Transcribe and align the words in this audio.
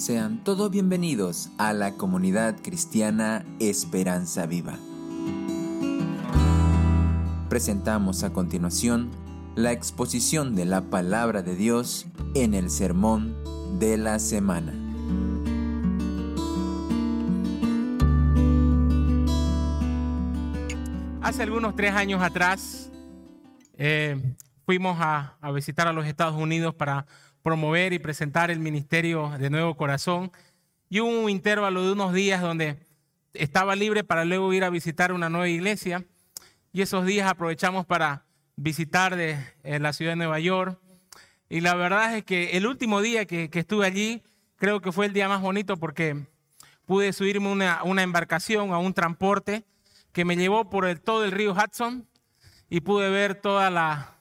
Sean 0.00 0.42
todos 0.44 0.70
bienvenidos 0.70 1.50
a 1.58 1.74
la 1.74 1.98
comunidad 1.98 2.56
cristiana 2.62 3.44
Esperanza 3.58 4.46
Viva. 4.46 4.78
Presentamos 7.50 8.24
a 8.24 8.32
continuación 8.32 9.10
la 9.56 9.72
exposición 9.72 10.56
de 10.56 10.64
la 10.64 10.80
palabra 10.88 11.42
de 11.42 11.54
Dios 11.54 12.06
en 12.34 12.54
el 12.54 12.70
sermón 12.70 13.36
de 13.78 13.98
la 13.98 14.18
semana. 14.20 14.72
Hace 21.20 21.42
algunos 21.42 21.76
tres 21.76 21.92
años 21.92 22.22
atrás 22.22 22.90
eh, 23.76 24.34
fuimos 24.64 24.96
a, 24.98 25.36
a 25.42 25.52
visitar 25.52 25.86
a 25.88 25.92
los 25.92 26.06
Estados 26.06 26.36
Unidos 26.36 26.74
para 26.74 27.04
promover 27.42 27.92
y 27.92 27.98
presentar 27.98 28.50
el 28.50 28.60
ministerio 28.60 29.30
de 29.38 29.50
Nuevo 29.50 29.76
Corazón. 29.76 30.30
Y 30.88 31.00
hubo 31.00 31.08
un 31.08 31.30
intervalo 31.30 31.84
de 31.84 31.92
unos 31.92 32.12
días 32.12 32.40
donde 32.40 32.76
estaba 33.34 33.76
libre 33.76 34.04
para 34.04 34.24
luego 34.24 34.52
ir 34.52 34.64
a 34.64 34.70
visitar 34.70 35.12
una 35.12 35.28
nueva 35.28 35.48
iglesia. 35.48 36.04
Y 36.72 36.82
esos 36.82 37.06
días 37.06 37.28
aprovechamos 37.28 37.86
para 37.86 38.24
visitar 38.56 39.16
de, 39.16 39.38
la 39.64 39.92
ciudad 39.92 40.12
de 40.12 40.16
Nueva 40.16 40.38
York. 40.40 40.78
Y 41.48 41.60
la 41.60 41.74
verdad 41.74 42.16
es 42.16 42.24
que 42.24 42.56
el 42.56 42.66
último 42.66 43.00
día 43.00 43.24
que, 43.26 43.48
estuve 43.52 43.86
allí, 43.86 44.22
creo 44.56 44.80
que 44.80 44.92
fue 44.92 45.06
el 45.06 45.12
día 45.12 45.28
más 45.28 45.40
bonito 45.40 45.76
porque 45.76 46.26
pude 46.86 47.12
subirme 47.12 47.66
a 47.66 47.82
una, 47.82 48.02
embarcación, 48.02 48.72
a 48.72 48.78
un 48.78 48.94
transporte 48.94 49.64
que 50.12 50.24
me 50.24 50.36
llevó 50.36 50.70
por 50.70 50.92
todo 50.98 51.24
el 51.24 51.32
río 51.32 51.52
Hudson 51.52 52.06
y 52.68 52.80
pude 52.80 53.08
ver 53.10 53.34
toda 53.34 53.70
la, 53.70 54.19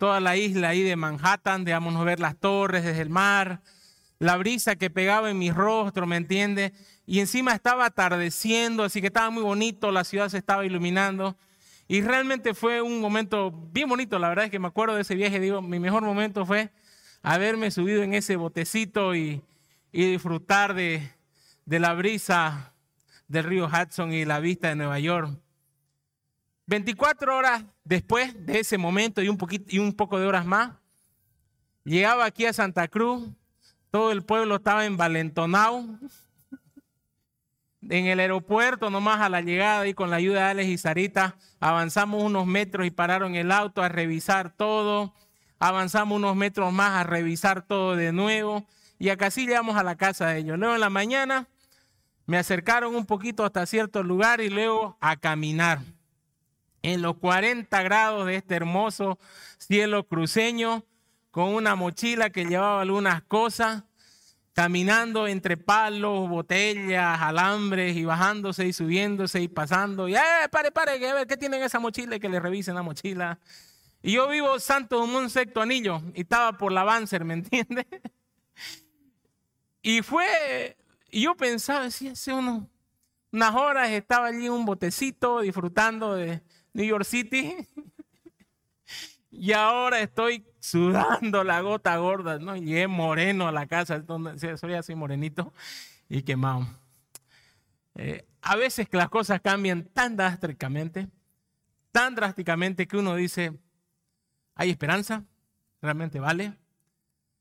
toda 0.00 0.18
la 0.18 0.34
isla 0.34 0.70
ahí 0.70 0.82
de 0.82 0.96
Manhattan, 0.96 1.66
digamos, 1.66 2.02
ver 2.06 2.20
las 2.20 2.34
torres 2.34 2.84
desde 2.84 3.02
el 3.02 3.10
mar, 3.10 3.60
la 4.18 4.38
brisa 4.38 4.74
que 4.74 4.88
pegaba 4.88 5.30
en 5.30 5.38
mi 5.38 5.50
rostro, 5.50 6.06
¿me 6.06 6.16
entiende? 6.16 6.72
Y 7.04 7.20
encima 7.20 7.52
estaba 7.52 7.84
atardeciendo, 7.84 8.82
así 8.82 9.02
que 9.02 9.08
estaba 9.08 9.28
muy 9.28 9.42
bonito, 9.42 9.92
la 9.92 10.04
ciudad 10.04 10.30
se 10.30 10.38
estaba 10.38 10.64
iluminando. 10.64 11.36
Y 11.86 12.00
realmente 12.00 12.54
fue 12.54 12.80
un 12.80 12.98
momento 12.98 13.50
bien 13.50 13.90
bonito, 13.90 14.18
la 14.18 14.30
verdad 14.30 14.46
es 14.46 14.50
que 14.50 14.58
me 14.58 14.68
acuerdo 14.68 14.94
de 14.94 15.02
ese 15.02 15.14
viaje, 15.14 15.38
digo, 15.38 15.60
mi 15.60 15.78
mejor 15.78 16.02
momento 16.02 16.46
fue 16.46 16.70
haberme 17.22 17.70
subido 17.70 18.02
en 18.02 18.14
ese 18.14 18.36
botecito 18.36 19.14
y, 19.14 19.42
disfrutar 19.92 20.74
de 20.74 21.10
la 21.66 21.92
brisa 21.92 22.72
del 23.28 23.44
río 23.44 23.66
Hudson 23.66 24.14
y 24.14 24.24
la 24.24 24.40
vista 24.40 24.68
de 24.68 24.76
Nueva 24.76 24.98
York. 24.98 25.38
24 26.70 27.36
horas 27.36 27.64
después 27.82 28.46
de 28.46 28.60
ese 28.60 28.78
momento 28.78 29.20
y 29.20 29.28
un, 29.28 29.36
poquito, 29.36 29.64
y 29.68 29.80
un 29.80 29.92
poco 29.92 30.20
de 30.20 30.26
horas 30.28 30.46
más, 30.46 30.70
llegaba 31.82 32.24
aquí 32.24 32.46
a 32.46 32.52
Santa 32.52 32.86
Cruz, 32.86 33.28
todo 33.90 34.12
el 34.12 34.22
pueblo 34.22 34.54
estaba 34.54 34.86
envalentonado. 34.86 35.84
En 37.82 38.06
el 38.06 38.20
aeropuerto, 38.20 38.88
nomás 38.88 39.20
a 39.20 39.28
la 39.28 39.40
llegada 39.40 39.88
y 39.88 39.94
con 39.94 40.10
la 40.10 40.16
ayuda 40.16 40.44
de 40.44 40.50
Alex 40.50 40.68
y 40.68 40.78
Sarita, 40.78 41.34
avanzamos 41.58 42.22
unos 42.22 42.46
metros 42.46 42.86
y 42.86 42.92
pararon 42.92 43.34
el 43.34 43.50
auto 43.50 43.82
a 43.82 43.88
revisar 43.88 44.52
todo. 44.52 45.12
Avanzamos 45.58 46.18
unos 46.18 46.36
metros 46.36 46.72
más 46.72 46.92
a 46.92 47.02
revisar 47.02 47.62
todo 47.62 47.96
de 47.96 48.12
nuevo. 48.12 48.64
Y 48.96 49.08
acá 49.08 49.32
sí 49.32 49.44
llegamos 49.44 49.76
a 49.76 49.82
la 49.82 49.96
casa 49.96 50.28
de 50.28 50.38
ellos. 50.38 50.56
Luego 50.56 50.74
en 50.74 50.80
la 50.82 50.90
mañana 50.90 51.48
me 52.26 52.38
acercaron 52.38 52.94
un 52.94 53.06
poquito 53.06 53.44
hasta 53.44 53.66
cierto 53.66 54.04
lugar 54.04 54.40
y 54.40 54.50
luego 54.50 54.96
a 55.00 55.16
caminar 55.16 55.80
en 56.82 57.02
los 57.02 57.16
40 57.16 57.82
grados 57.82 58.26
de 58.26 58.36
este 58.36 58.54
hermoso 58.54 59.18
cielo 59.58 60.06
cruceño, 60.06 60.84
con 61.30 61.54
una 61.54 61.76
mochila 61.76 62.30
que 62.30 62.44
llevaba 62.44 62.80
algunas 62.80 63.22
cosas, 63.22 63.84
caminando 64.52 65.28
entre 65.28 65.56
palos, 65.56 66.28
botellas, 66.28 67.20
alambres 67.20 67.96
y 67.96 68.04
bajándose 68.04 68.66
y 68.66 68.72
subiéndose 68.72 69.40
y 69.40 69.48
pasando. 69.48 70.08
Y, 70.08 70.16
eh, 70.16 70.48
pare, 70.50 70.72
pare, 70.72 70.98
que 70.98 71.08
a 71.08 71.14
ver 71.14 71.26
qué 71.26 71.36
tienen 71.36 71.62
esa 71.62 71.78
mochila 71.78 72.16
y 72.16 72.20
que 72.20 72.28
le 72.28 72.40
revisen 72.40 72.74
la 72.74 72.82
mochila. 72.82 73.38
Y 74.02 74.12
yo 74.12 74.28
vivo 74.28 74.58
Santo 74.58 75.02
un 75.02 75.30
Sexto 75.30 75.60
Anillo 75.60 76.02
y 76.14 76.22
estaba 76.22 76.56
por 76.56 76.72
la 76.72 76.84
Banzer, 76.84 77.24
¿me 77.24 77.34
entiende? 77.34 77.86
Y 79.82 80.02
fue, 80.02 80.76
y 81.10 81.22
yo 81.22 81.34
pensaba, 81.34 81.84
decía, 81.84 82.12
hace 82.12 82.34
unas 82.34 83.54
horas 83.54 83.88
estaba 83.88 84.26
allí 84.26 84.44
en 84.44 84.52
un 84.52 84.66
botecito 84.66 85.40
disfrutando 85.40 86.16
de, 86.16 86.42
New 86.72 86.86
York 86.86 87.04
City. 87.04 87.54
y 89.30 89.52
ahora 89.52 90.00
estoy 90.00 90.46
sudando 90.58 91.44
la 91.44 91.60
gota 91.60 91.96
gorda, 91.96 92.38
¿no? 92.38 92.56
Llegué 92.56 92.86
moreno 92.86 93.48
a 93.48 93.52
la 93.52 93.66
casa, 93.66 94.02
soy 94.56 94.74
así 94.74 94.94
morenito 94.94 95.52
y 96.08 96.22
quemado. 96.22 96.66
Eh, 97.94 98.26
a 98.42 98.56
veces 98.56 98.88
que 98.88 98.96
las 98.96 99.08
cosas 99.08 99.40
cambian 99.40 99.84
tan 99.84 100.16
drásticamente, 100.16 101.08
tan 101.92 102.14
drásticamente 102.14 102.86
que 102.86 102.96
uno 102.96 103.14
dice, 103.16 103.58
hay 104.54 104.70
esperanza, 104.70 105.24
realmente 105.80 106.20
vale. 106.20 106.56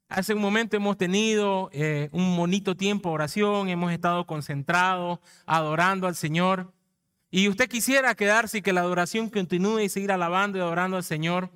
Hace 0.10 0.34
un 0.34 0.42
momento 0.42 0.76
hemos 0.76 0.98
tenido 0.98 1.70
eh, 1.72 2.10
un 2.12 2.36
bonito 2.36 2.76
tiempo 2.76 3.10
de 3.10 3.16
oración, 3.16 3.70
hemos 3.70 3.92
estado 3.92 4.26
concentrados, 4.26 5.20
adorando 5.46 6.08
al 6.08 6.16
Señor. 6.16 6.74
Y 7.32 7.48
usted 7.48 7.70
quisiera 7.70 8.16
quedarse 8.16 8.58
y 8.58 8.62
que 8.62 8.74
la 8.74 8.82
adoración 8.82 9.30
continúe 9.30 9.82
y 9.82 9.90
seguir 9.90 10.12
alabando 10.12 10.58
y 10.58 10.62
adorando 10.62 10.98
al 10.98 11.04
Señor. 11.04 11.52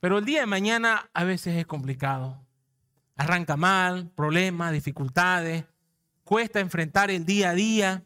Pero 0.00 0.18
el 0.18 0.26
día 0.26 0.40
de 0.40 0.46
mañana 0.46 1.08
a 1.14 1.24
veces 1.24 1.56
es 1.56 1.66
complicado. 1.66 2.44
Arranca 3.16 3.56
mal, 3.56 4.10
problemas, 4.14 4.72
dificultades, 4.72 5.64
cuesta 6.24 6.60
enfrentar 6.60 7.10
el 7.10 7.24
día 7.24 7.50
a 7.50 7.54
día. 7.54 8.02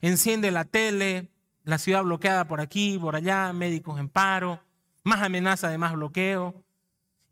Enciende 0.00 0.50
la 0.50 0.64
tele, 0.64 1.30
la 1.64 1.78
ciudad 1.78 2.02
bloqueada 2.02 2.46
por 2.46 2.60
aquí, 2.60 2.98
por 2.98 3.14
allá, 3.14 3.52
médicos 3.52 4.00
en 4.00 4.08
paro, 4.08 4.60
más 5.04 5.20
amenaza 5.20 5.68
de 5.68 5.76
más 5.76 5.92
bloqueo. 5.92 6.64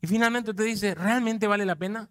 Y 0.01 0.07
finalmente 0.07 0.51
usted 0.51 0.65
dice, 0.65 0.93
¿realmente 0.93 1.47
vale 1.47 1.65
la 1.65 1.75
pena? 1.75 2.09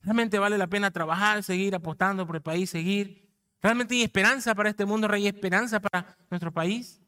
¿Realmente 0.00 0.38
vale 0.38 0.56
la 0.56 0.68
pena 0.68 0.90
trabajar, 0.90 1.42
seguir 1.42 1.74
apostando 1.74 2.26
por 2.26 2.36
el 2.36 2.42
país, 2.42 2.70
seguir? 2.70 3.25
¿Realmente 3.66 3.96
hay 3.96 4.02
esperanza 4.02 4.54
para 4.54 4.70
este 4.70 4.84
mundo? 4.84 5.08
¿Hay 5.10 5.26
esperanza 5.26 5.80
para 5.80 6.16
nuestro 6.30 6.52
país? 6.52 7.00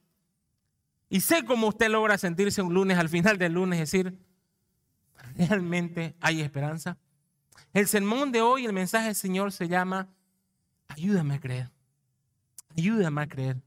Y 1.08 1.20
sé 1.20 1.44
cómo 1.44 1.68
usted 1.68 1.88
logra 1.88 2.18
sentirse 2.18 2.60
un 2.62 2.74
lunes, 2.74 2.98
al 2.98 3.08
final 3.08 3.38
del 3.38 3.52
lunes, 3.52 3.78
decir, 3.78 4.18
¿realmente 5.36 6.16
hay 6.20 6.40
esperanza? 6.40 6.98
El 7.72 7.86
sermón 7.86 8.32
de 8.32 8.42
hoy, 8.42 8.66
el 8.66 8.72
mensaje 8.72 9.06
del 9.06 9.14
Señor 9.14 9.52
se 9.52 9.68
llama, 9.68 10.08
ayúdame 10.88 11.36
a 11.36 11.40
creer, 11.40 11.70
ayúdame 12.76 13.22
a 13.22 13.28
creer. 13.28 13.62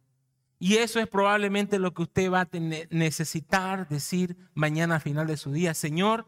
Y 0.59 0.75
eso 0.75 0.99
es 0.99 1.07
probablemente 1.07 1.79
lo 1.79 1.93
que 1.93 2.01
usted 2.01 2.29
va 2.29 2.41
a 2.41 2.49
necesitar 2.89 3.87
decir 3.87 4.35
mañana 4.53 4.95
al 4.95 5.01
final 5.01 5.27
de 5.27 5.37
su 5.37 5.53
día, 5.53 5.73
Señor, 5.73 6.27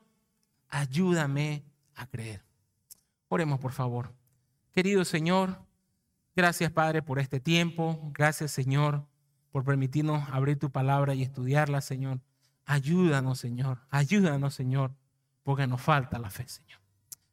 ayúdame 0.70 1.66
a 1.94 2.08
creer. 2.08 2.46
Oremos, 3.28 3.60
por 3.60 3.74
favor. 3.74 4.14
Querido 4.72 5.04
Señor, 5.04 5.60
Gracias, 6.36 6.72
Padre, 6.72 7.04
por 7.04 7.20
este 7.20 7.40
tiempo. 7.40 8.12
Gracias, 8.14 8.52
Señor, 8.52 9.06
por 9.52 9.64
permitirnos 9.64 10.28
abrir 10.32 10.58
tu 10.58 10.72
palabra 10.72 11.14
y 11.14 11.22
estudiarla, 11.22 11.82
Señor. 11.82 12.22
Ayúdanos, 12.66 13.40
Señor. 13.40 13.82
Ayúdanos, 13.92 14.56
Señor, 14.56 14.96
porque 15.44 15.68
nos 15.68 15.82
falta 15.82 16.18
la 16.18 16.32
fe, 16.32 16.48
Señor. 16.48 16.80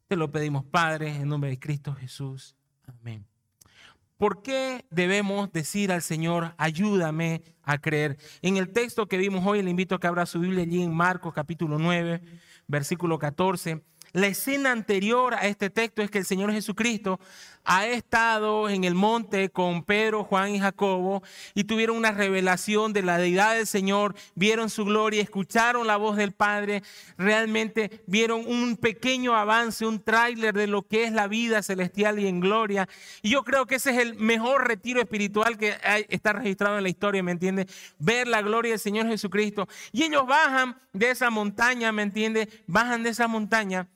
Te 0.07 0.17
lo 0.17 0.31
pedimos, 0.31 0.65
Padre, 0.65 1.17
en 1.17 1.29
nombre 1.29 1.49
de 1.51 1.59
Cristo 1.59 1.95
Jesús. 1.95 2.57
Amén. 2.87 3.25
¿Por 4.19 4.43
qué 4.43 4.85
debemos 4.91 5.51
decir 5.51 5.91
al 5.91 6.03
Señor, 6.03 6.55
ayúdame 6.59 7.43
a 7.63 7.79
creer? 7.79 8.19
En 8.43 8.59
el 8.59 8.71
texto 8.71 9.07
que 9.09 9.17
vimos 9.17 9.47
hoy, 9.47 9.63
le 9.63 9.71
invito 9.71 9.95
a 9.95 9.99
que 9.99 10.09
abra 10.09 10.27
su 10.27 10.41
Biblia 10.41 10.65
allí 10.65 10.83
en 10.83 10.95
Marcos 10.95 11.33
capítulo 11.33 11.79
9, 11.79 12.21
versículo 12.67 13.19
14. 13.19 13.83
La 14.13 14.27
escena 14.27 14.73
anterior 14.73 15.35
a 15.35 15.47
este 15.47 15.71
texto 15.71 16.03
es 16.03 16.11
que 16.11 16.19
el 16.19 16.25
Señor 16.25 16.53
Jesucristo 16.53 17.21
ha 17.65 17.87
estado 17.87 18.69
en 18.69 18.85
el 18.85 18.95
monte 18.95 19.51
con 19.51 19.85
Pedro, 19.85 20.25
Juan 20.25 20.55
y 20.55 20.59
Jacobo 20.59 21.23
y 21.55 21.65
tuvieron 21.65 21.97
una 21.97 22.11
revelación 22.11 22.93
de 22.93 23.03
la 23.03 23.19
deidad 23.19 23.55
del 23.55 23.67
Señor, 23.67 24.17
vieron 24.35 24.71
su 24.71 24.85
gloria, 24.85 25.23
escucharon 25.23 25.87
la 25.87 25.97
voz 25.97 26.17
del 26.17 26.33
Padre, 26.33 26.83
realmente 27.19 28.03
vieron 28.07 28.45
un 28.47 28.77
pequeño 28.77 29.37
avance, 29.37 29.87
un 29.87 30.03
tráiler 30.03 30.55
de 30.55 30.67
lo 30.67 30.83
que 30.83 31.05
es 31.05 31.13
la 31.13 31.29
vida 31.29 31.63
celestial 31.63 32.19
y 32.19 32.27
en 32.27 32.41
gloria. 32.41 32.89
Y 33.23 33.31
yo 33.31 33.45
creo 33.45 33.67
que 33.67 33.77
ese 33.77 33.91
es 33.91 33.99
el 33.99 34.17
mejor 34.17 34.67
retiro 34.67 35.01
espiritual 35.01 35.59
que 35.59 35.77
está 36.09 36.33
registrado 36.33 36.79
en 36.79 36.83
la 36.83 36.89
historia, 36.89 37.23
¿me 37.23 37.33
entiende? 37.33 37.67
Ver 37.99 38.27
la 38.27 38.43
gloria 38.43 38.73
del 38.73 38.81
Señor 38.81 39.07
Jesucristo. 39.07 39.69
Y 39.93 40.05
ellos 40.05 40.27
bajan 40.27 40.77
de 40.93 41.11
esa 41.11 41.31
montaña, 41.31 41.93
¿me 41.93 42.03
entiende? 42.03 42.49
Bajan 42.67 43.03
de 43.03 43.11
esa 43.11 43.29
montaña 43.29 43.87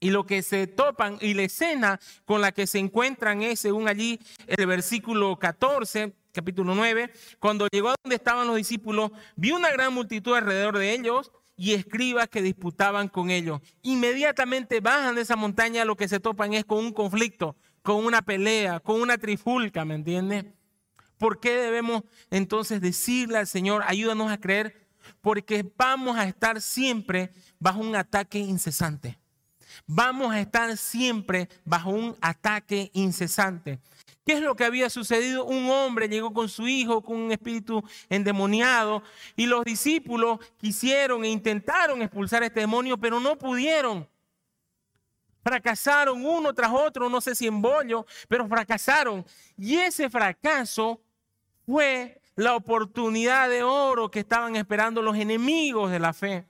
y 0.00 0.10
lo 0.10 0.26
que 0.26 0.42
se 0.42 0.66
topan 0.66 1.18
y 1.20 1.34
la 1.34 1.42
escena 1.42 2.00
con 2.24 2.40
la 2.40 2.52
que 2.52 2.66
se 2.66 2.78
encuentran 2.78 3.42
es, 3.42 3.60
según 3.60 3.88
allí, 3.88 4.20
el 4.46 4.66
versículo 4.66 5.38
14, 5.38 6.12
capítulo 6.32 6.74
9, 6.74 7.12
cuando 7.38 7.66
llegó 7.68 7.90
a 7.90 7.94
donde 8.02 8.16
estaban 8.16 8.46
los 8.46 8.56
discípulos, 8.56 9.10
vio 9.36 9.56
una 9.56 9.70
gran 9.70 9.92
multitud 9.94 10.34
alrededor 10.34 10.78
de 10.78 10.92
ellos 10.92 11.32
y 11.56 11.72
escribas 11.72 12.28
que 12.28 12.42
disputaban 12.42 13.08
con 13.08 13.30
ellos. 13.30 13.60
Inmediatamente 13.82 14.80
bajan 14.80 15.14
de 15.14 15.22
esa 15.22 15.36
montaña, 15.36 15.84
lo 15.84 15.96
que 15.96 16.08
se 16.08 16.20
topan 16.20 16.52
es 16.52 16.66
con 16.66 16.78
un 16.78 16.92
conflicto, 16.92 17.56
con 17.82 18.04
una 18.04 18.20
pelea, 18.20 18.80
con 18.80 19.00
una 19.00 19.16
trifulca, 19.16 19.84
¿me 19.84 19.94
entiendes? 19.94 20.44
¿Por 21.18 21.40
qué 21.40 21.56
debemos 21.56 22.02
entonces 22.30 22.82
decirle 22.82 23.38
al 23.38 23.46
Señor, 23.46 23.82
ayúdanos 23.86 24.30
a 24.30 24.38
creer? 24.38 24.86
Porque 25.22 25.64
vamos 25.78 26.18
a 26.18 26.24
estar 26.24 26.60
siempre 26.60 27.30
bajo 27.58 27.80
un 27.80 27.96
ataque 27.96 28.38
incesante. 28.38 29.18
Vamos 29.86 30.32
a 30.32 30.40
estar 30.40 30.76
siempre 30.76 31.48
bajo 31.64 31.90
un 31.90 32.16
ataque 32.20 32.90
incesante. 32.94 33.78
¿Qué 34.24 34.32
es 34.32 34.40
lo 34.40 34.56
que 34.56 34.64
había 34.64 34.90
sucedido? 34.90 35.44
Un 35.44 35.70
hombre 35.70 36.08
llegó 36.08 36.32
con 36.32 36.48
su 36.48 36.66
hijo 36.66 37.00
con 37.00 37.16
un 37.16 37.32
espíritu 37.32 37.82
endemoniado 38.08 39.02
y 39.36 39.46
los 39.46 39.64
discípulos 39.64 40.40
quisieron 40.58 41.24
e 41.24 41.28
intentaron 41.28 42.02
expulsar 42.02 42.42
a 42.42 42.46
este 42.46 42.60
demonio, 42.60 42.98
pero 42.98 43.20
no 43.20 43.38
pudieron. 43.38 44.08
Fracasaron 45.44 46.26
uno 46.26 46.52
tras 46.52 46.72
otro, 46.72 47.08
no 47.08 47.20
sé 47.20 47.36
si 47.36 47.46
en 47.46 47.62
bollo, 47.62 48.04
pero 48.26 48.48
fracasaron. 48.48 49.24
Y 49.56 49.76
ese 49.76 50.10
fracaso 50.10 51.00
fue 51.64 52.20
la 52.34 52.56
oportunidad 52.56 53.48
de 53.48 53.62
oro 53.62 54.10
que 54.10 54.18
estaban 54.18 54.56
esperando 54.56 55.02
los 55.02 55.16
enemigos 55.16 55.92
de 55.92 56.00
la 56.00 56.12
fe 56.12 56.44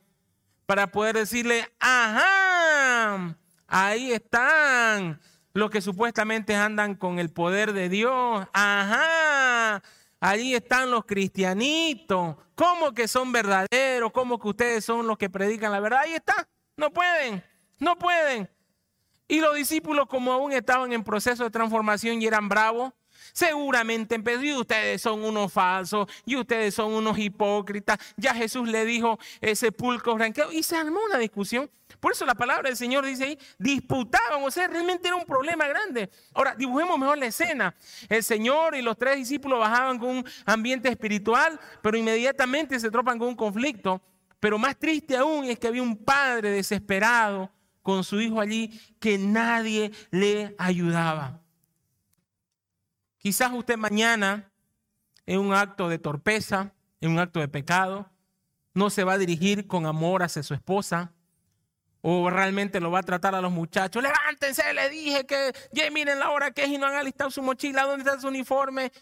para 0.65 0.91
poder 0.91 1.17
decirle, 1.17 1.71
ajá, 1.79 2.46
ahí 3.67 4.13
están 4.13 5.21
los 5.53 5.71
que 5.71 5.81
supuestamente 5.81 6.55
andan 6.55 6.95
con 6.95 7.19
el 7.19 7.31
poder 7.31 7.73
de 7.73 7.89
Dios. 7.89 8.47
Ajá, 8.53 9.83
allí 10.21 10.55
están 10.55 10.91
los 10.91 11.05
cristianitos. 11.05 12.37
¿Cómo 12.55 12.93
que 12.93 13.09
son 13.09 13.33
verdaderos? 13.33 14.13
¿Cómo 14.13 14.39
que 14.39 14.49
ustedes 14.49 14.85
son 14.85 15.07
los 15.07 15.19
que 15.19 15.31
predican 15.31 15.73
la 15.73 15.81
verdad? 15.81 16.01
Ahí 16.01 16.15
está. 16.15 16.49
No 16.77 16.91
pueden, 16.91 17.43
no 17.79 17.99
pueden. 17.99 18.51
Y 19.29 19.41
los 19.41 19.55
discípulos, 19.55 20.07
como 20.07 20.33
aún 20.33 20.53
estaban 20.53 20.93
en 20.93 21.03
proceso 21.03 21.45
de 21.45 21.51
transformación 21.51 22.23
y 22.23 22.27
eran 22.27 22.49
bravos, 22.49 22.93
seguramente 23.33 24.15
empezó, 24.15 24.43
y 24.43 24.55
ustedes 24.55 25.03
son 25.03 25.25
unos 25.25 25.53
falsos, 25.53 26.09
y 26.25 26.37
ustedes 26.37 26.75
son 26.75 26.93
unos 26.93 27.19
hipócritas. 27.19 27.99
Ya 28.17 28.35
Jesús 28.35 28.69
le 28.69 28.85
dijo, 28.85 29.19
ese 29.41 29.73
pulco 29.73 30.17
ranqueado, 30.17 30.53
y 30.53 30.63
se 30.63 30.77
armó 30.77 31.01
una 31.05 31.19
discusión. 31.19 31.69
Por 32.01 32.13
eso 32.13 32.25
la 32.27 32.35
palabra 32.35 32.69
del 32.69 32.77
Señor 32.77 33.05
dice 33.05 33.25
ahí, 33.25 33.39
disputaban, 33.59 34.43
o 34.43 34.51
sea, 34.51 34.69
realmente 34.69 35.09
era 35.09 35.17
un 35.17 35.25
problema 35.25 35.67
grande. 35.67 36.11
Ahora, 36.35 36.55
dibujemos 36.55 36.99
mejor 36.99 37.19
la 37.19 37.27
escena. 37.27 37.75
El 38.09 38.23
Señor 38.23 38.75
y 38.75 38.83
los 38.83 38.97
tres 38.97 39.17
discípulos 39.17 39.59
bajaban 39.59 39.99
con 39.99 40.09
un 40.09 40.25
ambiente 40.45 40.89
espiritual, 40.89 41.59
pero 41.83 41.97
inmediatamente 41.97 42.79
se 42.79 42.91
tropan 42.91 43.19
con 43.19 43.29
un 43.29 43.37
conflicto. 43.37 44.01
Pero 44.41 44.59
más 44.59 44.79
triste 44.79 45.17
aún 45.17 45.47
es 45.47 45.59
que 45.59 45.69
había 45.69 45.83
un 45.83 45.97
padre 45.97 46.51
desesperado 46.51 47.51
con 47.83 48.05
su 48.05 48.21
hijo 48.21 48.41
allí 48.41 48.81
que 48.99 49.17
nadie 49.19 49.93
le 50.11 50.55
ayudaba. 50.59 51.41
Quizás 53.19 53.53
usted 53.53 53.77
mañana, 53.77 54.51
en 55.25 55.41
un 55.41 55.55
acto 55.55 55.89
de 55.89 55.99
torpeza, 55.99 56.73
en 57.01 57.11
un 57.11 57.19
acto 57.19 57.41
de 57.41 57.49
pecado, 57.49 58.11
no 58.75 58.91
se 58.91 59.05
va 59.05 59.15
a 59.15 59.19
dirigir 59.19 59.67
con 59.67 59.87
amor 59.87 60.23
hacia 60.23 60.43
su 60.43 60.53
esposa, 60.53 61.13
o 62.09 62.31
realmente 62.31 62.79
lo 62.79 62.93
va 62.93 63.01
a 63.01 63.03
tratar 63.03 63.35
a 63.35 63.41
los 63.41 63.51
muchachos. 63.51 64.01
Levántense, 64.01 64.73
le 64.73 64.89
dije 64.91 65.27
que 65.27 65.53
miren 65.91 66.21
la 66.21 66.31
hora 66.31 66.53
que 66.53 66.63
es 66.63 66.69
y 66.69 66.79
no 66.79 66.87
han 66.87 66.95
alistado 66.95 67.33
su 67.33 67.43
mochila, 67.43 67.83
¿dónde 67.83 68.05
está 68.09 68.21
su 68.21 68.29
uniforme? 68.29 68.93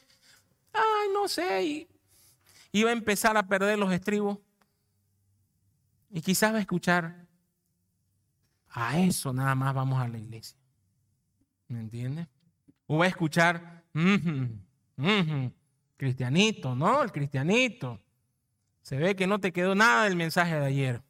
Ay, 0.72 1.08
no 1.12 1.28
sé. 1.28 1.86
Y, 2.72 2.82
va 2.82 2.88
a 2.88 2.94
empezar 2.94 3.36
a 3.36 3.46
perder 3.46 3.78
los 3.78 3.92
estribos. 3.92 4.38
Y 6.12 6.22
quizás 6.22 6.54
va 6.54 6.56
a 6.56 6.60
escuchar, 6.60 7.26
a 8.70 8.98
eso 8.98 9.34
nada 9.34 9.54
más 9.54 9.74
vamos 9.74 10.02
a 10.02 10.08
la 10.08 10.16
iglesia. 10.16 10.56
¿Me 11.68 11.80
entiende? 11.80 12.26
O 12.86 12.96
va 12.96 13.04
a 13.04 13.08
escuchar, 13.08 13.84
cristianito, 15.98 16.74
¿no? 16.74 17.02
El 17.02 17.12
cristianito. 17.12 18.00
Se 18.80 18.96
ve 18.96 19.14
que 19.14 19.26
no 19.26 19.40
te 19.40 19.52
quedó 19.52 19.74
nada 19.74 20.04
del 20.04 20.16
mensaje 20.16 20.58
de 20.58 20.64
ayer 20.64 21.02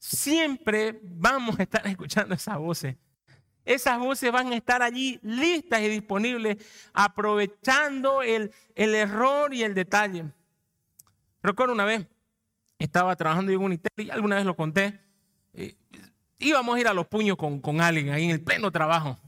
siempre 0.00 0.98
vamos 1.02 1.60
a 1.60 1.62
estar 1.62 1.86
escuchando 1.86 2.34
esas 2.34 2.58
voces. 2.58 2.96
Esas 3.64 3.98
voces 3.98 4.32
van 4.32 4.52
a 4.52 4.56
estar 4.56 4.82
allí 4.82 5.20
listas 5.22 5.80
y 5.82 5.88
disponibles, 5.88 6.56
aprovechando 6.92 8.22
el, 8.22 8.50
error 8.74 9.54
y 9.54 9.62
el 9.62 9.74
detalle. 9.74 10.24
Recuerdo 11.42 11.74
una 11.74 11.84
vez, 11.84 12.06
estaba 12.78 13.14
trabajando 13.14 13.52
en 13.52 13.60
un 13.60 13.80
y 13.96 14.10
alguna 14.10 14.36
vez 14.36 14.46
lo 14.46 14.56
conté, 14.56 14.98
eh, 15.52 15.76
íbamos 16.38 16.74
a 16.74 16.80
ir 16.80 16.88
a 16.88 16.94
los 16.94 17.06
puños 17.06 17.36
con, 17.36 17.60
con 17.60 17.80
alguien 17.80 18.10
ahí 18.10 18.24
en 18.24 18.30
el 18.30 18.42
pleno 18.42 18.72
trabajo. 18.72 19.18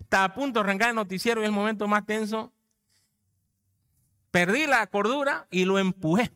Estaba 0.00 0.24
a 0.24 0.34
punto 0.34 0.58
de 0.58 0.64
arrancar 0.64 0.88
el 0.88 0.96
noticiero 0.96 1.42
y 1.42 1.44
el 1.44 1.52
momento 1.52 1.86
más 1.86 2.04
tenso. 2.06 2.52
Perdí 4.30 4.66
la 4.66 4.86
cordura 4.86 5.46
y 5.50 5.66
lo 5.66 5.78
empujé. 5.78 6.32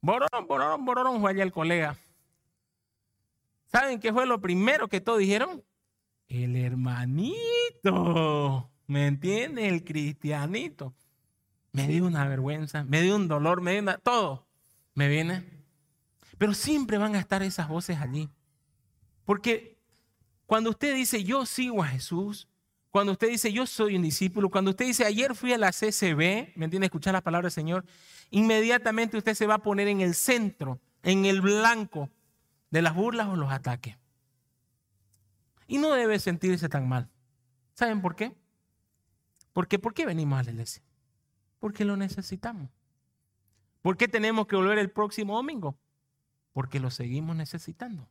Borón, 0.00 0.46
borón, 0.46 0.84
borón, 0.84 1.20
fue 1.20 1.32
allá 1.32 1.42
el 1.42 1.52
colega. 1.52 1.98
¿Saben 3.70 4.00
qué 4.00 4.12
fue 4.12 4.26
lo 4.26 4.40
primero 4.40 4.88
que 4.88 5.00
todos 5.00 5.20
dijeron? 5.20 5.62
El 6.28 6.56
hermanito. 6.56 7.38
¿Me 8.86 9.06
entiende? 9.06 9.68
El 9.68 9.84
cristianito. 9.84 10.92
Me 11.72 11.86
dio 11.86 12.04
una 12.04 12.26
vergüenza, 12.26 12.82
me 12.82 13.00
dio 13.00 13.14
un 13.14 13.28
dolor, 13.28 13.60
me 13.60 13.70
dio 13.72 13.82
una, 13.82 13.98
todo. 13.98 14.48
¿Me 14.94 15.06
viene? 15.08 15.44
Pero 16.36 16.52
siempre 16.52 16.98
van 16.98 17.14
a 17.14 17.20
estar 17.20 17.44
esas 17.44 17.68
voces 17.68 17.98
allí. 17.98 18.28
Porque 19.24 19.78
cuando 20.46 20.70
usted 20.70 20.96
dice 20.96 21.22
yo 21.22 21.46
sigo 21.46 21.84
a 21.84 21.86
Jesús, 21.86 22.48
cuando 22.90 23.12
usted 23.12 23.28
dice 23.28 23.52
yo 23.52 23.66
soy 23.66 23.94
un 23.94 24.02
discípulo, 24.02 24.50
cuando 24.50 24.72
usted 24.72 24.86
dice 24.86 25.04
ayer 25.04 25.36
fui 25.36 25.52
a 25.52 25.58
la 25.58 25.70
CCB, 25.70 26.56
¿me 26.56 26.64
entiende? 26.64 26.86
Escuchar 26.86 27.12
la 27.12 27.20
palabra 27.20 27.46
del 27.46 27.52
Señor, 27.52 27.84
inmediatamente 28.30 29.16
usted 29.16 29.34
se 29.34 29.46
va 29.46 29.54
a 29.54 29.62
poner 29.62 29.86
en 29.86 30.00
el 30.00 30.14
centro, 30.14 30.80
en 31.04 31.24
el 31.24 31.40
blanco 31.40 32.10
de 32.70 32.82
las 32.82 32.94
burlas 32.94 33.28
o 33.28 33.36
los 33.36 33.52
ataques. 33.52 33.96
Y 35.66 35.78
no 35.78 35.92
debe 35.92 36.18
sentirse 36.18 36.68
tan 36.68 36.88
mal. 36.88 37.08
¿Saben 37.74 38.00
por 38.00 38.16
qué? 38.16 38.34
Porque 39.52 39.78
¿por 39.78 39.94
qué 39.94 40.06
venimos 40.06 40.38
a 40.38 40.42
la 40.42 40.50
iglesia? 40.50 40.82
Porque 41.58 41.84
lo 41.84 41.96
necesitamos. 41.96 42.70
¿Por 43.82 43.96
qué 43.96 44.08
tenemos 44.08 44.46
que 44.46 44.56
volver 44.56 44.78
el 44.78 44.90
próximo 44.90 45.36
domingo? 45.36 45.78
Porque 46.52 46.80
lo 46.80 46.90
seguimos 46.90 47.36
necesitando. 47.36 48.08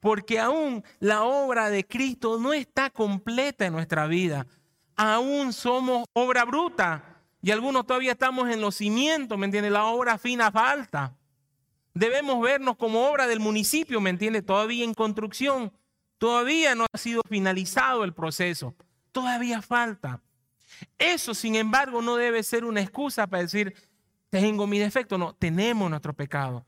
Porque 0.00 0.38
aún 0.38 0.84
la 1.00 1.22
obra 1.22 1.68
de 1.70 1.86
Cristo 1.86 2.38
no 2.38 2.52
está 2.52 2.90
completa 2.90 3.66
en 3.66 3.72
nuestra 3.72 4.06
vida. 4.06 4.46
Aún 4.96 5.52
somos 5.52 6.06
obra 6.12 6.44
bruta. 6.44 7.12
Y 7.42 7.50
algunos 7.50 7.86
todavía 7.86 8.12
estamos 8.12 8.48
en 8.48 8.60
los 8.60 8.76
cimientos, 8.76 9.36
¿me 9.36 9.46
entiendes? 9.46 9.72
La 9.72 9.86
obra 9.86 10.16
fina 10.16 10.52
falta. 10.52 11.16
Debemos 11.94 12.40
vernos 12.40 12.76
como 12.76 13.06
obra 13.08 13.26
del 13.26 13.40
municipio, 13.40 14.00
¿me 14.00 14.10
entiende? 14.10 14.42
Todavía 14.42 14.84
en 14.84 14.94
construcción. 14.94 15.72
Todavía 16.18 16.74
no 16.74 16.86
ha 16.92 16.98
sido 16.98 17.22
finalizado 17.28 18.04
el 18.04 18.14
proceso. 18.14 18.74
Todavía 19.12 19.60
falta. 19.60 20.22
Eso, 20.98 21.34
sin 21.34 21.54
embargo, 21.54 22.00
no 22.00 22.16
debe 22.16 22.42
ser 22.42 22.64
una 22.64 22.80
excusa 22.80 23.26
para 23.26 23.42
decir, 23.42 23.74
tengo 24.30 24.66
mi 24.66 24.78
defecto. 24.78 25.18
No, 25.18 25.34
tenemos 25.34 25.90
nuestro 25.90 26.14
pecado. 26.14 26.64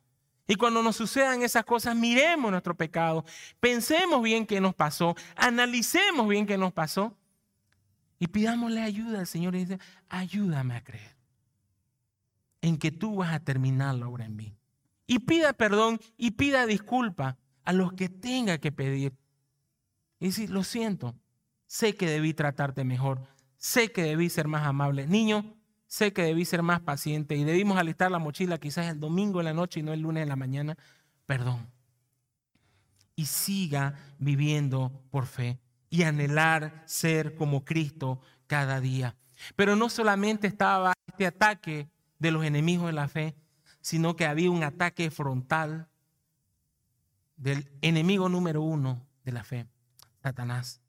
Y 0.47 0.57
cuando 0.57 0.83
nos 0.83 0.97
sucedan 0.97 1.43
esas 1.43 1.65
cosas, 1.65 1.97
miremos 1.97 2.51
nuestro 2.51 2.77
pecado, 2.77 3.25
pensemos 3.61 4.23
bien 4.23 4.47
qué 4.47 4.61
nos 4.61 4.75
pasó, 4.75 5.17
analicemos 5.37 6.29
bien 6.29 6.45
qué 6.45 6.59
nos 6.59 6.71
pasó 6.73 7.17
y 8.19 8.27
pidámosle 8.27 8.83
ayuda 8.83 9.21
al 9.21 9.27
Señor 9.27 9.55
y 9.55 9.61
dice, 9.61 9.79
ayúdame 10.11 10.77
a 10.77 10.85
creer 10.85 11.17
en 12.61 12.77
que 12.77 12.91
tú 12.91 13.17
vas 13.17 13.33
a 13.33 13.41
terminar 13.41 13.95
la 13.95 14.07
obra 14.07 14.27
en 14.27 14.37
mí 14.37 14.55
y 15.07 15.21
pida 15.21 15.53
perdón 15.53 16.01
y 16.17 16.33
pida 16.33 16.67
disculpa 16.67 17.39
a 17.65 17.73
los 17.73 17.93
que 17.93 18.09
tenga 18.09 18.59
que 18.59 18.73
pedir. 18.73 19.17
Y 20.21 20.27
decir, 20.27 20.51
lo 20.51 20.65
siento, 20.65 21.15
sé 21.67 21.97
que 21.97 22.07
debí 22.09 22.35
tratarte 22.35 22.85
mejor, 22.85 23.27
sé 23.57 23.93
que 23.93 24.03
debí 24.03 24.31
ser 24.31 24.49
más 24.49 24.67
amable. 24.67 25.07
Niño, 25.07 25.57
sé 25.87 26.13
que 26.13 26.23
debí 26.23 26.45
ser 26.45 26.63
más 26.63 26.81
paciente 26.81 27.37
y 27.37 27.45
debimos 27.45 27.79
alistar 27.79 28.11
la 28.11 28.19
mochila 28.19 28.59
quizás 28.59 28.87
el 28.87 29.01
domingo 29.01 29.41
en 29.41 29.47
la 29.47 29.55
noche 29.55 29.81
y 29.81 29.83
no 29.83 29.93
el 29.93 30.01
lunes 30.01 30.23
en 30.23 30.29
la 30.29 30.37
mañana. 30.37 30.77
Perdón. 31.27 31.71
Y 33.17 33.27
siga 33.27 33.95
viviendo 34.19 35.05
por 35.11 35.27
fe 35.27 35.59
y 35.89 36.03
anhelar 36.03 36.83
ser 36.87 37.37
como 37.37 37.65
Cristo 37.65 38.21
cada 38.47 38.81
día. 38.81 39.15
Pero 39.57 39.77
no 39.77 39.89
solamente 39.89 40.47
estaba 40.47 40.93
este 41.07 41.27
ataque 41.27 41.89
de 42.19 42.31
los 42.31 42.45
enemigos 42.45 42.87
de 42.87 42.93
la 42.93 43.09
fe, 43.09 43.37
sino 43.85 44.17
que 44.17 44.25
había 44.25 44.51
un 44.51 44.65
ataque 44.65 45.11
frontal 45.11 45.89
del 47.37 47.71
enemigo 47.83 48.31
número 48.31 48.63
uno 48.63 49.07
de 49.27 49.33
la 49.33 49.45
fe, 49.45 49.67
Satanás. 50.23 50.81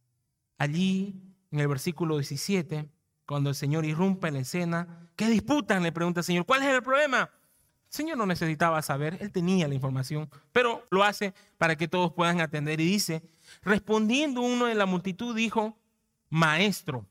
Allí, 0.58 1.22
en 1.52 1.60
el 1.60 1.68
versículo 1.68 2.16
17, 2.16 2.90
cuando 3.26 3.50
el 3.50 3.56
Señor 3.56 3.84
irrumpe 3.84 4.30
en 4.30 4.36
la 4.36 4.40
escena, 4.40 5.10
¿qué 5.18 5.28
disputan? 5.28 5.84
Le 5.84 5.92
pregunta 5.92 6.22
el 6.22 6.24
Señor, 6.24 6.46
¿cuál 6.46 6.62
es 6.62 6.70
el 6.70 6.82
problema? 6.82 7.30
Señor 7.90 8.18
no 8.18 8.26
necesitaba 8.26 8.82
saber, 8.82 9.18
él 9.20 9.30
tenía 9.30 9.68
la 9.68 9.76
información, 9.76 10.30
pero 10.54 10.88
lo 10.90 11.04
hace 11.04 11.34
para 11.58 11.76
que 11.76 11.90
todos 11.90 12.14
puedan 12.14 12.40
atender. 12.40 12.80
Y 12.80 12.86
dice, 12.86 13.24
respondiendo 13.62 14.40
uno 14.40 14.68
de 14.68 14.76
la 14.76 14.86
multitud, 14.86 15.36
dijo, 15.36 15.78
Maestro, 16.30 17.06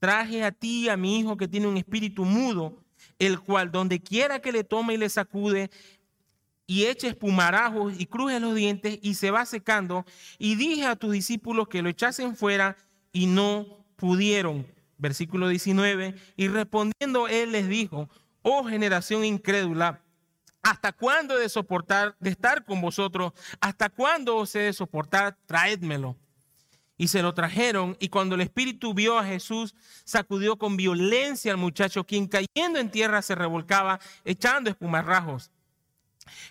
traje 0.00 0.42
a 0.42 0.50
ti 0.50 0.88
a 0.88 0.96
mi 0.96 1.20
hijo 1.20 1.36
que 1.36 1.46
tiene 1.46 1.68
un 1.68 1.76
espíritu 1.76 2.24
mudo, 2.24 2.82
el 3.18 3.40
cual 3.40 3.70
donde 3.70 4.00
quiera 4.00 4.40
que 4.40 4.52
le 4.52 4.64
tome 4.64 4.94
y 4.94 4.96
le 4.98 5.08
sacude, 5.08 5.70
y 6.70 6.86
eche 6.86 7.08
espumarajos 7.08 7.94
y 7.98 8.06
cruje 8.06 8.38
los 8.38 8.54
dientes 8.54 9.00
y 9.02 9.14
se 9.14 9.32
va 9.32 9.44
secando. 9.44 10.04
Y 10.38 10.54
dije 10.54 10.86
a 10.86 10.94
tus 10.94 11.10
discípulos 11.10 11.66
que 11.66 11.82
lo 11.82 11.88
echasen 11.88 12.36
fuera 12.36 12.76
y 13.12 13.26
no 13.26 13.84
pudieron. 13.96 14.64
Versículo 14.96 15.48
19. 15.48 16.14
Y 16.36 16.46
respondiendo 16.46 17.26
él 17.26 17.50
les 17.50 17.66
dijo, 17.66 18.08
oh 18.42 18.62
generación 18.62 19.24
incrédula, 19.24 20.00
¿hasta 20.62 20.92
cuándo 20.92 21.36
he 21.36 21.40
de 21.40 21.48
soportar, 21.48 22.14
de 22.20 22.30
estar 22.30 22.64
con 22.64 22.80
vosotros? 22.80 23.32
¿Hasta 23.60 23.88
cuándo 23.88 24.36
os 24.36 24.54
he 24.54 24.60
de 24.60 24.72
soportar? 24.72 25.36
Traédmelo. 25.46 26.16
Y 27.00 27.08
se 27.08 27.22
lo 27.22 27.32
trajeron, 27.32 27.96
y 27.98 28.10
cuando 28.10 28.34
el 28.34 28.42
espíritu 28.42 28.92
vio 28.92 29.18
a 29.18 29.24
Jesús, 29.24 29.74
sacudió 30.04 30.58
con 30.58 30.76
violencia 30.76 31.50
al 31.50 31.56
muchacho, 31.56 32.04
quien 32.04 32.28
cayendo 32.28 32.78
en 32.78 32.90
tierra 32.90 33.22
se 33.22 33.34
revolcaba, 33.34 33.98
echando 34.22 34.68
espumarrajos. 34.68 35.50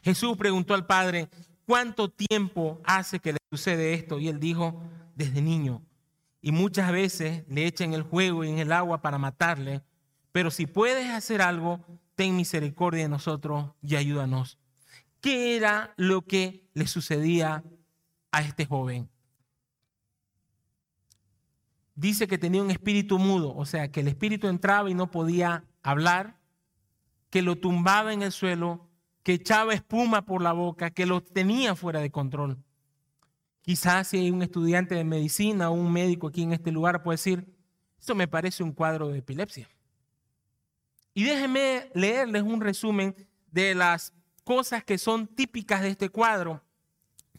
Jesús 0.01 0.35
preguntó 0.37 0.73
al 0.73 0.87
padre, 0.87 1.29
¿cuánto 1.67 2.09
tiempo 2.09 2.81
hace 2.83 3.19
que 3.19 3.33
le 3.33 3.37
sucede 3.51 3.93
esto? 3.93 4.17
Y 4.17 4.27
él 4.27 4.39
dijo, 4.39 4.81
desde 5.13 5.39
niño. 5.39 5.83
Y 6.41 6.51
muchas 6.51 6.91
veces 6.91 7.43
le 7.47 7.67
echan 7.67 7.93
el 7.93 8.01
juego 8.01 8.43
y 8.43 8.49
en 8.49 8.57
el 8.57 8.71
agua 8.71 9.03
para 9.03 9.19
matarle, 9.19 9.83
pero 10.31 10.49
si 10.49 10.65
puedes 10.65 11.11
hacer 11.11 11.43
algo, 11.43 11.85
ten 12.15 12.35
misericordia 12.35 13.03
de 13.03 13.09
nosotros 13.09 13.69
y 13.83 13.97
ayúdanos. 13.97 14.57
¿Qué 15.21 15.55
era 15.55 15.93
lo 15.95 16.23
que 16.23 16.67
le 16.73 16.87
sucedía 16.87 17.63
a 18.31 18.41
este 18.41 18.65
joven? 18.65 19.11
Dice 21.99 22.29
que 22.29 22.37
tenía 22.37 22.63
un 22.63 22.71
espíritu 22.71 23.19
mudo, 23.19 23.53
o 23.53 23.65
sea, 23.65 23.91
que 23.91 23.99
el 23.99 24.07
espíritu 24.07 24.47
entraba 24.47 24.89
y 24.89 24.93
no 24.93 25.11
podía 25.11 25.65
hablar, 25.83 26.39
que 27.29 27.41
lo 27.41 27.57
tumbaba 27.57 28.13
en 28.13 28.21
el 28.21 28.31
suelo, 28.31 28.87
que 29.21 29.33
echaba 29.33 29.73
espuma 29.73 30.25
por 30.25 30.41
la 30.41 30.53
boca, 30.53 30.91
que 30.91 31.05
lo 31.05 31.21
tenía 31.21 31.75
fuera 31.75 31.99
de 31.99 32.09
control. 32.09 32.57
Quizás 33.59 34.07
si 34.07 34.17
hay 34.17 34.31
un 34.31 34.41
estudiante 34.41 34.95
de 34.95 35.03
medicina 35.03 35.69
o 35.69 35.73
un 35.73 35.91
médico 35.91 36.27
aquí 36.27 36.43
en 36.43 36.53
este 36.53 36.71
lugar 36.71 37.03
puede 37.03 37.17
decir, 37.17 37.53
esto 37.99 38.15
me 38.15 38.29
parece 38.29 38.63
un 38.63 38.71
cuadro 38.71 39.09
de 39.09 39.17
epilepsia. 39.17 39.67
Y 41.13 41.25
déjenme 41.25 41.91
leerles 41.93 42.43
un 42.43 42.61
resumen 42.61 43.13
de 43.51 43.75
las 43.75 44.13
cosas 44.45 44.85
que 44.85 44.97
son 44.97 45.27
típicas 45.27 45.81
de 45.81 45.89
este 45.89 46.07
cuadro 46.07 46.63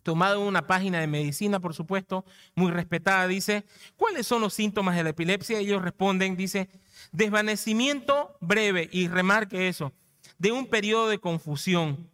tomado 0.03 0.41
una 0.41 0.67
página 0.67 1.01
de 1.01 1.07
medicina, 1.07 1.61
por 1.61 1.75
supuesto, 1.75 2.25
muy 2.55 2.71
respetada, 2.71 3.27
dice, 3.27 3.65
¿cuáles 3.97 4.27
son 4.27 4.41
los 4.41 4.55
síntomas 4.55 4.97
de 4.97 5.05
la 5.05 5.11
epilepsia? 5.11 5.59
Ellos 5.59 5.83
responden, 5.83 6.37
dice, 6.37 6.69
desvanecimiento 7.13 8.37
breve, 8.41 8.89
y 8.93 9.09
remarque 9.09 9.69
eso, 9.69 9.93
de 10.39 10.53
un 10.53 10.67
periodo 10.67 11.09
de 11.09 11.19
confusión, 11.19 12.09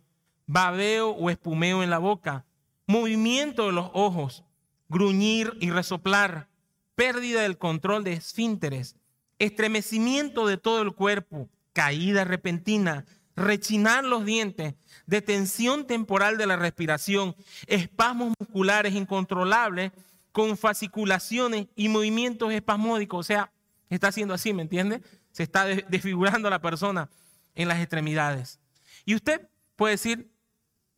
babeo 0.47 1.11
o 1.11 1.31
espumeo 1.31 1.83
en 1.83 1.91
la 1.91 1.99
boca, 1.99 2.45
movimiento 2.87 3.67
de 3.67 3.73
los 3.73 3.91
ojos, 3.93 4.45
gruñir 4.89 5.57
y 5.61 5.71
resoplar, 5.71 6.49
pérdida 6.95 7.43
del 7.43 7.59
control 7.59 8.05
de 8.05 8.15
esfínteres, 8.15 8.97
estremecimiento 9.39 10.47
de 10.47 10.57
todo 10.57 10.83
el 10.83 10.93
cuerpo, 10.93 11.49
caída 11.73 12.25
repentina, 12.25 13.05
rechinar 13.37 14.03
los 14.05 14.25
dientes, 14.25 14.75
detención 15.07 15.87
temporal 15.87 16.39
de 16.39 16.47
la 16.47 16.57
respiración, 16.57 17.37
espasmos 17.67 18.33
musculares 18.39 18.95
incontrolables 18.95 19.93
con 20.33 20.57
fasciculaciones 20.57 21.69
y 21.77 21.89
movimientos 21.89 22.53
espasmódicos. 22.53 23.21
O 23.21 23.23
sea, 23.23 23.53
está 23.91 24.09
haciendo 24.09 24.35
así, 24.35 24.53
¿me 24.53 24.63
entiende? 24.63 25.03
Se 25.33 25.43
está 25.43 25.67
desfigurando 25.67 26.51
la 26.51 26.61
persona 26.61 27.11
en 27.55 27.69
las 27.69 27.79
extremidades. 27.79 28.59
Y 29.05 29.15
usted 29.15 29.49
puede 29.77 29.93
decir, 29.93 30.31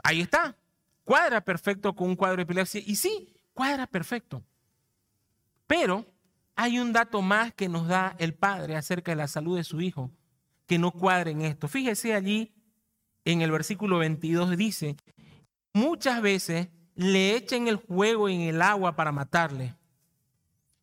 ahí 0.03 0.21
está, 0.21 0.57
cuadra 1.05 1.41
perfecto 1.41 1.95
con 1.95 2.09
un 2.09 2.17
cuadro 2.17 2.37
de 2.37 2.43
epilepsia. 2.45 2.81
Y 2.87 2.97
sí, 2.97 3.35
cuadra 3.53 3.87
perfecto. 3.87 4.43
Pero 5.67 6.07
hay 6.55 6.79
un 6.79 6.93
dato 6.93 7.21
más 7.21 7.53
que 7.53 7.69
nos 7.69 7.89
da 7.89 8.17
el 8.19 8.35
padre 8.35 8.77
acerca 8.77 9.13
de 9.13 9.17
la 9.17 9.29
salud 9.29 9.57
de 9.57 9.65
su 9.65 9.81
hijo 9.81 10.11
que 10.69 10.79
no 10.79 10.93
cuadren 10.93 11.41
esto. 11.41 11.67
Fíjese 11.67 12.15
allí 12.15 12.53
en 13.25 13.41
el 13.41 13.51
versículo 13.51 13.99
22 13.99 14.57
dice, 14.57 14.97
muchas 15.73 16.23
veces 16.23 16.69
le 16.95 17.35
echan 17.35 17.67
el 17.69 17.77
juego 17.77 18.29
en 18.29 18.43
el 18.43 18.63
agua 18.63 18.95
para 18.95 19.11
matarle. 19.11 19.75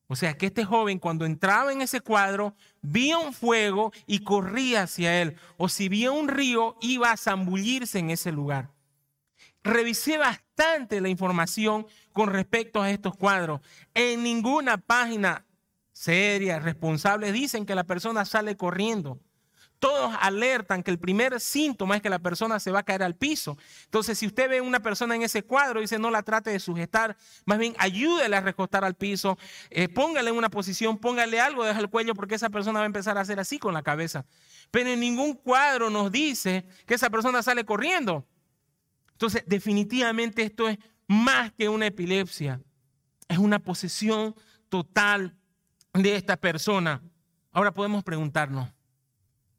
O 0.07 0.15
sea 0.15 0.37
que 0.37 0.47
este 0.47 0.65
joven 0.65 0.99
cuando 0.99 1.25
entraba 1.25 1.71
en 1.71 1.81
ese 1.81 2.01
cuadro, 2.01 2.55
vía 2.81 3.17
un 3.17 3.33
fuego 3.33 3.91
y 4.05 4.19
corría 4.19 4.83
hacia 4.83 5.21
él. 5.21 5.35
O 5.57 5.69
si 5.69 5.87
vía 5.87 6.11
un 6.11 6.27
río, 6.27 6.77
iba 6.81 7.11
a 7.11 7.17
zambullirse 7.17 7.99
en 7.99 8.09
ese 8.09 8.31
lugar. 8.31 8.71
Revisé 9.63 10.17
bastante 10.17 11.01
la 11.01 11.09
información 11.09 11.87
con 12.11 12.29
respecto 12.31 12.81
a 12.81 12.91
estos 12.91 13.15
cuadros. 13.15 13.61
En 13.93 14.23
ninguna 14.23 14.77
página 14.77 15.45
seria, 15.91 16.59
responsable, 16.59 17.31
dicen 17.31 17.65
que 17.65 17.75
la 17.75 17.83
persona 17.83 18.25
sale 18.25 18.57
corriendo 18.57 19.19
todos 19.79 20.15
alertan 20.19 20.83
que 20.83 20.91
el 20.91 20.99
primer 20.99 21.39
síntoma 21.39 21.95
es 21.95 22.01
que 22.01 22.09
la 22.09 22.19
persona 22.19 22.59
se 22.59 22.71
va 22.71 22.79
a 22.79 22.83
caer 22.83 23.03
al 23.03 23.15
piso. 23.15 23.57
Entonces, 23.85 24.17
si 24.17 24.27
usted 24.27 24.49
ve 24.49 24.59
a 24.59 24.63
una 24.63 24.79
persona 24.79 25.15
en 25.15 25.21
ese 25.21 25.43
cuadro, 25.43 25.81
dice 25.81 25.99
no 25.99 26.09
la 26.09 26.23
trate 26.23 26.49
de 26.49 26.59
sujetar, 26.59 27.17
más 27.45 27.57
bien 27.57 27.75
ayúdele 27.77 28.35
a 28.35 28.41
recostar 28.41 28.83
al 28.83 28.95
piso, 28.95 29.37
eh, 29.69 29.87
póngale 29.89 30.29
en 30.29 30.37
una 30.37 30.49
posición, 30.49 30.97
póngale 30.97 31.39
algo 31.39 31.63
deja 31.63 31.79
el 31.79 31.89
cuello, 31.89 32.15
porque 32.15 32.35
esa 32.35 32.49
persona 32.49 32.79
va 32.79 32.85
a 32.85 32.87
empezar 32.87 33.17
a 33.17 33.21
hacer 33.21 33.39
así 33.39 33.59
con 33.59 33.73
la 33.73 33.83
cabeza. 33.83 34.25
Pero 34.71 34.89
en 34.89 34.99
ningún 34.99 35.33
cuadro 35.33 35.89
nos 35.89 36.11
dice 36.11 36.65
que 36.85 36.95
esa 36.95 37.09
persona 37.09 37.43
sale 37.43 37.65
corriendo. 37.65 38.25
Entonces, 39.11 39.43
definitivamente 39.45 40.43
esto 40.43 40.67
es 40.67 40.77
más 41.07 41.51
que 41.53 41.69
una 41.69 41.87
epilepsia, 41.87 42.61
es 43.27 43.37
una 43.37 43.59
posesión 43.59 44.35
total 44.69 45.35
de 45.93 46.15
esta 46.15 46.37
persona. 46.37 47.01
Ahora 47.51 47.73
podemos 47.73 48.03
preguntarnos, 48.03 48.74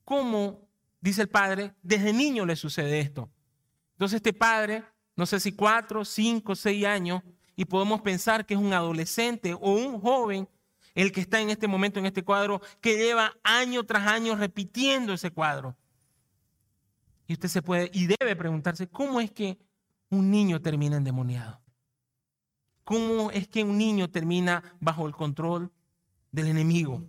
cómo, 0.07 0.67
dice 1.01 1.23
el 1.23 1.29
padre, 1.29 1.75
desde 1.83 2.13
niño 2.15 2.47
le 2.47 2.57
sucede 2.57 3.01
esto. 3.01 3.29
Entonces 3.93 4.17
este 4.17 4.33
padre, 4.33 4.85
no 5.17 5.27
sé 5.27 5.41
si 5.41 5.53
cuatro, 5.53 6.05
cinco, 6.05 6.55
seis 6.55 6.87
años, 6.87 7.23
y 7.57 7.65
podemos 7.65 8.03
pensar 8.03 8.47
que 8.47 8.55
es 8.55 8.61
un 8.61 8.73
adolescente 8.73 9.53
o 9.53 9.73
un 9.73 10.01
joven 10.01 10.49
el 10.95 11.13
que 11.13 11.21
está 11.21 11.41
en 11.41 11.51
este 11.51 11.67
momento 11.67 11.99
en 11.99 12.07
este 12.07 12.23
cuadro, 12.23 12.63
que 12.81 12.97
lleva 12.97 13.37
año 13.43 13.85
tras 13.85 14.07
año 14.07 14.37
repitiendo 14.37 15.13
ese 15.13 15.31
cuadro. 15.31 15.77
Y 17.27 17.33
usted 17.33 17.49
se 17.49 17.61
puede 17.61 17.91
y 17.93 18.07
debe 18.07 18.37
preguntarse, 18.37 18.89
¿cómo 18.89 19.21
es 19.21 19.31
que 19.31 19.59
un 20.09 20.31
niño 20.31 20.63
termina 20.63 20.97
endemoniado? 20.97 21.61
¿Cómo 22.85 23.33
es 23.33 23.49
que 23.49 23.65
un 23.65 23.77
niño 23.77 24.09
termina 24.09 24.63
bajo 24.79 25.07
el 25.07 25.15
control 25.15 25.73
del 26.31 26.47
enemigo? 26.47 27.03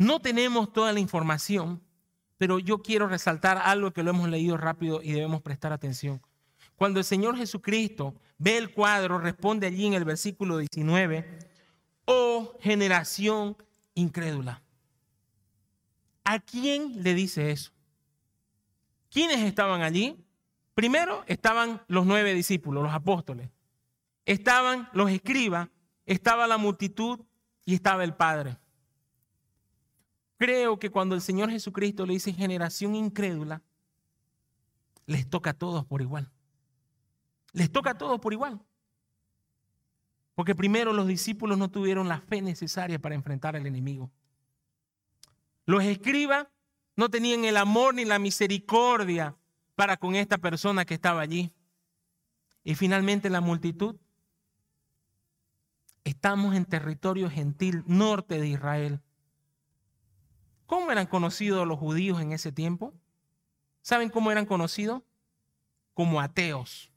No 0.00 0.18
tenemos 0.18 0.72
toda 0.72 0.94
la 0.94 1.00
información, 1.00 1.82
pero 2.38 2.58
yo 2.58 2.78
quiero 2.78 3.06
resaltar 3.06 3.58
algo 3.58 3.90
que 3.90 4.02
lo 4.02 4.08
hemos 4.08 4.30
leído 4.30 4.56
rápido 4.56 5.02
y 5.02 5.12
debemos 5.12 5.42
prestar 5.42 5.74
atención. 5.74 6.22
Cuando 6.76 7.00
el 7.00 7.04
Señor 7.04 7.36
Jesucristo 7.36 8.14
ve 8.38 8.56
el 8.56 8.72
cuadro, 8.72 9.18
responde 9.18 9.66
allí 9.66 9.84
en 9.84 9.92
el 9.92 10.06
versículo 10.06 10.56
19, 10.56 11.50
oh 12.06 12.56
generación 12.62 13.58
incrédula. 13.92 14.62
¿A 16.24 16.38
quién 16.38 17.02
le 17.02 17.12
dice 17.12 17.50
eso? 17.50 17.70
¿Quiénes 19.10 19.40
estaban 19.40 19.82
allí? 19.82 20.24
Primero 20.72 21.24
estaban 21.26 21.82
los 21.88 22.06
nueve 22.06 22.32
discípulos, 22.32 22.82
los 22.82 22.94
apóstoles. 22.94 23.50
Estaban 24.24 24.88
los 24.94 25.10
escribas, 25.10 25.68
estaba 26.06 26.46
la 26.46 26.56
multitud 26.56 27.20
y 27.66 27.74
estaba 27.74 28.02
el 28.02 28.14
Padre. 28.14 28.56
Creo 30.40 30.78
que 30.78 30.88
cuando 30.88 31.14
el 31.14 31.20
Señor 31.20 31.50
Jesucristo 31.50 32.06
le 32.06 32.14
dice 32.14 32.32
generación 32.32 32.94
incrédula, 32.94 33.60
les 35.04 35.28
toca 35.28 35.50
a 35.50 35.52
todos 35.52 35.84
por 35.84 36.00
igual. 36.00 36.32
Les 37.52 37.70
toca 37.70 37.90
a 37.90 37.98
todos 37.98 38.18
por 38.20 38.32
igual. 38.32 38.58
Porque 40.34 40.54
primero 40.54 40.94
los 40.94 41.06
discípulos 41.06 41.58
no 41.58 41.70
tuvieron 41.70 42.08
la 42.08 42.22
fe 42.22 42.40
necesaria 42.40 42.98
para 42.98 43.14
enfrentar 43.14 43.54
al 43.54 43.66
enemigo. 43.66 44.10
Los 45.66 45.84
escribas 45.84 46.46
no 46.96 47.10
tenían 47.10 47.44
el 47.44 47.58
amor 47.58 47.92
ni 47.92 48.06
la 48.06 48.18
misericordia 48.18 49.36
para 49.74 49.98
con 49.98 50.14
esta 50.14 50.38
persona 50.38 50.86
que 50.86 50.94
estaba 50.94 51.20
allí. 51.20 51.52
Y 52.64 52.76
finalmente 52.76 53.28
la 53.28 53.42
multitud. 53.42 53.96
Estamos 56.02 56.54
en 56.54 56.64
territorio 56.64 57.28
gentil 57.28 57.84
norte 57.86 58.40
de 58.40 58.48
Israel. 58.48 59.02
¿Cómo 60.70 60.92
eran 60.92 61.08
conocidos 61.08 61.66
los 61.66 61.80
judíos 61.80 62.20
en 62.20 62.30
ese 62.30 62.52
tiempo? 62.52 62.94
¿Saben 63.82 64.08
cómo 64.08 64.30
eran 64.30 64.46
conocidos? 64.46 65.02
Como 65.94 66.20
ateos. 66.20 66.92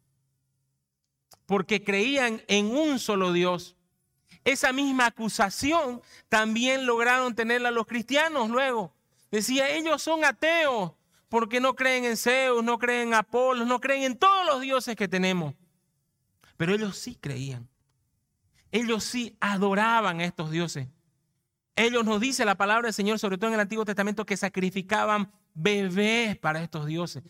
Porque 1.47 1.83
creían 1.83 2.43
en 2.47 2.67
un 2.67 2.99
solo 2.99 3.33
Dios. 3.33 3.75
Esa 4.43 4.73
misma 4.73 5.07
acusación 5.07 6.03
también 6.29 6.85
lograron 6.85 7.33
tenerla 7.33 7.71
los 7.71 7.87
cristianos 7.87 8.51
luego. 8.51 8.93
Decía, 9.31 9.67
ellos 9.71 10.03
son 10.03 10.23
ateos 10.23 10.91
porque 11.27 11.59
no 11.59 11.73
creen 11.73 12.05
en 12.05 12.15
Zeus, 12.15 12.63
no 12.63 12.77
creen 12.77 13.07
en 13.07 13.13
Apolo, 13.15 13.65
no 13.65 13.79
creen 13.79 14.03
en 14.03 14.19
todos 14.19 14.45
los 14.45 14.61
dioses 14.61 14.95
que 14.95 15.07
tenemos. 15.07 15.55
Pero 16.57 16.75
ellos 16.75 16.95
sí 16.95 17.17
creían. 17.19 17.67
Ellos 18.71 19.03
sí 19.03 19.35
adoraban 19.39 20.19
a 20.19 20.25
estos 20.25 20.51
dioses. 20.51 20.89
Ellos 21.75 22.05
nos 22.05 22.21
dice 22.21 22.45
la 22.45 22.55
palabra 22.55 22.87
del 22.87 22.93
Señor, 22.93 23.19
sobre 23.19 23.37
todo 23.37 23.47
en 23.49 23.55
el 23.55 23.59
Antiguo 23.59 23.85
Testamento, 23.85 24.25
que 24.25 24.37
sacrificaban 24.37 25.31
bebés 25.53 26.37
para 26.37 26.61
estos 26.61 26.85
dioses. 26.85 27.23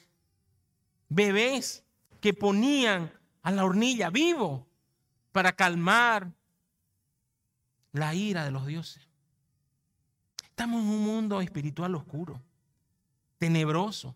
Bebés 1.08 1.84
que 2.20 2.34
ponían 2.34 3.12
a 3.42 3.52
la 3.52 3.66
hornilla 3.66 4.10
vivo 4.10 4.68
para 5.32 5.54
calmar 5.56 6.32
la 7.92 8.14
ira 8.16 8.44
de 8.44 8.52
los 8.52 8.66
dioses. 8.66 9.08
Estamos 10.44 10.84
en 10.84 10.90
un 10.90 11.04
mundo 11.04 11.42
espiritual 11.42 11.96
oscuro, 11.96 12.42
tenebroso. 13.38 14.16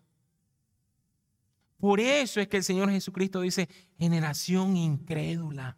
Por 1.78 2.00
eso 2.00 2.40
es 2.40 2.48
que 2.48 2.56
el 2.58 2.64
Señor 2.64 2.90
Jesucristo 2.90 3.40
dice, 3.40 3.68
generación 3.98 4.76
incrédula. 4.76 5.76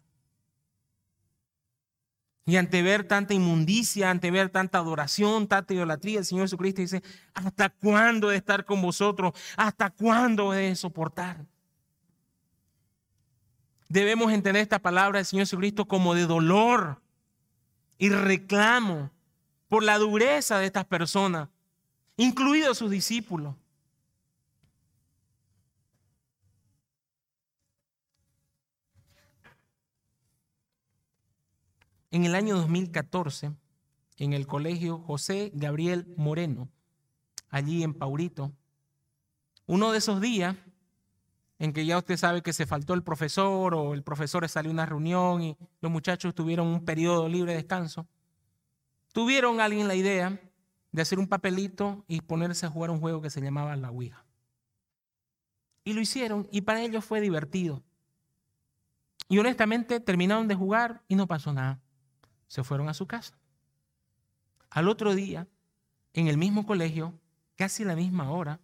Y 2.50 2.56
ante 2.56 2.82
ver 2.82 3.04
tanta 3.04 3.32
inmundicia, 3.32 4.10
ante 4.10 4.32
ver 4.32 4.48
tanta 4.48 4.78
adoración, 4.78 5.46
tanta 5.46 5.72
idolatría, 5.72 6.18
el 6.18 6.24
Señor 6.24 6.46
Jesucristo 6.46 6.80
dice, 6.80 7.00
¿hasta 7.32 7.68
cuándo 7.68 8.28
he 8.28 8.32
de 8.32 8.38
estar 8.38 8.64
con 8.64 8.82
vosotros? 8.82 9.34
¿Hasta 9.56 9.88
cuándo 9.90 10.52
he 10.52 10.62
de 10.62 10.74
soportar? 10.74 11.46
Debemos 13.88 14.32
entender 14.32 14.62
esta 14.62 14.80
palabra 14.80 15.20
del 15.20 15.26
Señor 15.26 15.46
Jesucristo 15.46 15.86
como 15.86 16.12
de 16.12 16.26
dolor 16.26 17.00
y 17.98 18.08
reclamo 18.08 19.12
por 19.68 19.84
la 19.84 19.98
dureza 19.98 20.58
de 20.58 20.66
estas 20.66 20.86
personas, 20.86 21.48
incluidos 22.16 22.78
sus 22.78 22.90
discípulos. 22.90 23.54
En 32.12 32.24
el 32.24 32.34
año 32.34 32.56
2014, 32.56 33.52
en 34.16 34.32
el 34.32 34.48
colegio 34.48 34.98
José 34.98 35.52
Gabriel 35.54 36.12
Moreno, 36.16 36.68
allí 37.50 37.84
en 37.84 37.94
Paurito, 37.94 38.52
uno 39.66 39.92
de 39.92 39.98
esos 39.98 40.20
días 40.20 40.56
en 41.60 41.72
que 41.72 41.86
ya 41.86 41.98
usted 41.98 42.16
sabe 42.16 42.42
que 42.42 42.52
se 42.52 42.66
faltó 42.66 42.94
el 42.94 43.04
profesor 43.04 43.74
o 43.74 43.94
el 43.94 44.02
profesor 44.02 44.48
salió 44.48 44.72
a 44.72 44.74
una 44.74 44.86
reunión 44.86 45.42
y 45.42 45.56
los 45.80 45.92
muchachos 45.92 46.34
tuvieron 46.34 46.66
un 46.66 46.84
periodo 46.84 47.28
libre 47.28 47.52
de 47.52 47.58
descanso, 47.58 48.08
tuvieron 49.12 49.60
alguien 49.60 49.86
la 49.86 49.94
idea 49.94 50.40
de 50.90 51.02
hacer 51.02 51.20
un 51.20 51.28
papelito 51.28 52.04
y 52.08 52.22
ponerse 52.22 52.66
a 52.66 52.70
jugar 52.70 52.90
un 52.90 52.98
juego 52.98 53.22
que 53.22 53.30
se 53.30 53.40
llamaba 53.40 53.76
la 53.76 53.90
Ouija. 53.90 54.24
Y 55.84 55.92
lo 55.92 56.00
hicieron 56.00 56.48
y 56.50 56.62
para 56.62 56.82
ellos 56.82 57.04
fue 57.04 57.20
divertido. 57.20 57.84
Y 59.28 59.38
honestamente 59.38 60.00
terminaron 60.00 60.48
de 60.48 60.56
jugar 60.56 61.02
y 61.06 61.14
no 61.14 61.28
pasó 61.28 61.52
nada 61.52 61.80
se 62.50 62.64
fueron 62.64 62.88
a 62.88 62.94
su 62.94 63.06
casa. 63.06 63.38
Al 64.70 64.88
otro 64.88 65.14
día, 65.14 65.46
en 66.14 66.26
el 66.26 66.36
mismo 66.36 66.66
colegio, 66.66 67.14
casi 67.54 67.84
a 67.84 67.86
la 67.86 67.94
misma 67.94 68.32
hora, 68.32 68.58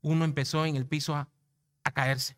uno 0.00 0.24
empezó 0.24 0.64
en 0.64 0.76
el 0.76 0.86
piso 0.86 1.16
a, 1.16 1.28
caerse. 1.92 2.36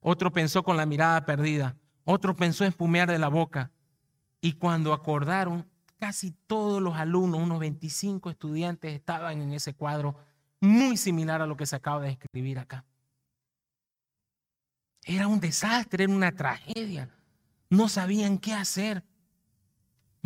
Otro 0.00 0.32
pensó 0.32 0.62
con 0.62 0.78
la 0.78 0.86
mirada 0.86 1.26
perdida. 1.26 1.76
Otro 2.04 2.34
pensó 2.34 2.64
en 2.64 2.68
espumear 2.68 3.10
de 3.10 3.18
la 3.18 3.28
boca. 3.28 3.70
Y 4.40 4.54
cuando 4.54 4.94
acordaron, 4.94 5.68
casi 5.98 6.32
todos 6.46 6.80
los 6.80 6.96
alumnos, 6.96 7.42
unos 7.42 7.58
25 7.58 8.30
estudiantes, 8.30 8.94
estaban 8.94 9.42
en 9.42 9.52
ese 9.52 9.74
cuadro 9.74 10.16
muy 10.58 10.96
similar 10.96 11.42
a 11.42 11.46
lo 11.46 11.56
que 11.56 11.66
se 11.66 11.76
acaba 11.76 12.00
de 12.00 12.10
escribir 12.12 12.58
acá. 12.58 12.86
Era 15.04 15.26
un 15.26 15.38
desastre, 15.38 16.04
era 16.04 16.12
una 16.12 16.32
tragedia. 16.32 17.10
No 17.68 17.90
sabían 17.90 18.38
qué 18.38 18.54
hacer. 18.54 19.04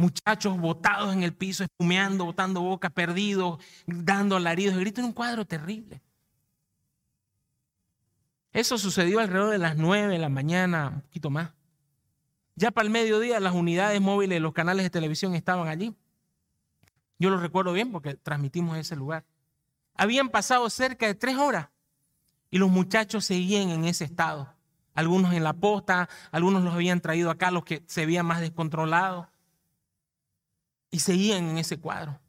Muchachos 0.00 0.58
botados 0.58 1.12
en 1.12 1.22
el 1.22 1.34
piso, 1.34 1.62
espumeando, 1.62 2.24
botando 2.24 2.62
boca, 2.62 2.88
perdidos, 2.88 3.62
dando 3.84 4.36
alaridos 4.36 4.74
y 4.74 4.80
gritos 4.80 5.00
en 5.00 5.04
un 5.04 5.12
cuadro 5.12 5.44
terrible. 5.44 6.00
Eso 8.50 8.78
sucedió 8.78 9.20
alrededor 9.20 9.50
de 9.50 9.58
las 9.58 9.76
nueve 9.76 10.14
de 10.14 10.18
la 10.18 10.30
mañana, 10.30 10.88
un 10.94 11.00
poquito 11.02 11.28
más. 11.28 11.50
Ya 12.54 12.70
para 12.70 12.86
el 12.86 12.90
mediodía 12.90 13.40
las 13.40 13.52
unidades 13.52 14.00
móviles 14.00 14.40
los 14.40 14.54
canales 14.54 14.84
de 14.84 14.88
televisión 14.88 15.34
estaban 15.34 15.68
allí. 15.68 15.94
Yo 17.18 17.28
lo 17.28 17.36
recuerdo 17.36 17.74
bien 17.74 17.92
porque 17.92 18.14
transmitimos 18.14 18.78
ese 18.78 18.96
lugar. 18.96 19.26
Habían 19.96 20.30
pasado 20.30 20.70
cerca 20.70 21.08
de 21.08 21.14
tres 21.14 21.36
horas 21.36 21.68
y 22.50 22.56
los 22.56 22.70
muchachos 22.70 23.26
seguían 23.26 23.68
en 23.68 23.84
ese 23.84 24.04
estado. 24.04 24.50
Algunos 24.94 25.34
en 25.34 25.44
la 25.44 25.52
posta, 25.52 26.08
algunos 26.30 26.64
los 26.64 26.72
habían 26.72 27.02
traído 27.02 27.30
acá, 27.30 27.50
los 27.50 27.64
que 27.64 27.82
se 27.86 28.06
veían 28.06 28.24
más 28.24 28.40
descontrolados 28.40 29.26
y 30.90 31.00
seguían 31.00 31.48
en 31.48 31.58
ese 31.58 31.78
cuadro. 31.78 32.20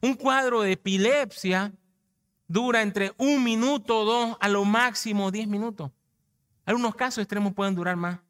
Un 0.00 0.14
cuadro 0.14 0.62
de 0.62 0.72
epilepsia 0.72 1.72
dura 2.46 2.82
entre 2.82 3.12
un 3.18 3.44
minuto 3.44 4.04
dos, 4.04 4.36
a 4.40 4.48
lo 4.48 4.64
máximo 4.64 5.30
diez 5.30 5.46
minutos. 5.46 5.90
Algunos 6.64 6.94
casos 6.94 7.22
extremos 7.22 7.54
pueden 7.54 7.74
durar 7.74 7.96
más, 7.96 8.20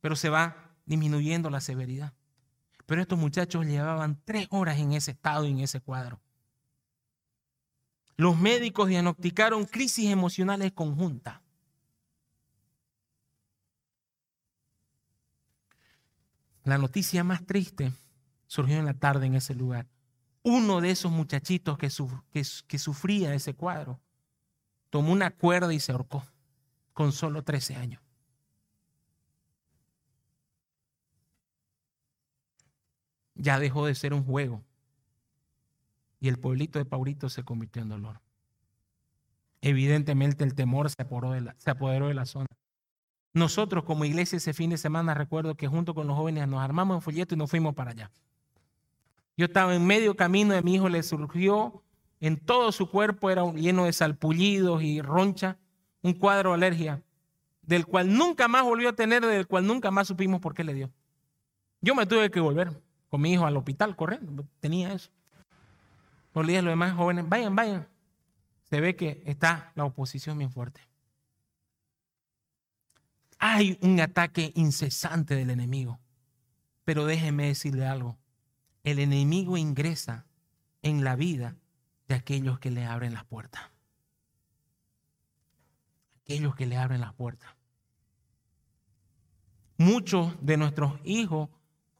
pero 0.00 0.16
se 0.16 0.28
va 0.28 0.74
disminuyendo 0.84 1.50
la 1.50 1.60
severidad. 1.60 2.12
Pero 2.86 3.02
estos 3.02 3.18
muchachos 3.18 3.66
llevaban 3.66 4.20
tres 4.24 4.46
horas 4.50 4.78
en 4.78 4.92
ese 4.92 5.12
estado 5.12 5.46
y 5.46 5.50
en 5.50 5.60
ese 5.60 5.80
cuadro. 5.80 6.20
Los 8.16 8.38
médicos 8.38 8.88
diagnosticaron 8.88 9.66
crisis 9.66 10.10
emocionales 10.10 10.72
conjuntas. 10.72 11.40
La 16.64 16.78
noticia 16.78 17.22
más 17.22 17.44
triste 17.46 17.92
surgió 18.46 18.78
en 18.78 18.86
la 18.86 18.94
tarde 18.94 19.26
en 19.26 19.34
ese 19.34 19.54
lugar. 19.54 19.86
Uno 20.42 20.80
de 20.80 20.90
esos 20.90 21.10
muchachitos 21.10 21.76
que, 21.76 21.90
sufría 22.78 23.34
ese 23.34 23.54
cuadro 23.54 24.00
tomó 24.90 25.12
una 25.12 25.30
cuerda 25.30 25.74
y 25.74 25.80
se 25.80 25.92
ahorcó 25.92 26.24
con 26.92 27.12
solo 27.12 27.42
13 27.42 27.76
años. 27.76 28.02
Ya 33.34 33.58
dejó 33.58 33.86
de 33.86 33.94
ser 33.94 34.14
un 34.14 34.24
juego 34.24 34.64
y 36.20 36.28
el 36.28 36.38
pueblito 36.38 36.78
de 36.78 36.84
Paurito 36.84 37.28
se 37.28 37.44
convirtió 37.44 37.82
en 37.82 37.88
dolor. 37.88 38.20
Evidentemente 39.60 40.44
el 40.44 40.54
temor 40.54 40.90
se 40.90 41.02
apoderó, 41.02 41.32
de 41.32 41.40
la, 41.40 41.56
se 41.58 41.70
apoderó 41.70 42.08
de 42.08 42.14
la 42.14 42.24
zona. 42.24 42.46
Nosotros 43.34 43.84
como 43.84 44.04
iglesia 44.04 44.36
ese 44.36 44.54
fin 44.54 44.70
de 44.70 44.78
semana 44.78 45.12
recuerdo 45.12 45.56
que 45.56 45.66
junto 45.66 45.94
con 45.94 46.06
los 46.06 46.16
jóvenes 46.16 46.48
nos 46.48 46.60
armamos 46.60 46.94
en 46.94 47.02
folleto 47.02 47.34
y 47.34 47.38
nos 47.38 47.50
fuimos 47.50 47.74
para 47.74 47.90
allá. 47.90 48.10
Yo 49.36 49.46
estaba 49.46 49.74
en 49.74 49.86
medio 49.86 50.16
camino 50.16 50.56
y 50.56 50.62
mi 50.62 50.74
hijo 50.74 50.88
le 50.88 51.02
surgió 51.02 51.82
en 52.20 52.38
todo 52.38 52.72
su 52.72 52.90
cuerpo, 52.90 53.30
era 53.30 53.44
lleno 53.52 53.84
de 53.84 53.92
salpullidos 53.92 54.82
y 54.82 55.02
roncha, 55.02 55.58
un 56.02 56.14
cuadro 56.14 56.50
de 56.50 56.54
alergia, 56.56 57.02
del 57.60 57.84
cual 57.84 58.16
nunca 58.16 58.48
más 58.48 58.64
volvió 58.64 58.88
a 58.88 58.94
tener, 58.94 59.24
del 59.24 59.46
cual 59.46 59.66
nunca 59.66 59.90
más 59.90 60.08
supimos 60.08 60.40
por 60.40 60.54
qué 60.54 60.64
le 60.64 60.72
dio. 60.72 60.90
Yo 61.82 61.94
me 61.94 62.06
tuve 62.06 62.30
que 62.30 62.40
volver 62.40 62.80
con 63.10 63.20
mi 63.20 63.32
hijo 63.32 63.44
al 63.44 63.56
hospital 63.56 63.94
corriendo, 63.94 64.46
tenía 64.60 64.92
eso. 64.94 65.10
Por 66.32 66.46
día 66.46 66.62
los 66.62 66.72
demás 66.72 66.94
jóvenes, 66.94 67.28
vayan, 67.28 67.54
vayan. 67.54 67.86
Se 68.64 68.80
ve 68.80 68.96
que 68.96 69.22
está 69.26 69.72
la 69.74 69.84
oposición 69.84 70.38
bien 70.38 70.50
fuerte. 70.50 70.80
Hay 73.38 73.78
un 73.82 74.00
ataque 74.00 74.52
incesante 74.54 75.34
del 75.34 75.50
enemigo. 75.50 75.98
Pero 76.84 77.04
déjeme 77.04 77.46
decirle 77.46 77.86
algo 77.86 78.16
el 78.86 79.00
enemigo 79.00 79.56
ingresa 79.56 80.26
en 80.80 81.02
la 81.02 81.16
vida 81.16 81.56
de 82.06 82.14
aquellos 82.14 82.60
que 82.60 82.70
le 82.70 82.84
abren 82.84 83.14
las 83.14 83.24
puertas. 83.24 83.60
Aquellos 86.20 86.54
que 86.54 86.66
le 86.66 86.76
abren 86.76 87.00
las 87.00 87.12
puertas. 87.12 87.50
Muchos 89.76 90.36
de 90.40 90.56
nuestros 90.56 91.00
hijos 91.02 91.48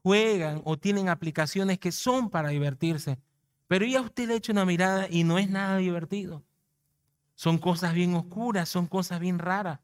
juegan 0.05 0.62
o 0.64 0.77
tienen 0.79 1.09
aplicaciones 1.09 1.81
que 1.81 1.90
son 1.90 2.31
para 2.31 2.51
divertirse, 2.51 3.18
pero 3.66 3.85
ya 3.85 4.01
usted 4.01 4.29
le 4.29 4.37
echa 4.37 4.53
una 4.53 4.64
mirada 4.64 5.09
y 5.11 5.25
no 5.25 5.40
es 5.40 5.51
nada 5.51 5.79
divertido. 5.79 6.44
Son 7.35 7.59
cosas 7.59 7.94
bien 7.94 8.14
oscuras, 8.14 8.68
son 8.68 8.87
cosas 8.87 9.18
bien 9.18 9.40
raras. 9.40 9.81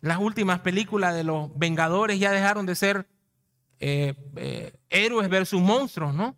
Las 0.00 0.18
últimas 0.18 0.60
películas 0.60 1.12
de 1.12 1.24
los 1.24 1.50
Vengadores 1.58 2.20
ya 2.20 2.30
dejaron 2.30 2.66
de 2.66 2.76
ser 2.76 3.08
eh, 3.80 4.14
eh, 4.36 4.72
héroes 4.90 5.28
versus 5.28 5.60
monstruos, 5.60 6.14
¿no? 6.14 6.36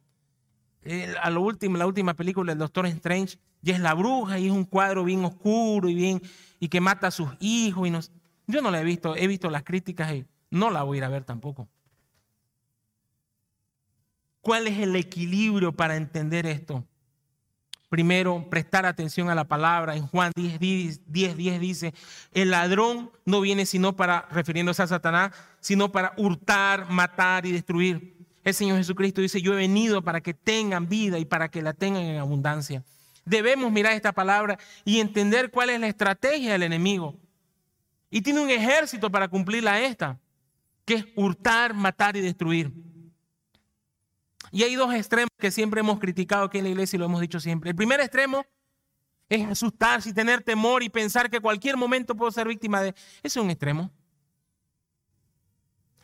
a 1.21 1.29
lo 1.29 1.43
último, 1.43 1.77
la 1.77 1.87
última 1.87 2.15
película 2.15 2.53
del 2.53 2.61
Doctor 2.61 2.87
Strange 2.87 3.39
y 3.63 3.73
es 3.73 3.81
la 3.81 3.93
bruja 3.95 4.39
y 4.39 4.47
es 4.47 4.53
un 4.53 4.65
cuadro 4.65 5.05
bien 5.05 5.25
oscuro 5.25 5.89
y 5.89 5.95
bien 5.95 6.23
y 6.61 6.69
que 6.69 6.81
mata 6.81 7.09
a 7.09 7.11
sus 7.11 7.29
hijos 7.41 7.87
y 7.87 7.91
nos, 7.91 8.11
yo 8.47 8.63
no 8.63 8.71
la 8.71 8.81
he 8.81 8.85
visto, 8.85 9.15
he 9.17 9.27
visto 9.27 9.51
las 9.51 9.65
críticas 9.65 10.13
y 10.15 10.25
no 10.51 10.71
la 10.71 10.83
voy 10.83 10.97
a 10.97 10.99
ir 10.99 11.05
a 11.05 11.09
ver 11.09 11.25
tampoco. 11.25 11.69
¿Cuál 14.41 14.67
es 14.67 14.79
el 14.79 14.97
equilibrio 14.97 15.73
para 15.73 15.97
entender 15.97 16.47
esto? 16.47 16.87
Primero, 17.89 18.49
prestar 18.51 18.85
atención 18.85 19.31
a 19.31 19.35
la 19.35 19.45
palabra. 19.45 19.97
En 19.97 20.07
Juan 20.07 20.33
10, 20.37 20.59
10, 21.07 21.37
10, 21.37 21.61
dice, 21.61 21.95
el 22.33 22.51
ladrón 22.51 23.11
no 23.25 23.41
viene 23.41 23.65
sino 23.65 23.97
para, 23.97 24.29
refiriéndose 24.31 24.83
a 24.83 24.87
Satanás, 24.87 25.33
sino 25.61 25.91
para 25.91 26.13
hurtar, 26.19 26.91
matar 26.91 27.47
y 27.47 27.53
destruir. 27.53 28.17
El 28.45 28.55
Señor 28.55 28.77
Jesucristo 28.77 29.21
dice, 29.21 29.41
yo 29.41 29.55
he 29.55 29.57
venido 29.57 30.03
para 30.03 30.21
que 30.21 30.35
tengan 30.35 30.89
vida 30.89 31.19
y 31.19 31.25
para 31.25 31.49
que 31.49 31.63
la 31.63 31.73
tengan 31.73 32.03
en 32.03 32.19
abundancia. 32.19 32.83
Debemos 33.25 33.73
mirar 33.73 33.95
esta 33.95 34.13
palabra 34.13 34.59
y 34.85 35.01
entender 35.01 35.51
cuál 35.51 35.71
es 35.71 35.81
la 35.81 35.89
estrategia 35.89 36.53
del 36.53 36.63
enemigo. 36.63 37.17
Y 38.11 38.23
tiene 38.23 38.41
un 38.41 38.51
ejército 38.51 39.11
para 39.11 39.29
cumplirla 39.29 39.81
esta, 39.81 40.19
que 40.85 40.95
es 40.95 41.07
hurtar, 41.15 41.75
matar 41.75 42.17
y 42.17 42.21
destruir. 42.21 42.73
Y 44.51 44.63
hay 44.63 44.75
dos 44.75 44.95
extremos 44.95 45.31
que 45.39 45.51
siempre 45.51 45.81
hemos 45.81 45.99
criticado 45.99 46.45
aquí 46.45 46.59
en 46.59 46.65
la 46.65 46.71
iglesia 46.71 46.97
y 46.97 47.01
lo 47.01 47.07
hemos 47.07 47.21
dicho 47.21 47.41
siempre. 47.41 47.71
El 47.71 47.77
primer 47.77 48.01
extremo 48.01 48.45
es 49.29 49.47
asustarse 49.47 50.11
y 50.11 50.13
tener 50.13 50.43
temor 50.43 50.83
y 50.83 50.89
pensar 50.89 51.31
que 51.31 51.41
cualquier 51.41 51.77
momento 51.77 52.15
puedo 52.15 52.31
ser 52.31 52.49
víctima 52.49 52.81
de... 52.81 52.91
Ese 53.23 53.39
es 53.39 53.45
un 53.45 53.51
extremo. 53.51 53.91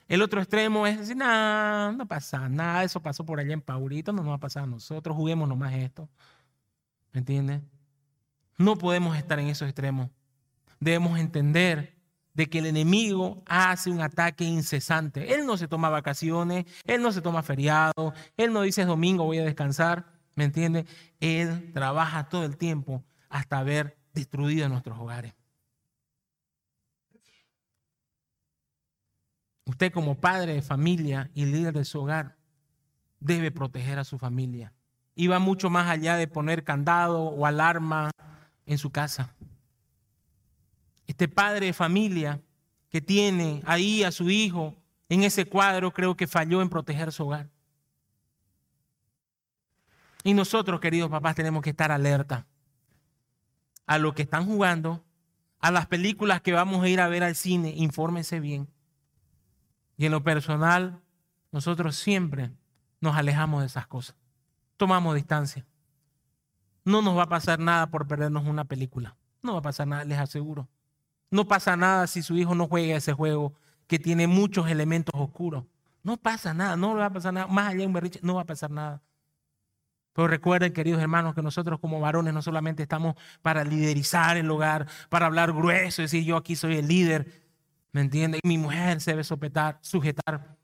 El 0.06 0.20
otro 0.20 0.40
extremo 0.40 0.86
es 0.86 0.98
decir, 0.98 1.16
no, 1.16 1.92
no 1.92 2.06
pasa 2.06 2.48
nada, 2.48 2.84
eso 2.84 3.00
pasó 3.00 3.24
por 3.24 3.40
allá 3.40 3.54
en 3.54 3.62
Paurito, 3.62 4.12
no 4.12 4.22
nos 4.22 4.32
va 4.32 4.36
a 4.36 4.40
pasar 4.40 4.64
a 4.64 4.66
nosotros, 4.66 5.16
juguemos 5.16 5.48
nomás 5.48 5.72
esto. 5.74 6.10
¿Me 7.12 7.20
entiendes? 7.20 7.62
No 8.58 8.76
podemos 8.76 9.16
estar 9.16 9.38
en 9.38 9.48
esos 9.48 9.66
extremos. 9.66 10.10
Debemos 10.78 11.18
entender 11.18 11.93
de 12.34 12.48
que 12.48 12.58
el 12.58 12.66
enemigo 12.66 13.42
hace 13.46 13.90
un 13.90 14.00
ataque 14.00 14.44
incesante. 14.44 15.34
Él 15.34 15.46
no 15.46 15.56
se 15.56 15.68
toma 15.68 15.88
vacaciones, 15.88 16.66
él 16.84 17.00
no 17.00 17.12
se 17.12 17.22
toma 17.22 17.42
feriado, 17.42 18.12
él 18.36 18.52
no 18.52 18.62
dice 18.62 18.84
domingo 18.84 19.24
voy 19.24 19.38
a 19.38 19.44
descansar, 19.44 20.06
¿me 20.34 20.44
entiende? 20.44 20.84
Él 21.20 21.72
trabaja 21.72 22.28
todo 22.28 22.44
el 22.44 22.56
tiempo 22.56 23.04
hasta 23.28 23.58
haber 23.58 23.96
destruido 24.12 24.68
nuestros 24.68 24.98
hogares. 24.98 25.34
Usted 29.66 29.92
como 29.92 30.16
padre 30.16 30.54
de 30.54 30.62
familia 30.62 31.30
y 31.34 31.46
líder 31.46 31.72
de 31.72 31.84
su 31.84 32.02
hogar 32.02 32.36
debe 33.18 33.50
proteger 33.50 33.98
a 33.98 34.04
su 34.04 34.18
familia. 34.18 34.72
Y 35.14 35.28
va 35.28 35.38
mucho 35.38 35.70
más 35.70 35.88
allá 35.88 36.16
de 36.16 36.26
poner 36.26 36.64
candado 36.64 37.22
o 37.22 37.46
alarma 37.46 38.10
en 38.66 38.78
su 38.78 38.90
casa. 38.90 39.34
Este 41.06 41.28
padre 41.28 41.66
de 41.66 41.72
familia 41.72 42.40
que 42.90 43.00
tiene 43.00 43.62
ahí 43.66 44.04
a 44.04 44.12
su 44.12 44.30
hijo 44.30 44.76
en 45.08 45.22
ese 45.22 45.46
cuadro 45.46 45.92
creo 45.92 46.16
que 46.16 46.26
falló 46.26 46.62
en 46.62 46.68
proteger 46.68 47.12
su 47.12 47.24
hogar. 47.24 47.50
Y 50.22 50.32
nosotros, 50.32 50.80
queridos 50.80 51.10
papás, 51.10 51.34
tenemos 51.34 51.62
que 51.62 51.70
estar 51.70 51.92
alerta 51.92 52.46
a 53.86 53.98
lo 53.98 54.14
que 54.14 54.22
están 54.22 54.46
jugando, 54.46 55.04
a 55.60 55.70
las 55.70 55.86
películas 55.86 56.40
que 56.40 56.52
vamos 56.52 56.82
a 56.82 56.88
ir 56.88 57.00
a 57.00 57.08
ver 57.08 57.22
al 57.22 57.34
cine, 57.34 57.74
infórmense 57.76 58.40
bien. 58.40 58.68
Y 59.96 60.06
en 60.06 60.12
lo 60.12 60.22
personal, 60.22 61.00
nosotros 61.52 61.96
siempre 61.96 62.50
nos 63.00 63.16
alejamos 63.16 63.60
de 63.60 63.66
esas 63.66 63.86
cosas. 63.86 64.16
Tomamos 64.76 65.14
distancia. 65.14 65.66
No 66.84 67.02
nos 67.02 67.16
va 67.16 67.24
a 67.24 67.28
pasar 67.28 67.58
nada 67.60 67.90
por 67.90 68.06
perdernos 68.06 68.44
una 68.46 68.64
película. 68.64 69.16
No 69.42 69.52
va 69.52 69.58
a 69.58 69.62
pasar 69.62 69.86
nada, 69.86 70.04
les 70.04 70.18
aseguro. 70.18 70.68
No 71.30 71.46
pasa 71.46 71.76
nada 71.76 72.06
si 72.06 72.22
su 72.22 72.36
hijo 72.36 72.54
no 72.54 72.68
juega 72.68 72.96
ese 72.96 73.12
juego 73.12 73.54
que 73.86 73.98
tiene 73.98 74.26
muchos 74.26 74.68
elementos 74.70 75.14
oscuros. 75.18 75.64
No 76.02 76.16
pasa 76.16 76.54
nada, 76.54 76.76
no 76.76 76.94
va 76.94 77.06
a 77.06 77.12
pasar 77.12 77.32
nada. 77.32 77.46
Más 77.46 77.68
allá 77.68 77.80
de 77.80 77.86
un 77.86 77.92
berriche, 77.92 78.20
no 78.22 78.34
va 78.34 78.42
a 78.42 78.46
pasar 78.46 78.70
nada. 78.70 79.02
Pero 80.12 80.28
recuerden, 80.28 80.72
queridos 80.72 81.02
hermanos, 81.02 81.34
que 81.34 81.42
nosotros 81.42 81.80
como 81.80 81.98
varones 81.98 82.32
no 82.32 82.40
solamente 82.40 82.84
estamos 82.84 83.16
para 83.42 83.64
liderizar 83.64 84.36
el 84.36 84.48
hogar, 84.48 84.86
para 85.08 85.26
hablar 85.26 85.52
grueso, 85.52 86.02
decir 86.02 86.24
yo 86.24 86.36
aquí 86.36 86.54
soy 86.54 86.76
el 86.76 86.86
líder, 86.86 87.42
¿me 87.90 88.00
entiende? 88.00 88.38
Y 88.42 88.46
mi 88.46 88.56
mujer 88.56 89.00
se 89.00 89.10
debe 89.10 89.24
sujetar, 89.24 90.56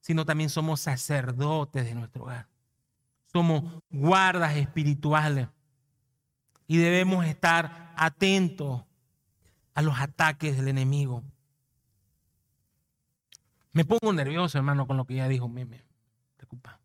sino 0.00 0.24
también 0.24 0.48
somos 0.48 0.80
sacerdotes 0.80 1.84
de 1.84 1.94
nuestro 1.94 2.22
hogar. 2.22 2.48
Somos 3.26 3.82
guardas 3.90 4.56
espirituales 4.56 5.48
y 6.66 6.78
debemos 6.78 7.26
estar 7.26 7.92
atentos 7.94 8.84
a 9.78 9.82
los 9.82 9.96
ataques 10.00 10.56
del 10.56 10.66
enemigo. 10.66 11.22
Me 13.70 13.84
pongo 13.84 14.12
nervioso, 14.12 14.58
hermano, 14.58 14.88
con 14.88 14.96
lo 14.96 15.04
que 15.04 15.14
ya 15.14 15.28
dijo. 15.28 15.48
Me, 15.48 15.64
me 15.66 15.84
preocupa. 16.36 16.80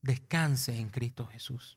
Descanse 0.00 0.78
en 0.78 0.88
Cristo 0.88 1.26
Jesús. 1.26 1.76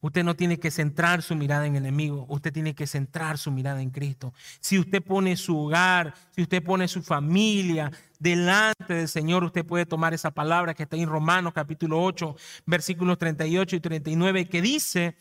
Usted 0.00 0.24
no 0.24 0.34
tiene 0.34 0.58
que 0.58 0.72
centrar 0.72 1.22
su 1.22 1.36
mirada 1.36 1.64
en 1.64 1.76
el 1.76 1.84
enemigo, 1.84 2.26
usted 2.28 2.52
tiene 2.52 2.74
que 2.74 2.88
centrar 2.88 3.38
su 3.38 3.52
mirada 3.52 3.80
en 3.80 3.90
Cristo. 3.90 4.34
Si 4.58 4.80
usted 4.80 5.00
pone 5.00 5.36
su 5.36 5.56
hogar, 5.56 6.14
si 6.32 6.42
usted 6.42 6.60
pone 6.60 6.88
su 6.88 7.04
familia 7.04 7.92
delante 8.18 8.94
del 8.94 9.06
Señor, 9.06 9.44
usted 9.44 9.64
puede 9.64 9.86
tomar 9.86 10.12
esa 10.12 10.32
palabra 10.32 10.74
que 10.74 10.82
está 10.82 10.96
en 10.96 11.08
Romanos 11.08 11.52
capítulo 11.54 12.02
8, 12.02 12.34
versículos 12.66 13.16
38 13.16 13.76
y 13.76 13.80
39, 13.80 14.48
que 14.48 14.60
dice, 14.60 15.16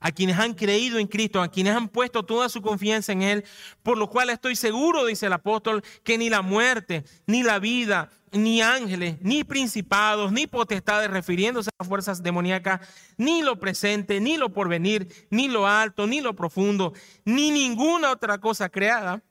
a 0.00 0.12
quienes 0.12 0.38
han 0.38 0.54
creído 0.54 0.98
en 0.98 1.06
Cristo, 1.06 1.40
a 1.40 1.48
quienes 1.48 1.74
han 1.74 1.88
puesto 1.88 2.24
toda 2.24 2.48
su 2.48 2.62
confianza 2.62 3.12
en 3.12 3.22
Él, 3.22 3.44
por 3.82 3.98
lo 3.98 4.08
cual 4.08 4.30
estoy 4.30 4.56
seguro, 4.56 5.06
dice 5.06 5.26
el 5.26 5.32
apóstol, 5.32 5.82
que 6.04 6.18
ni 6.18 6.28
la 6.28 6.42
muerte, 6.42 7.04
ni 7.26 7.42
la 7.42 7.58
vida, 7.58 8.10
ni 8.32 8.60
ángeles, 8.60 9.16
ni 9.20 9.44
principados, 9.44 10.32
ni 10.32 10.46
potestades, 10.46 11.10
refiriéndose 11.10 11.70
a 11.70 11.82
las 11.82 11.88
fuerzas 11.88 12.22
demoníacas, 12.22 12.80
ni 13.16 13.42
lo 13.42 13.58
presente, 13.58 14.20
ni 14.20 14.36
lo 14.36 14.52
porvenir, 14.52 15.08
ni 15.30 15.48
lo 15.48 15.66
alto, 15.66 16.06
ni 16.06 16.20
lo 16.20 16.34
profundo, 16.34 16.92
ni 17.24 17.50
ninguna 17.50 18.10
otra 18.10 18.38
cosa 18.38 18.68
creada, 18.68 19.22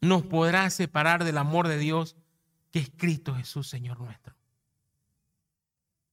nos 0.00 0.24
podrá 0.24 0.68
separar 0.70 1.24
del 1.24 1.38
amor 1.38 1.68
de 1.68 1.78
Dios, 1.78 2.16
que 2.72 2.80
es 2.80 2.90
Cristo 2.96 3.34
Jesús, 3.34 3.68
Señor 3.68 4.00
nuestro. 4.00 4.34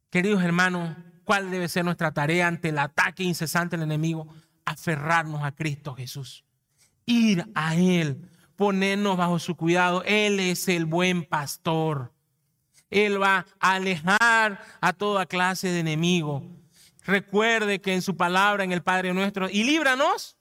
Queridos 0.09 0.43
hermanos, 0.43 0.95
¿Cuál 1.23 1.51
debe 1.51 1.67
ser 1.67 1.86
nuestra 1.86 2.12
tarea 2.12 2.47
ante 2.47 2.69
el 2.69 2.79
ataque 2.79 3.23
incesante 3.23 3.77
del 3.77 3.83
enemigo? 3.83 4.27
Aferrarnos 4.65 5.43
a 5.43 5.53
Cristo 5.53 5.95
Jesús. 5.95 6.43
Ir 7.05 7.45
a 7.55 7.75
Él, 7.75 8.29
ponernos 8.55 9.17
bajo 9.17 9.39
su 9.39 9.55
cuidado. 9.55 10.03
Él 10.05 10.39
es 10.39 10.67
el 10.67 10.86
buen 10.86 11.23
pastor. 11.23 12.13
Él 12.89 13.21
va 13.21 13.45
a 13.59 13.73
alejar 13.73 14.63
a 14.79 14.93
toda 14.93 15.25
clase 15.25 15.69
de 15.69 15.79
enemigo. 15.79 16.43
Recuerde 17.05 17.81
que 17.81 17.93
en 17.93 18.01
su 18.01 18.15
palabra, 18.15 18.63
en 18.63 18.71
el 18.71 18.83
Padre 18.83 19.13
nuestro, 19.13 19.49
y 19.49 19.63
líbranos 19.63 20.38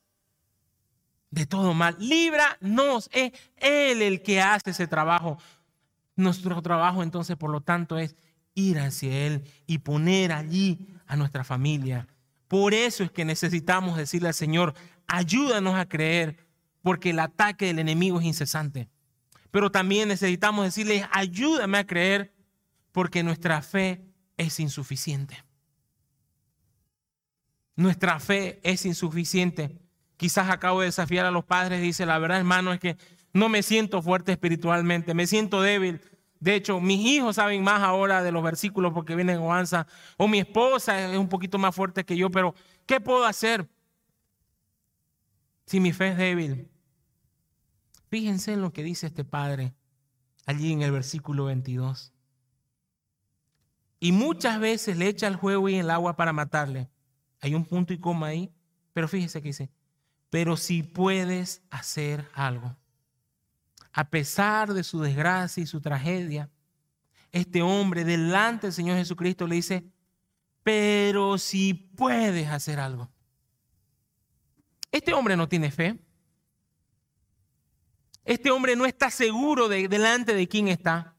de 1.30 1.46
todo 1.46 1.74
mal. 1.74 1.96
Líbranos. 1.98 3.10
Es 3.12 3.32
Él 3.56 4.02
el 4.02 4.22
que 4.22 4.40
hace 4.40 4.70
ese 4.70 4.86
trabajo. 4.86 5.38
Nuestro 6.14 6.60
trabajo 6.62 7.02
entonces, 7.02 7.36
por 7.36 7.50
lo 7.50 7.62
tanto, 7.62 7.98
es 7.98 8.14
ir 8.54 8.78
hacia 8.78 9.26
Él 9.26 9.44
y 9.66 9.78
poner 9.78 10.32
allí 10.32 10.88
a 11.06 11.16
nuestra 11.16 11.44
familia. 11.44 12.06
Por 12.48 12.74
eso 12.74 13.04
es 13.04 13.10
que 13.10 13.24
necesitamos 13.24 13.96
decirle 13.96 14.28
al 14.28 14.34
Señor, 14.34 14.74
ayúdanos 15.06 15.74
a 15.74 15.88
creer, 15.88 16.36
porque 16.82 17.10
el 17.10 17.18
ataque 17.18 17.66
del 17.66 17.78
enemigo 17.78 18.20
es 18.20 18.26
incesante. 18.26 18.88
Pero 19.50 19.70
también 19.70 20.08
necesitamos 20.08 20.64
decirle, 20.64 21.06
ayúdame 21.12 21.78
a 21.78 21.86
creer, 21.86 22.34
porque 22.92 23.22
nuestra 23.22 23.62
fe 23.62 24.04
es 24.36 24.60
insuficiente. 24.60 25.42
Nuestra 27.76 28.20
fe 28.20 28.60
es 28.62 28.84
insuficiente. 28.84 29.78
Quizás 30.16 30.50
acabo 30.50 30.80
de 30.80 30.86
desafiar 30.86 31.26
a 31.26 31.30
los 31.30 31.44
padres, 31.44 31.80
dice, 31.80 32.06
la 32.06 32.18
verdad 32.18 32.38
hermano 32.38 32.72
es 32.72 32.80
que 32.80 32.96
no 33.32 33.48
me 33.48 33.62
siento 33.62 34.02
fuerte 34.02 34.32
espiritualmente, 34.32 35.14
me 35.14 35.26
siento 35.26 35.62
débil, 35.62 36.00
de 36.42 36.56
hecho, 36.56 36.80
mis 36.80 36.98
hijos 37.06 37.36
saben 37.36 37.62
más 37.62 37.82
ahora 37.82 38.20
de 38.20 38.32
los 38.32 38.42
versículos 38.42 38.92
porque 38.92 39.14
vienen 39.14 39.36
en 39.36 39.42
Oanza. 39.42 39.86
O 40.16 40.26
mi 40.26 40.40
esposa 40.40 41.12
es 41.12 41.16
un 41.16 41.28
poquito 41.28 41.56
más 41.56 41.72
fuerte 41.72 42.04
que 42.04 42.16
yo, 42.16 42.30
pero 42.30 42.52
¿qué 42.84 43.00
puedo 43.00 43.24
hacer 43.24 43.70
si 45.66 45.78
mi 45.78 45.92
fe 45.92 46.08
es 46.08 46.16
débil? 46.16 46.68
Fíjense 48.08 48.54
en 48.54 48.60
lo 48.60 48.72
que 48.72 48.82
dice 48.82 49.06
este 49.06 49.22
padre 49.22 49.72
allí 50.44 50.72
en 50.72 50.82
el 50.82 50.90
versículo 50.90 51.44
22. 51.44 52.12
Y 54.00 54.10
muchas 54.10 54.58
veces 54.58 54.96
le 54.96 55.06
echa 55.06 55.28
el 55.28 55.36
juego 55.36 55.68
y 55.68 55.76
el 55.76 55.90
agua 55.90 56.16
para 56.16 56.32
matarle. 56.32 56.90
Hay 57.40 57.54
un 57.54 57.64
punto 57.64 57.92
y 57.92 58.00
coma 58.00 58.26
ahí, 58.26 58.52
pero 58.92 59.06
fíjese 59.06 59.42
que 59.42 59.50
dice, 59.50 59.70
pero 60.28 60.56
si 60.56 60.82
puedes 60.82 61.62
hacer 61.70 62.28
algo 62.34 62.76
a 63.92 64.08
pesar 64.08 64.72
de 64.72 64.84
su 64.84 65.00
desgracia 65.00 65.62
y 65.62 65.66
su 65.66 65.80
tragedia, 65.80 66.50
este 67.30 67.62
hombre 67.62 68.04
delante 68.04 68.66
del 68.66 68.74
Señor 68.74 68.96
Jesucristo 68.98 69.46
le 69.46 69.56
dice, 69.56 69.84
pero 70.62 71.38
si 71.38 71.74
puedes 71.74 72.48
hacer 72.48 72.78
algo. 72.78 73.10
Este 74.90 75.14
hombre 75.14 75.36
no 75.36 75.48
tiene 75.48 75.70
fe. 75.70 75.98
Este 78.24 78.50
hombre 78.50 78.76
no 78.76 78.84
está 78.84 79.10
seguro 79.10 79.68
de 79.68 79.88
delante 79.88 80.34
de 80.34 80.46
quién 80.46 80.68
está. 80.68 81.16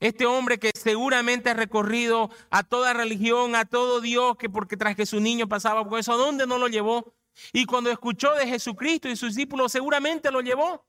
Este 0.00 0.26
hombre 0.26 0.58
que 0.58 0.72
seguramente 0.74 1.50
ha 1.50 1.54
recorrido 1.54 2.30
a 2.50 2.64
toda 2.64 2.92
religión, 2.92 3.54
a 3.54 3.66
todo 3.66 4.00
Dios, 4.00 4.36
que 4.36 4.50
porque 4.50 4.76
tras 4.76 4.96
que 4.96 5.06
su 5.06 5.20
niño 5.20 5.48
pasaba 5.48 5.88
por 5.88 6.00
eso, 6.00 6.12
¿a 6.12 6.16
dónde 6.16 6.46
no 6.46 6.58
lo 6.58 6.66
llevó? 6.66 7.14
Y 7.52 7.66
cuando 7.66 7.90
escuchó 7.90 8.34
de 8.34 8.48
Jesucristo 8.48 9.08
y 9.08 9.14
sus 9.14 9.36
discípulos, 9.36 9.70
seguramente 9.70 10.32
lo 10.32 10.40
llevó. 10.40 10.84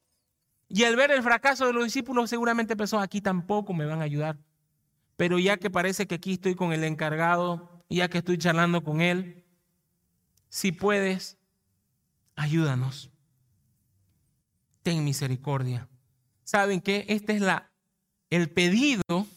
Y 0.75 0.85
al 0.85 0.95
ver 0.95 1.11
el 1.11 1.21
fracaso 1.21 1.67
de 1.67 1.73
los 1.73 1.83
discípulos, 1.83 2.31
seguramente 2.31 2.75
pensó, 2.75 2.99
aquí 2.99 3.21
tampoco 3.21 3.75
me 3.75 3.85
van 3.85 4.01
a 4.01 4.05
ayudar. 4.05 4.39
Pero 5.17 5.37
ya 5.37 5.57
que 5.57 5.69
parece 5.69 6.07
que 6.07 6.15
aquí 6.15 6.33
estoy 6.33 6.55
con 6.55 6.73
el 6.73 6.83
encargado, 6.83 7.85
ya 7.91 8.09
que 8.09 8.17
estoy 8.17 8.39
charlando 8.39 8.83
con 8.83 8.99
él, 8.99 9.45
si 10.49 10.71
puedes, 10.71 11.37
ayúdanos. 12.35 13.11
Ten 14.81 15.03
misericordia. 15.03 15.87
¿Saben 16.43 16.81
qué? 16.81 17.05
Este 17.07 17.33
es 17.33 17.41
la, 17.41 17.71
el 18.31 18.49
pedido 18.49 19.27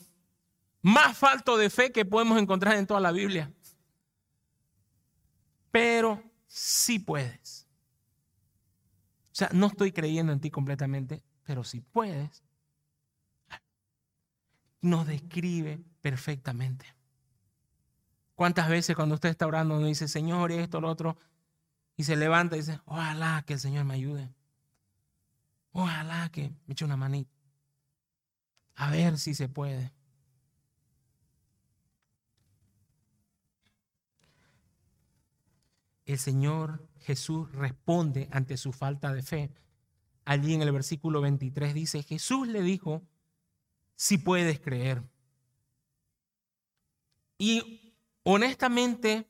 más 0.80 1.18
falto 1.18 1.58
de 1.58 1.68
fe 1.68 1.92
que 1.92 2.06
podemos 2.06 2.40
encontrar 2.40 2.76
en 2.76 2.86
toda 2.86 3.00
la 3.00 3.12
Biblia. 3.12 3.52
Pero 5.70 6.22
si 6.46 6.98
puedes. 6.98 7.65
O 9.36 9.38
sea, 9.38 9.50
no 9.52 9.66
estoy 9.66 9.92
creyendo 9.92 10.32
en 10.32 10.40
ti 10.40 10.50
completamente, 10.50 11.22
pero 11.42 11.62
si 11.62 11.82
puedes, 11.82 12.42
nos 14.80 15.06
describe 15.06 15.84
perfectamente. 16.00 16.86
¿Cuántas 18.34 18.66
veces 18.70 18.96
cuando 18.96 19.16
usted 19.16 19.28
está 19.28 19.46
orando 19.46 19.76
uno 19.76 19.88
dice, 19.88 20.08
Señor, 20.08 20.52
esto, 20.52 20.80
lo 20.80 20.88
otro, 20.88 21.18
y 21.98 22.04
se 22.04 22.16
levanta 22.16 22.56
y 22.56 22.60
dice, 22.60 22.80
ojalá 22.86 23.44
que 23.46 23.52
el 23.52 23.60
Señor 23.60 23.84
me 23.84 23.92
ayude. 23.92 24.32
Ojalá 25.72 26.30
que 26.30 26.54
me 26.64 26.72
eche 26.72 26.86
una 26.86 26.96
manita. 26.96 27.36
A 28.74 28.90
ver 28.90 29.18
si 29.18 29.34
se 29.34 29.50
puede. 29.50 29.92
El 36.06 36.18
Señor 36.18 36.88
Jesús 37.00 37.50
responde 37.52 38.28
ante 38.32 38.56
su 38.56 38.72
falta 38.72 39.12
de 39.12 39.22
fe. 39.22 39.50
Allí 40.24 40.54
en 40.54 40.62
el 40.62 40.72
versículo 40.72 41.20
23 41.20 41.74
dice, 41.74 42.02
Jesús 42.02 42.48
le 42.48 42.62
dijo, 42.62 43.02
si 43.96 44.18
puedes 44.18 44.60
creer. 44.60 45.02
Y 47.38 47.94
honestamente, 48.22 49.28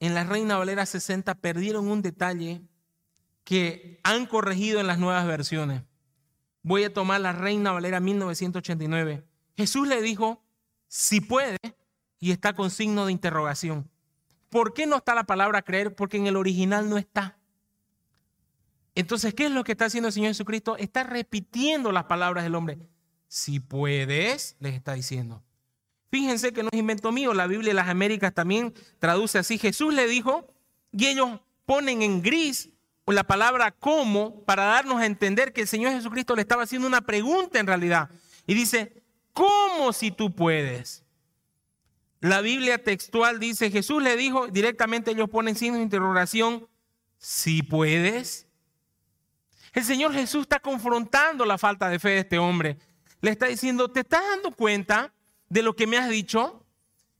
en 0.00 0.14
la 0.14 0.24
Reina 0.24 0.56
Valera 0.56 0.86
60 0.86 1.34
perdieron 1.36 1.88
un 1.88 2.02
detalle 2.02 2.62
que 3.44 4.00
han 4.02 4.26
corregido 4.26 4.80
en 4.80 4.86
las 4.86 4.98
nuevas 4.98 5.26
versiones. 5.26 5.82
Voy 6.62 6.84
a 6.84 6.92
tomar 6.92 7.20
la 7.20 7.32
Reina 7.32 7.72
Valera 7.72 8.00
1989. 8.00 9.26
Jesús 9.56 9.88
le 9.88 10.00
dijo, 10.00 10.42
si 10.88 11.20
puede, 11.20 11.58
y 12.18 12.30
está 12.30 12.54
con 12.54 12.70
signo 12.70 13.06
de 13.06 13.12
interrogación. 13.12 13.90
¿Por 14.54 14.72
qué 14.72 14.86
no 14.86 14.98
está 14.98 15.16
la 15.16 15.24
palabra 15.24 15.62
creer? 15.62 15.96
Porque 15.96 16.16
en 16.16 16.28
el 16.28 16.36
original 16.36 16.88
no 16.88 16.96
está. 16.96 17.36
Entonces, 18.94 19.34
¿qué 19.34 19.46
es 19.46 19.50
lo 19.50 19.64
que 19.64 19.72
está 19.72 19.86
haciendo 19.86 20.06
el 20.06 20.12
Señor 20.12 20.28
Jesucristo? 20.28 20.76
Está 20.76 21.02
repitiendo 21.02 21.90
las 21.90 22.04
palabras 22.04 22.44
del 22.44 22.54
hombre. 22.54 22.78
Si 23.26 23.58
puedes, 23.58 24.54
les 24.60 24.74
está 24.74 24.92
diciendo. 24.92 25.42
Fíjense 26.12 26.52
que 26.52 26.62
no 26.62 26.68
es 26.70 26.78
invento 26.78 27.10
mío, 27.10 27.34
la 27.34 27.48
Biblia 27.48 27.70
de 27.70 27.74
las 27.74 27.88
Américas 27.88 28.32
también 28.32 28.72
traduce 29.00 29.38
así. 29.38 29.58
Jesús 29.58 29.92
le 29.92 30.06
dijo, 30.06 30.46
y 30.92 31.06
ellos 31.06 31.40
ponen 31.66 32.02
en 32.02 32.22
gris 32.22 32.70
la 33.08 33.24
palabra 33.24 33.72
como 33.72 34.44
para 34.44 34.66
darnos 34.66 35.00
a 35.00 35.06
entender 35.06 35.52
que 35.52 35.62
el 35.62 35.66
Señor 35.66 35.94
Jesucristo 35.94 36.36
le 36.36 36.42
estaba 36.42 36.62
haciendo 36.62 36.86
una 36.86 37.00
pregunta 37.00 37.58
en 37.58 37.66
realidad. 37.66 38.08
Y 38.46 38.54
dice, 38.54 39.02
¿cómo 39.32 39.92
si 39.92 40.12
tú 40.12 40.32
puedes? 40.32 41.03
La 42.24 42.40
Biblia 42.40 42.82
textual 42.82 43.38
dice, 43.38 43.70
Jesús 43.70 44.02
le 44.02 44.16
dijo, 44.16 44.48
directamente 44.48 45.10
ellos 45.10 45.28
ponen 45.28 45.56
signo 45.56 45.76
de 45.76 45.82
interrogación, 45.82 46.66
si 47.18 47.62
puedes. 47.62 48.46
El 49.74 49.84
Señor 49.84 50.14
Jesús 50.14 50.40
está 50.40 50.58
confrontando 50.58 51.44
la 51.44 51.58
falta 51.58 51.90
de 51.90 51.98
fe 51.98 52.08
de 52.08 52.18
este 52.20 52.38
hombre. 52.38 52.78
Le 53.20 53.30
está 53.30 53.44
diciendo, 53.44 53.90
¿te 53.90 54.00
estás 54.00 54.22
dando 54.24 54.52
cuenta 54.52 55.12
de 55.50 55.62
lo 55.62 55.76
que 55.76 55.86
me 55.86 55.98
has 55.98 56.08
dicho? 56.08 56.64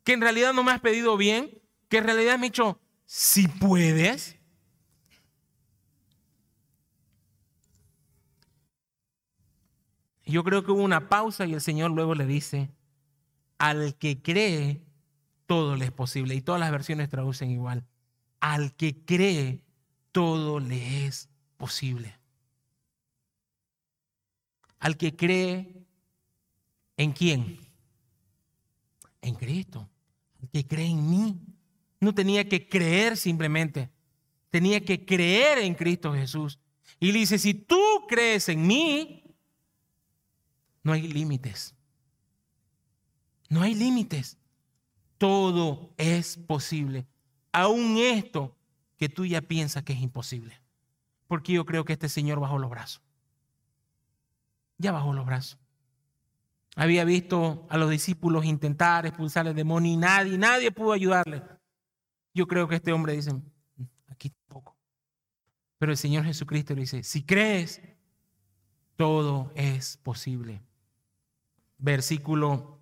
Que 0.04 0.14
en 0.14 0.22
realidad 0.22 0.54
no 0.54 0.64
me 0.64 0.72
has 0.72 0.80
pedido 0.80 1.18
bien, 1.18 1.60
que 1.90 1.98
en 1.98 2.04
realidad 2.04 2.38
me 2.38 2.46
has 2.46 2.52
dicho, 2.52 2.80
si 3.04 3.46
puedes. 3.46 4.38
Yo 10.24 10.42
creo 10.44 10.64
que 10.64 10.72
hubo 10.72 10.82
una 10.82 11.10
pausa 11.10 11.44
y 11.44 11.52
el 11.52 11.60
Señor 11.60 11.90
luego 11.90 12.14
le 12.14 12.24
dice, 12.24 12.70
al 13.58 13.96
que 13.96 14.22
cree, 14.22 14.83
todo 15.46 15.76
le 15.76 15.86
es 15.86 15.92
posible. 15.92 16.34
Y 16.34 16.40
todas 16.40 16.60
las 16.60 16.70
versiones 16.70 17.08
traducen 17.08 17.50
igual. 17.50 17.84
Al 18.40 18.74
que 18.74 19.04
cree, 19.04 19.62
todo 20.12 20.60
le 20.60 21.06
es 21.06 21.28
posible. 21.56 22.18
Al 24.78 24.96
que 24.96 25.16
cree, 25.16 25.86
¿en 26.96 27.12
quién? 27.12 27.58
En 29.22 29.34
Cristo. 29.34 29.88
Al 30.42 30.48
que 30.50 30.66
cree 30.66 30.86
en 30.86 31.08
mí. 31.08 31.40
No 32.00 32.14
tenía 32.14 32.48
que 32.48 32.68
creer 32.68 33.16
simplemente. 33.16 33.90
Tenía 34.50 34.84
que 34.84 35.04
creer 35.04 35.58
en 35.58 35.74
Cristo 35.74 36.12
Jesús. 36.12 36.58
Y 37.00 37.12
le 37.12 37.20
dice, 37.20 37.38
si 37.38 37.54
tú 37.54 37.80
crees 38.08 38.48
en 38.48 38.66
mí, 38.66 39.24
no 40.82 40.92
hay 40.92 41.08
límites. 41.08 41.74
No 43.48 43.62
hay 43.62 43.74
límites 43.74 44.38
todo 45.24 45.94
es 45.96 46.36
posible. 46.36 47.06
Aún 47.50 47.96
esto 47.96 48.54
que 48.98 49.08
tú 49.08 49.24
ya 49.24 49.40
piensas 49.40 49.82
que 49.82 49.94
es 49.94 50.00
imposible. 50.00 50.60
Porque 51.26 51.54
yo 51.54 51.64
creo 51.64 51.86
que 51.86 51.94
este 51.94 52.10
Señor 52.10 52.40
bajó 52.40 52.58
los 52.58 52.68
brazos. 52.68 53.00
Ya 54.76 54.92
bajó 54.92 55.14
los 55.14 55.24
brazos. 55.24 55.58
Había 56.76 57.06
visto 57.06 57.66
a 57.70 57.78
los 57.78 57.88
discípulos 57.88 58.44
intentar 58.44 59.06
expulsar 59.06 59.46
el 59.46 59.54
demonio 59.54 59.94
y 59.94 59.96
nadie, 59.96 60.36
nadie 60.36 60.70
pudo 60.70 60.92
ayudarle. 60.92 61.42
Yo 62.34 62.46
creo 62.46 62.68
que 62.68 62.74
este 62.74 62.92
hombre 62.92 63.14
dice, 63.14 63.32
mm, 63.32 63.42
aquí 64.08 64.28
tampoco. 64.28 64.76
Pero 65.78 65.92
el 65.92 65.96
Señor 65.96 66.26
Jesucristo 66.26 66.74
le 66.74 66.82
dice, 66.82 67.02
si 67.02 67.22
crees, 67.22 67.80
todo 68.94 69.52
es 69.54 69.96
posible. 69.96 70.60
Versículo 71.78 72.78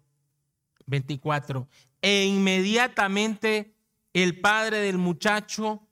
24. 0.87 1.69
E 2.03 2.25
inmediatamente 2.25 3.77
el 4.13 4.41
padre 4.41 4.79
del 4.79 4.99
muchacho 4.99 5.89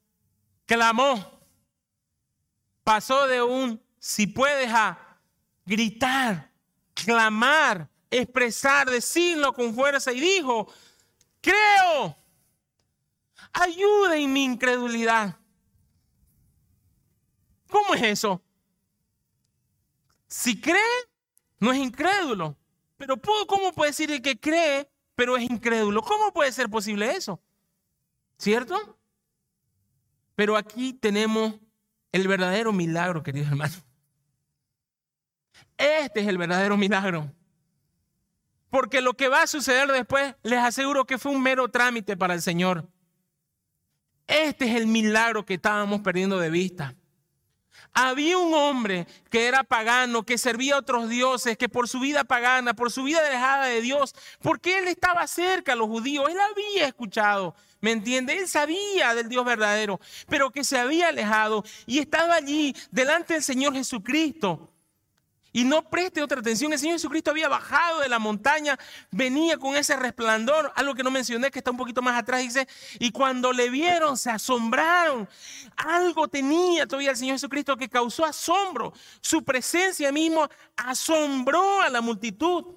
clamó. 0.66 1.40
Pasó 2.82 3.26
de 3.28 3.40
un, 3.40 3.80
si 3.98 4.26
puedes, 4.26 4.70
a 4.72 5.20
gritar, 5.64 6.52
clamar, 6.92 7.88
expresar, 8.10 8.90
decirlo 8.90 9.52
con 9.52 9.72
fuerza 9.74 10.12
y 10.12 10.20
dijo, 10.20 10.72
creo, 11.40 12.16
ayuda 13.52 14.16
en 14.16 14.32
mi 14.32 14.44
incredulidad. 14.44 15.36
¿Cómo 17.68 17.94
es 17.94 18.02
eso? 18.02 18.42
Si 20.26 20.60
cree, 20.60 20.80
no 21.60 21.72
es 21.72 21.78
incrédulo. 21.78 22.56
Pero 22.96 23.16
¿cómo 23.46 23.72
puede 23.72 23.92
decir 23.92 24.10
el 24.10 24.20
que 24.20 24.38
cree 24.38 24.90
pero 25.20 25.36
es 25.36 25.42
incrédulo. 25.42 26.00
¿Cómo 26.00 26.32
puede 26.32 26.50
ser 26.50 26.70
posible 26.70 27.14
eso? 27.14 27.38
¿Cierto? 28.38 28.98
Pero 30.34 30.56
aquí 30.56 30.94
tenemos 30.94 31.56
el 32.10 32.26
verdadero 32.26 32.72
milagro, 32.72 33.22
queridos 33.22 33.50
hermanos. 33.50 33.84
Este 35.76 36.20
es 36.20 36.26
el 36.26 36.38
verdadero 36.38 36.78
milagro. 36.78 37.30
Porque 38.70 39.02
lo 39.02 39.12
que 39.12 39.28
va 39.28 39.42
a 39.42 39.46
suceder 39.46 39.92
después, 39.92 40.36
les 40.42 40.60
aseguro 40.60 41.04
que 41.04 41.18
fue 41.18 41.32
un 41.32 41.42
mero 41.42 41.68
trámite 41.68 42.16
para 42.16 42.32
el 42.32 42.40
Señor. 42.40 42.88
Este 44.26 44.70
es 44.70 44.74
el 44.74 44.86
milagro 44.86 45.44
que 45.44 45.52
estábamos 45.52 46.00
perdiendo 46.00 46.38
de 46.38 46.48
vista. 46.48 46.94
Había 47.92 48.38
un 48.38 48.54
hombre 48.54 49.06
que 49.30 49.46
era 49.46 49.64
pagano, 49.64 50.22
que 50.22 50.38
servía 50.38 50.74
a 50.74 50.78
otros 50.78 51.08
dioses, 51.08 51.56
que 51.56 51.68
por 51.68 51.88
su 51.88 52.00
vida 52.00 52.24
pagana, 52.24 52.74
por 52.74 52.92
su 52.92 53.02
vida 53.02 53.18
alejada 53.18 53.66
de 53.66 53.80
Dios, 53.80 54.14
porque 54.40 54.78
él 54.78 54.88
estaba 54.88 55.26
cerca 55.26 55.72
a 55.72 55.76
los 55.76 55.88
judíos, 55.88 56.28
él 56.28 56.38
había 56.38 56.86
escuchado, 56.86 57.54
¿me 57.80 57.92
entiende? 57.92 58.38
Él 58.38 58.48
sabía 58.48 59.14
del 59.14 59.28
Dios 59.28 59.44
verdadero, 59.44 60.00
pero 60.28 60.50
que 60.50 60.64
se 60.64 60.78
había 60.78 61.08
alejado 61.08 61.64
y 61.86 61.98
estaba 61.98 62.34
allí 62.36 62.74
delante 62.90 63.34
del 63.34 63.42
Señor 63.42 63.74
Jesucristo. 63.74 64.69
Y 65.52 65.64
no 65.64 65.82
preste 65.82 66.22
otra 66.22 66.40
atención, 66.40 66.72
el 66.72 66.78
Señor 66.78 66.94
Jesucristo 66.94 67.30
había 67.30 67.48
bajado 67.48 68.00
de 68.00 68.08
la 68.08 68.18
montaña, 68.18 68.78
venía 69.10 69.58
con 69.58 69.74
ese 69.74 69.96
resplandor, 69.96 70.72
algo 70.76 70.94
que 70.94 71.02
no 71.02 71.10
mencioné, 71.10 71.50
que 71.50 71.58
está 71.58 71.72
un 71.72 71.76
poquito 71.76 72.02
más 72.02 72.18
atrás, 72.18 72.40
dice, 72.40 72.68
y 73.00 73.10
cuando 73.10 73.52
le 73.52 73.68
vieron 73.68 74.16
se 74.16 74.30
asombraron. 74.30 75.28
Algo 75.76 76.28
tenía 76.28 76.86
todavía 76.86 77.10
el 77.10 77.16
Señor 77.16 77.34
Jesucristo 77.34 77.76
que 77.76 77.88
causó 77.88 78.24
asombro. 78.24 78.92
Su 79.20 79.44
presencia 79.44 80.12
mismo 80.12 80.48
asombró 80.76 81.82
a 81.82 81.88
la 81.88 82.00
multitud. 82.00 82.76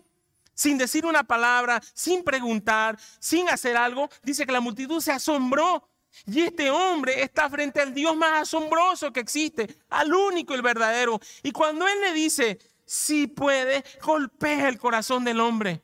Sin 0.56 0.78
decir 0.78 1.06
una 1.06 1.24
palabra, 1.24 1.82
sin 1.94 2.24
preguntar, 2.24 2.98
sin 3.20 3.50
hacer 3.50 3.76
algo, 3.76 4.10
dice 4.22 4.46
que 4.46 4.52
la 4.52 4.62
multitud 4.62 5.02
se 5.02 5.12
asombró. 5.12 5.88
Y 6.26 6.42
este 6.42 6.70
hombre 6.70 7.24
está 7.24 7.50
frente 7.50 7.82
al 7.82 7.94
Dios 7.94 8.16
más 8.16 8.44
asombroso 8.44 9.12
que 9.12 9.20
existe, 9.20 9.78
al 9.90 10.14
único 10.14 10.54
y 10.54 10.58
el 10.58 10.62
verdadero. 10.62 11.20
Y 11.42 11.52
cuando 11.52 11.88
Él 11.88 12.00
le 12.02 12.14
dice, 12.14 12.60
si 12.86 13.28
puede, 13.28 13.84
golpea 14.02 14.70
el 14.70 14.78
corazón 14.78 15.24
del 15.24 15.40
hombre. 15.40 15.82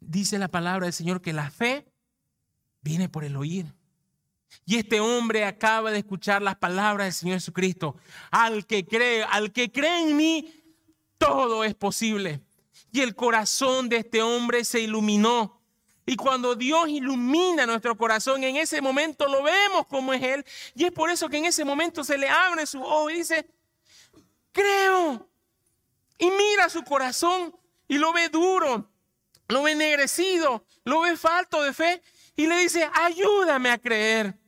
Dice 0.00 0.38
la 0.38 0.48
palabra 0.48 0.86
del 0.86 0.92
Señor 0.92 1.20
que 1.20 1.32
la 1.32 1.50
fe 1.50 1.86
viene 2.80 3.08
por 3.08 3.24
el 3.24 3.36
oír. 3.36 3.66
Y 4.64 4.76
este 4.76 5.00
hombre 5.00 5.44
acaba 5.44 5.90
de 5.90 5.98
escuchar 5.98 6.42
las 6.42 6.56
palabras 6.56 7.06
del 7.06 7.14
Señor 7.14 7.36
Jesucristo. 7.38 7.96
Al 8.30 8.66
que 8.66 8.86
cree, 8.86 9.24
al 9.24 9.52
que 9.52 9.70
cree 9.70 10.08
en 10.08 10.16
mí, 10.16 10.52
todo 11.18 11.64
es 11.64 11.74
posible. 11.74 12.40
Y 12.92 13.00
el 13.00 13.14
corazón 13.14 13.88
de 13.88 13.98
este 13.98 14.22
hombre 14.22 14.64
se 14.64 14.80
iluminó 14.80 15.55
y 16.08 16.14
cuando 16.14 16.54
Dios 16.54 16.88
ilumina 16.88 17.66
nuestro 17.66 17.96
corazón, 17.96 18.44
en 18.44 18.56
ese 18.56 18.80
momento 18.80 19.26
lo 19.26 19.42
vemos 19.42 19.88
como 19.88 20.12
es 20.12 20.22
Él. 20.22 20.46
Y 20.76 20.84
es 20.84 20.92
por 20.92 21.10
eso 21.10 21.28
que 21.28 21.38
en 21.38 21.46
ese 21.46 21.64
momento 21.64 22.04
se 22.04 22.16
le 22.16 22.28
abre 22.28 22.64
su 22.64 22.80
ojo 22.80 23.10
y 23.10 23.14
dice, 23.14 23.50
creo. 24.52 25.28
Y 26.16 26.30
mira 26.30 26.68
su 26.68 26.84
corazón 26.84 27.54
y 27.88 27.98
lo 27.98 28.12
ve 28.12 28.28
duro, 28.28 28.88
lo 29.48 29.64
ve 29.64 29.72
ennegrecido, 29.72 30.64
lo 30.84 31.00
ve 31.00 31.16
falto 31.16 31.60
de 31.64 31.72
fe. 31.72 32.00
Y 32.36 32.46
le 32.46 32.56
dice, 32.58 32.88
ayúdame 32.94 33.70
a 33.70 33.78
creer. 33.78 34.38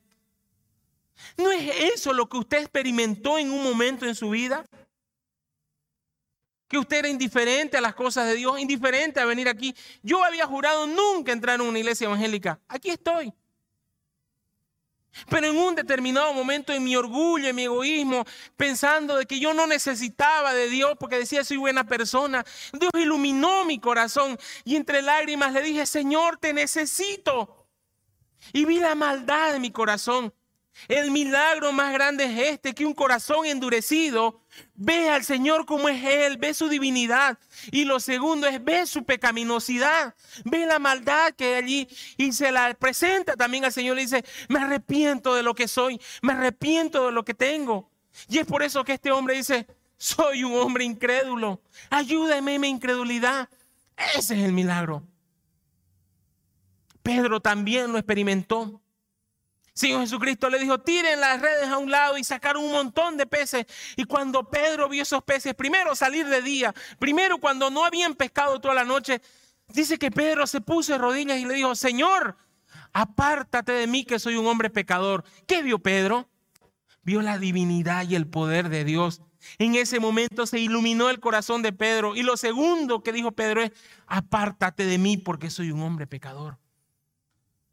¿No 1.37 1.51
es 1.51 1.92
eso 1.94 2.12
lo 2.12 2.29
que 2.29 2.37
usted 2.37 2.59
experimentó 2.59 3.37
en 3.37 3.51
un 3.51 3.64
momento 3.64 4.07
en 4.07 4.14
su 4.14 4.31
vida? 4.31 4.64
Que 6.68 6.78
usted 6.78 6.98
era 6.98 7.09
indiferente 7.09 7.76
a 7.76 7.81
las 7.81 7.94
cosas 7.94 8.26
de 8.26 8.35
Dios, 8.35 8.61
indiferente 8.61 9.20
a 9.20 9.24
venir 9.24 9.48
aquí. 9.48 9.74
Yo 10.02 10.22
había 10.22 10.46
jurado 10.46 10.87
nunca 10.87 11.33
entrar 11.33 11.61
en 11.61 11.66
una 11.66 11.78
iglesia 11.78 12.04
evangélica. 12.04 12.61
Aquí 12.68 12.90
estoy. 12.90 13.33
Pero 15.28 15.48
en 15.48 15.57
un 15.57 15.74
determinado 15.74 16.33
momento 16.33 16.72
en 16.72 16.85
mi 16.85 16.94
orgullo, 16.94 17.48
en 17.48 17.57
mi 17.57 17.64
egoísmo, 17.64 18.24
pensando 18.57 19.16
de 19.16 19.26
que 19.26 19.40
yo 19.40 19.54
no 19.54 19.66
necesitaba 19.66 20.54
de 20.54 20.68
Dios 20.68 20.96
porque 21.00 21.18
decía 21.18 21.42
soy 21.44 21.57
buena 21.57 21.85
persona, 21.85 22.44
Dios 22.72 22.90
iluminó 22.94 23.64
mi 23.64 23.81
corazón 23.81 24.38
y 24.64 24.76
entre 24.76 25.02
lágrimas 25.02 25.52
le 25.52 25.62
dije, 25.62 25.87
Señor, 25.87 26.37
te 26.37 26.52
necesito. 26.52 27.66
Y 28.52 28.64
vi 28.64 28.78
la 28.78 28.94
maldad 28.94 29.52
de 29.52 29.61
mi 29.61 29.72
corazón. 29.72 30.33
El 30.87 31.11
milagro 31.11 31.73
más 31.73 31.93
grande 31.93 32.25
es 32.25 32.53
este, 32.53 32.75
que 32.75 32.87
un 32.87 32.95
corazón 32.95 33.45
endurecido 33.47 34.41
ve 34.75 35.11
al 35.11 35.25
Señor 35.25 35.67
como 35.67 35.88
es 35.88 36.05
Él, 36.05 36.37
ve 36.37 36.55
su 36.55 36.69
divinidad. 36.69 37.38
Y 37.73 37.85
lo 37.85 37.99
segundo 37.99 38.47
es 38.47 38.62
ve 38.62 38.87
su 38.87 39.05
pecaminosidad, 39.05 40.14
ve 40.45 40.67
la 40.67 40.79
maldad 40.79 41.33
que 41.35 41.47
hay 41.47 41.64
allí 41.64 41.88
y 42.17 42.33
se 42.33 42.53
la 42.53 42.73
presenta 42.75 43.35
también 43.35 43.64
al 43.64 43.73
Señor. 43.73 43.97
Le 43.97 44.03
dice, 44.03 44.25
me 44.49 44.61
arrepiento 44.61 45.35
de 45.35 45.43
lo 45.43 45.55
que 45.55 45.67
soy, 45.67 46.01
me 46.23 46.35
arrepiento 46.35 47.07
de 47.07 47.12
lo 47.12 47.25
que 47.25 47.35
tengo. 47.35 47.91
Y 48.29 48.38
es 48.38 48.47
por 48.47 48.62
eso 48.62 48.85
que 48.85 48.95
este 48.95 49.11
hombre 49.11 49.35
dice, 49.35 49.67
soy 49.97 50.45
un 50.45 50.55
hombre 50.55 50.85
incrédulo, 50.85 51.61
ayúdame 51.91 52.55
en 52.55 52.61
mi 52.61 52.69
incredulidad. 52.69 53.49
Ese 54.14 54.35
es 54.35 54.45
el 54.45 54.53
milagro. 54.53 55.03
Pedro 57.03 57.41
también 57.41 57.91
lo 57.91 57.99
experimentó. 57.99 58.81
Señor 59.79 60.01
Jesucristo 60.01 60.51
le 60.51 60.59
dijo, 60.59 60.81
tiren 60.81 61.21
las 61.21 61.41
redes 61.41 61.69
a 61.69 61.79
un 61.79 61.88
lado 61.88 62.19
y 62.19 62.25
sacaron 62.25 62.64
un 62.64 62.73
montón 62.73 63.17
de 63.17 63.27
peces. 63.27 63.64
Y 63.95 64.07
cuando 64.07 64.51
Pedro 64.51 64.88
vio 64.88 65.05
esos 65.05 65.23
peces, 65.23 65.55
primero 65.55 65.95
salir 65.95 66.27
de 66.27 66.43
día, 66.43 66.75
primero 66.99 67.38
cuando 67.38 67.71
no 67.71 67.85
habían 67.85 68.17
pescado 68.17 68.61
toda 68.61 68.75
la 68.75 68.83
noche, 68.83 69.23
dice 69.69 69.97
que 69.97 70.11
Pedro 70.11 70.49
se 70.49 70.61
puso 70.61 70.95
de 70.95 70.99
rodillas 70.99 71.38
y 71.38 71.45
le 71.45 71.55
dijo, 71.55 71.77
Señor, 71.77 72.37
apártate 72.93 73.71
de 73.71 73.87
mí 73.87 74.03
que 74.05 74.19
soy 74.19 74.35
un 74.35 74.49
hombre 74.49 74.69
pecador. 74.69 75.23
¿Qué 75.47 75.62
vio 75.62 75.79
Pedro? 75.79 76.29
Vio 77.05 77.23
la 77.23 77.38
divinidad 77.38 78.05
y 78.09 78.17
el 78.17 78.27
poder 78.27 78.71
de 78.71 78.83
Dios. 78.83 79.23
En 79.59 79.77
ese 79.77 80.01
momento 80.01 80.49
se 80.49 80.59
iluminó 80.59 81.09
el 81.09 81.21
corazón 81.21 81.62
de 81.62 81.73
Pedro. 81.73 82.17
Y 82.17 82.25
lo 82.25 82.37
segundo 82.37 83.05
que 83.05 83.12
dijo 83.12 83.31
Pedro 83.31 83.62
es, 83.62 83.71
apártate 84.09 84.87
de 84.87 84.99
mí 84.99 85.19
porque 85.19 85.51
soy 85.51 85.71
un 85.71 85.83
hombre 85.83 86.09
pecador. 86.09 86.59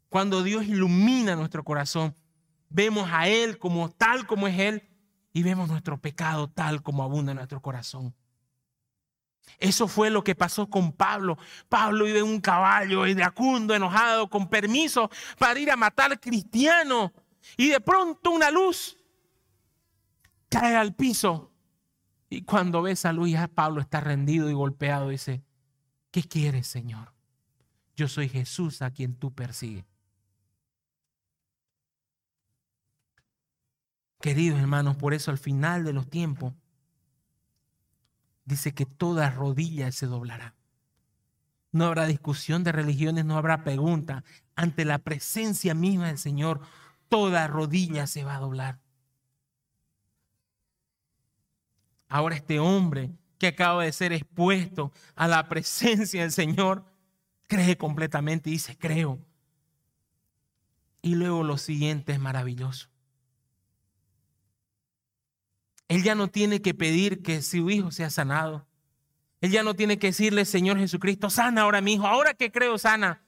Cuando 0.08 0.42
Dios 0.42 0.64
ilumina 0.64 1.36
nuestro 1.36 1.64
corazón, 1.64 2.14
vemos 2.68 3.08
a 3.12 3.28
Él 3.28 3.58
como 3.58 3.90
tal 3.90 4.26
como 4.26 4.46
es 4.46 4.58
Él 4.58 4.88
y 5.32 5.42
vemos 5.42 5.68
nuestro 5.68 6.00
pecado 6.00 6.48
tal 6.48 6.82
como 6.82 7.02
abunda 7.02 7.32
en 7.32 7.36
nuestro 7.36 7.60
corazón. 7.60 8.14
Eso 9.58 9.88
fue 9.88 10.10
lo 10.10 10.24
que 10.24 10.34
pasó 10.34 10.68
con 10.68 10.92
Pablo. 10.92 11.38
Pablo 11.68 12.06
iba 12.06 12.18
en 12.18 12.24
un 12.24 12.40
caballo 12.40 13.06
iracundo, 13.06 13.74
enojado, 13.74 14.28
con 14.28 14.48
permiso 14.48 15.10
para 15.38 15.58
ir 15.58 15.70
a 15.70 15.76
matar 15.76 16.18
cristianos. 16.20 17.12
Y 17.56 17.68
de 17.68 17.80
pronto 17.80 18.30
una 18.30 18.50
luz 18.50 18.96
cae 20.48 20.74
al 20.76 20.94
piso. 20.94 21.52
Y 22.28 22.42
cuando 22.42 22.82
ve 22.82 22.92
esa 22.92 23.12
luz, 23.12 23.30
Pablo 23.54 23.80
está 23.80 24.00
rendido 24.00 24.50
y 24.50 24.52
golpeado. 24.52 25.08
Dice, 25.08 25.42
¿qué 26.10 26.22
quieres, 26.22 26.66
Señor? 26.66 27.12
Yo 27.94 28.08
soy 28.08 28.28
Jesús 28.28 28.82
a 28.82 28.90
quien 28.90 29.14
tú 29.14 29.32
persigues. 29.32 29.84
Queridos 34.26 34.58
hermanos, 34.58 34.96
por 34.96 35.14
eso 35.14 35.30
al 35.30 35.38
final 35.38 35.84
de 35.84 35.92
los 35.92 36.10
tiempos 36.10 36.52
dice 38.44 38.74
que 38.74 38.84
toda 38.84 39.30
rodilla 39.30 39.92
se 39.92 40.06
doblará. 40.06 40.56
No 41.70 41.84
habrá 41.84 42.06
discusión 42.06 42.64
de 42.64 42.72
religiones, 42.72 43.24
no 43.24 43.38
habrá 43.38 43.62
pregunta. 43.62 44.24
Ante 44.56 44.84
la 44.84 44.98
presencia 44.98 45.74
misma 45.74 46.08
del 46.08 46.18
Señor, 46.18 46.60
toda 47.08 47.46
rodilla 47.46 48.08
se 48.08 48.24
va 48.24 48.34
a 48.34 48.40
doblar. 48.40 48.80
Ahora 52.08 52.34
este 52.34 52.58
hombre 52.58 53.12
que 53.38 53.46
acaba 53.46 53.84
de 53.84 53.92
ser 53.92 54.12
expuesto 54.12 54.90
a 55.14 55.28
la 55.28 55.48
presencia 55.48 56.22
del 56.22 56.32
Señor, 56.32 56.84
cree 57.46 57.78
completamente 57.78 58.50
y 58.50 58.54
dice, 58.54 58.76
creo. 58.76 59.20
Y 61.00 61.14
luego 61.14 61.44
lo 61.44 61.58
siguiente 61.58 62.10
es 62.10 62.18
maravilloso. 62.18 62.88
Él 65.88 66.02
ya 66.02 66.14
no 66.14 66.28
tiene 66.28 66.62
que 66.62 66.74
pedir 66.74 67.22
que 67.22 67.42
su 67.42 67.70
hijo 67.70 67.90
sea 67.90 68.10
sanado. 68.10 68.66
Él 69.40 69.50
ya 69.50 69.62
no 69.62 69.74
tiene 69.74 69.98
que 69.98 70.08
decirle, 70.08 70.44
Señor 70.44 70.78
Jesucristo, 70.78 71.30
sana 71.30 71.62
ahora 71.62 71.80
mi 71.80 71.94
hijo, 71.94 72.06
ahora 72.06 72.34
que 72.34 72.50
creo 72.50 72.78
sana. 72.78 73.22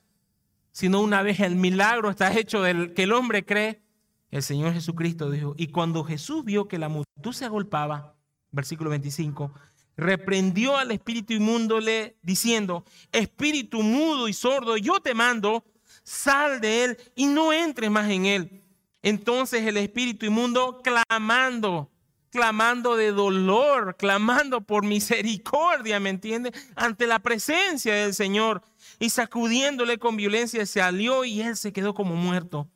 Sino 0.72 1.00
una 1.00 1.22
vez 1.22 1.40
el 1.40 1.56
milagro 1.56 2.10
está 2.10 2.32
hecho 2.36 2.62
del 2.62 2.94
que 2.94 3.04
el 3.04 3.12
hombre 3.12 3.44
cree, 3.44 3.82
el 4.30 4.42
Señor 4.42 4.74
Jesucristo 4.74 5.30
dijo, 5.30 5.54
y 5.56 5.68
cuando 5.68 6.04
Jesús 6.04 6.44
vio 6.44 6.68
que 6.68 6.78
la 6.78 6.88
multitud 6.88 7.32
se 7.32 7.46
agolpaba, 7.46 8.14
versículo 8.50 8.90
25, 8.90 9.52
reprendió 9.96 10.76
al 10.76 10.90
espíritu 10.90 11.32
inmundo 11.32 11.80
diciendo, 12.22 12.84
espíritu 13.10 13.82
mudo 13.82 14.28
y 14.28 14.34
sordo, 14.34 14.76
yo 14.76 15.00
te 15.00 15.14
mando, 15.14 15.64
sal 16.02 16.60
de 16.60 16.84
él 16.84 16.98
y 17.14 17.26
no 17.26 17.52
entres 17.52 17.90
más 17.90 18.10
en 18.10 18.26
él. 18.26 18.62
Entonces 19.02 19.66
el 19.66 19.78
espíritu 19.78 20.26
inmundo 20.26 20.82
clamando, 20.82 21.90
clamando 22.30 22.96
de 22.96 23.12
dolor, 23.12 23.96
clamando 23.96 24.60
por 24.60 24.84
misericordia, 24.84 26.00
¿me 26.00 26.10
entiende? 26.10 26.52
Ante 26.76 27.06
la 27.06 27.18
presencia 27.18 27.94
del 27.94 28.14
Señor 28.14 28.62
y 28.98 29.10
sacudiéndole 29.10 29.98
con 29.98 30.16
violencia 30.16 30.64
se 30.66 30.82
alió 30.82 31.24
y 31.24 31.40
él 31.40 31.56
se 31.56 31.72
quedó 31.72 31.94
como 31.94 32.14
muerto. 32.16 32.68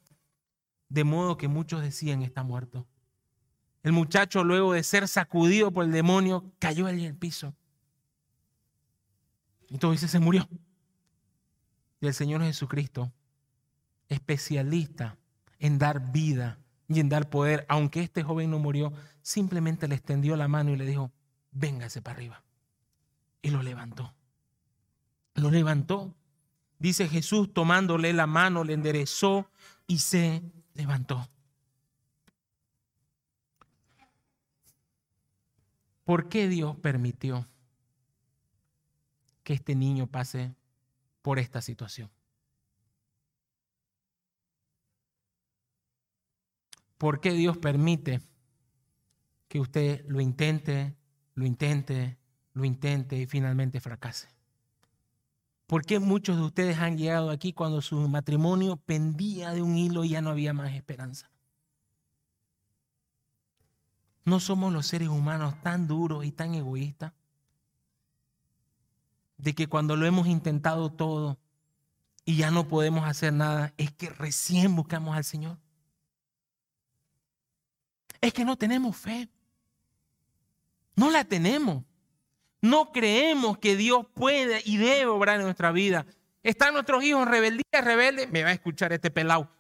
De 0.88 1.04
modo 1.04 1.36
que 1.36 1.48
muchos 1.48 1.82
decían 1.82 2.22
está 2.22 2.42
muerto. 2.42 2.86
El 3.82 3.92
muchacho 3.92 4.44
luego 4.44 4.72
de 4.72 4.84
ser 4.84 5.08
sacudido 5.08 5.72
por 5.72 5.84
el 5.84 5.92
demonio 5.92 6.52
cayó 6.58 6.88
en 6.88 7.00
el 7.00 7.16
piso. 7.16 7.54
Entonces 9.70 10.10
se 10.10 10.18
murió. 10.18 10.48
Y 12.00 12.06
el 12.06 12.14
Señor 12.14 12.42
Jesucristo, 12.42 13.12
especialista 14.08 15.16
en 15.58 15.78
dar 15.78 16.12
vida 16.12 16.58
y 16.88 17.00
en 17.00 17.08
dar 17.08 17.30
poder, 17.30 17.64
aunque 17.68 18.00
este 18.00 18.22
joven 18.22 18.50
no 18.50 18.58
murió, 18.58 18.92
simplemente 19.22 19.88
le 19.88 19.94
extendió 19.94 20.36
la 20.36 20.48
mano 20.48 20.70
y 20.70 20.76
le 20.76 20.86
dijo, 20.86 21.12
véngase 21.50 22.02
para 22.02 22.16
arriba. 22.16 22.42
Y 23.40 23.50
lo 23.50 23.62
levantó. 23.62 24.14
Lo 25.34 25.50
levantó. 25.50 26.14
Dice 26.78 27.08
Jesús 27.08 27.52
tomándole 27.52 28.12
la 28.12 28.26
mano, 28.26 28.64
le 28.64 28.74
enderezó 28.74 29.48
y 29.86 29.98
se 29.98 30.42
levantó. 30.74 31.28
¿por 36.12 36.28
qué 36.28 36.46
Dios 36.46 36.76
permitió 36.76 37.48
que 39.42 39.54
este 39.54 39.74
niño 39.74 40.06
pase 40.06 40.54
por 41.22 41.38
esta 41.38 41.62
situación? 41.62 42.10
¿Por 46.98 47.20
qué 47.20 47.32
Dios 47.32 47.56
permite 47.56 48.20
que 49.52 49.60
usted 49.60 50.02
lo 50.08 50.22
intente, 50.22 50.96
lo 51.34 51.44
intente, 51.44 52.16
lo 52.54 52.64
intente 52.64 53.18
y 53.18 53.26
finalmente 53.26 53.80
fracase? 53.80 54.28
¿Por 55.66 55.84
qué 55.84 55.98
muchos 55.98 56.38
de 56.38 56.42
ustedes 56.42 56.78
han 56.78 56.96
llegado 56.96 57.28
aquí 57.28 57.52
cuando 57.52 57.82
su 57.82 58.08
matrimonio 58.08 58.78
pendía 58.78 59.50
de 59.50 59.60
un 59.60 59.76
hilo 59.76 60.04
y 60.04 60.08
ya 60.08 60.22
no 60.22 60.30
había 60.30 60.54
más 60.54 60.72
esperanza? 60.72 61.30
¿No 64.24 64.40
somos 64.40 64.72
los 64.72 64.86
seres 64.86 65.08
humanos 65.08 65.54
tan 65.60 65.86
duros 65.86 66.24
y 66.24 66.32
tan 66.32 66.54
egoístas? 66.54 67.12
De 69.36 69.54
que 69.54 69.66
cuando 69.66 69.96
lo 69.96 70.06
hemos 70.06 70.28
intentado 70.28 70.90
todo 70.90 71.38
y 72.24 72.36
ya 72.36 72.50
no 72.50 72.68
podemos 72.68 73.04
hacer 73.04 73.34
nada, 73.34 73.74
es 73.76 73.92
que 73.92 74.08
recién 74.08 74.74
buscamos 74.74 75.14
al 75.14 75.24
Señor. 75.24 75.58
Es 78.22 78.32
que 78.32 78.46
no 78.46 78.56
tenemos 78.56 78.96
fe. 78.96 79.28
No 80.94 81.10
la 81.10 81.24
tenemos. 81.24 81.84
No 82.60 82.92
creemos 82.92 83.58
que 83.58 83.76
Dios 83.76 84.06
puede 84.14 84.62
y 84.64 84.76
debe 84.76 85.06
obrar 85.06 85.36
en 85.36 85.46
nuestra 85.46 85.72
vida. 85.72 86.06
Están 86.42 86.74
nuestros 86.74 87.02
hijos 87.02 87.22
en 87.22 87.28
rebeldía, 87.28 87.80
rebelde. 87.80 88.26
Me 88.28 88.44
va 88.44 88.50
a 88.50 88.52
escuchar 88.52 88.92
este 88.92 89.10
pelado. 89.10 89.50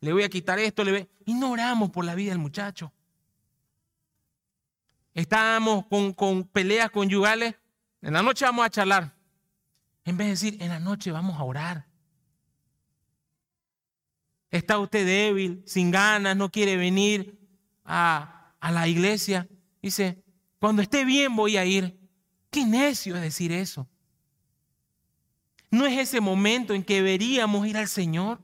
Le 0.00 0.12
voy 0.12 0.22
a 0.24 0.28
quitar 0.28 0.58
esto. 0.58 0.84
Le 0.84 0.92
voy... 0.92 1.08
Y 1.24 1.34
no 1.34 1.52
oramos 1.52 1.90
por 1.90 2.04
la 2.04 2.14
vida 2.14 2.30
del 2.30 2.38
muchacho. 2.38 2.92
Estábamos 5.14 5.86
con, 5.86 6.44
peleas 6.44 6.90
conyugales. 6.90 7.54
En 8.02 8.12
la 8.12 8.22
noche 8.22 8.44
vamos 8.44 8.66
a 8.66 8.70
charlar. 8.70 9.14
En 10.04 10.16
vez 10.16 10.26
de 10.26 10.30
decir, 10.30 10.62
en 10.62 10.68
la 10.70 10.80
noche 10.80 11.10
vamos 11.10 11.38
a 11.38 11.44
orar. 11.44 11.86
Está 14.50 14.78
usted 14.78 15.04
débil, 15.04 15.62
sin 15.66 15.90
ganas, 15.90 16.36
no 16.36 16.50
quiere 16.50 16.76
venir 16.76 17.38
a, 17.84 18.54
a 18.60 18.72
la 18.72 18.88
iglesia. 18.88 19.46
Dice, 19.82 20.22
cuando 20.58 20.82
esté 20.82 21.04
bien 21.04 21.34
voy 21.36 21.56
a 21.56 21.64
ir. 21.64 21.98
Qué 22.50 22.64
necio 22.64 23.16
es 23.16 23.22
decir 23.22 23.52
eso. 23.52 23.88
¿No 25.70 25.86
es 25.86 25.98
ese 25.98 26.20
momento 26.20 26.72
en 26.74 26.82
que 26.82 26.96
deberíamos 26.96 27.66
ir 27.66 27.76
al 27.76 27.88
Señor? 27.88 28.42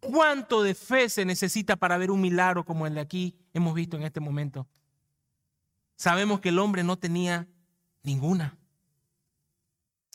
¿Cuánto 0.00 0.62
de 0.62 0.74
fe 0.74 1.08
se 1.08 1.24
necesita 1.24 1.76
para 1.76 1.96
ver 1.96 2.10
un 2.10 2.20
milagro 2.20 2.64
como 2.64 2.86
el 2.86 2.94
de 2.94 3.00
aquí 3.00 3.34
hemos 3.54 3.74
visto 3.74 3.96
en 3.96 4.02
este 4.02 4.20
momento? 4.20 4.68
Sabemos 5.96 6.40
que 6.40 6.50
el 6.50 6.58
hombre 6.58 6.84
no 6.84 6.98
tenía 6.98 7.48
ninguna. 8.02 8.58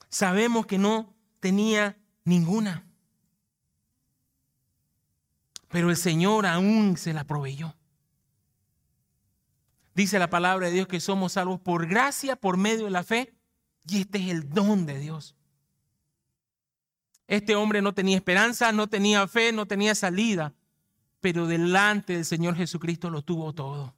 Sabemos 0.09 0.67
que 0.67 0.77
no 0.77 1.15
tenía 1.39 1.97
ninguna. 2.23 2.85
Pero 5.69 5.89
el 5.89 5.97
Señor 5.97 6.45
aún 6.45 6.97
se 6.97 7.13
la 7.13 7.23
proveyó. 7.23 7.75
Dice 9.99 10.17
la 10.17 10.29
palabra 10.29 10.67
de 10.67 10.73
Dios 10.75 10.87
que 10.87 11.01
somos 11.01 11.33
salvos 11.33 11.59
por 11.59 11.85
gracia, 11.85 12.37
por 12.37 12.55
medio 12.55 12.85
de 12.85 12.89
la 12.89 13.03
fe, 13.03 13.33
y 13.85 13.99
este 13.99 14.17
es 14.19 14.29
el 14.29 14.49
don 14.49 14.85
de 14.85 14.97
Dios. 14.97 15.35
Este 17.27 17.53
hombre 17.57 17.81
no 17.81 17.93
tenía 17.93 18.15
esperanza, 18.15 18.71
no 18.71 18.87
tenía 18.87 19.27
fe, 19.27 19.51
no 19.51 19.65
tenía 19.65 19.93
salida, 19.93 20.53
pero 21.19 21.47
delante 21.47 22.13
del 22.13 22.23
Señor 22.23 22.55
Jesucristo 22.55 23.09
lo 23.09 23.23
tuvo 23.23 23.51
todo. 23.51 23.93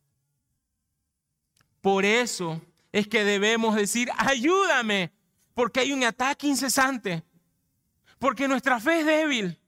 Por 1.82 2.04
eso 2.04 2.60
es 2.91 3.08
que 3.08 3.24
debemos 3.24 3.76
decir, 3.76 4.10
ayúdame, 4.18 5.14
porque 5.54 5.82
hay 5.82 5.91
un 5.91 6.04
ataque 6.04 6.47
incesante, 6.47 7.24
porque 8.18 8.47
nuestra 8.47 8.80
fe 8.80 9.02
es 9.02 9.06
débil. 9.06 9.60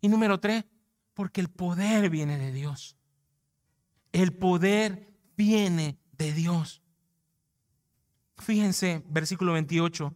Y 0.00 0.06
número 0.06 0.38
tres, 0.38 0.64
porque 1.14 1.40
el 1.40 1.48
poder 1.48 2.10
viene 2.10 2.38
de 2.38 2.52
Dios. 2.52 2.96
El 4.12 4.32
poder 4.32 5.09
viene 5.40 5.96
de 6.18 6.34
Dios. 6.34 6.82
Fíjense, 8.36 9.02
versículo 9.08 9.54
28. 9.54 10.14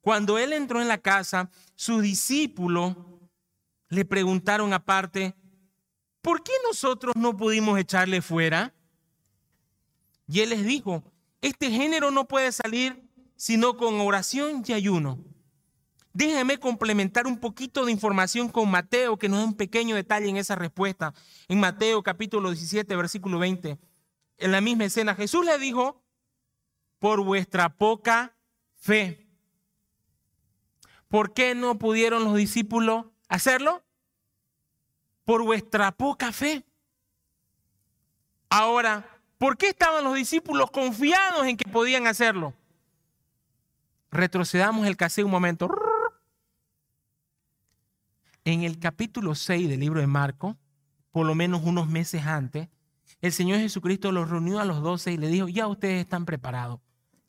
Cuando 0.00 0.38
él 0.38 0.54
entró 0.54 0.80
en 0.80 0.88
la 0.88 0.96
casa, 0.96 1.50
sus 1.74 2.00
discípulos 2.00 2.96
le 3.90 4.06
preguntaron 4.06 4.72
aparte, 4.72 5.34
¿por 6.22 6.42
qué 6.42 6.52
nosotros 6.66 7.14
no 7.14 7.36
pudimos 7.36 7.78
echarle 7.78 8.22
fuera? 8.22 8.74
Y 10.26 10.40
él 10.40 10.48
les 10.48 10.64
dijo, 10.64 11.04
este 11.42 11.70
género 11.70 12.10
no 12.10 12.26
puede 12.26 12.50
salir 12.50 13.06
sino 13.36 13.76
con 13.76 14.00
oración 14.00 14.64
y 14.66 14.72
ayuno. 14.72 15.18
Déjenme 16.14 16.58
complementar 16.58 17.26
un 17.26 17.38
poquito 17.38 17.84
de 17.84 17.92
información 17.92 18.48
con 18.48 18.70
Mateo, 18.70 19.18
que 19.18 19.28
nos 19.28 19.40
da 19.40 19.44
un 19.44 19.54
pequeño 19.54 19.94
detalle 19.94 20.28
en 20.30 20.38
esa 20.38 20.54
respuesta. 20.54 21.12
En 21.48 21.60
Mateo 21.60 22.02
capítulo 22.02 22.50
17, 22.50 22.96
versículo 22.96 23.38
20 23.38 23.78
en 24.38 24.52
la 24.52 24.60
misma 24.60 24.84
escena, 24.84 25.14
Jesús 25.14 25.44
le 25.44 25.58
dijo, 25.58 26.02
por 26.98 27.22
vuestra 27.22 27.68
poca 27.68 28.34
fe. 28.74 29.28
¿Por 31.08 31.32
qué 31.32 31.54
no 31.54 31.78
pudieron 31.78 32.24
los 32.24 32.34
discípulos 32.34 33.04
hacerlo? 33.28 33.84
Por 35.24 35.44
vuestra 35.44 35.92
poca 35.92 36.32
fe. 36.32 36.64
Ahora, 38.48 39.20
¿por 39.38 39.56
qué 39.56 39.68
estaban 39.68 40.04
los 40.04 40.14
discípulos 40.14 40.70
confiados 40.70 41.46
en 41.46 41.56
que 41.56 41.70
podían 41.70 42.06
hacerlo? 42.06 42.54
Retrocedamos 44.10 44.86
el 44.86 44.96
casé 44.96 45.24
un 45.24 45.30
momento. 45.30 45.68
En 48.44 48.62
el 48.62 48.78
capítulo 48.78 49.34
6 49.34 49.68
del 49.68 49.80
libro 49.80 50.00
de 50.00 50.06
Marco, 50.06 50.56
por 51.10 51.26
lo 51.26 51.34
menos 51.34 51.62
unos 51.64 51.88
meses 51.88 52.24
antes, 52.26 52.68
el 53.24 53.32
Señor 53.32 53.58
Jesucristo 53.58 54.12
los 54.12 54.28
reunió 54.28 54.60
a 54.60 54.66
los 54.66 54.82
doce 54.82 55.10
y 55.10 55.16
le 55.16 55.28
dijo, 55.28 55.48
ya 55.48 55.66
ustedes 55.66 56.02
están 56.02 56.26
preparados, 56.26 56.80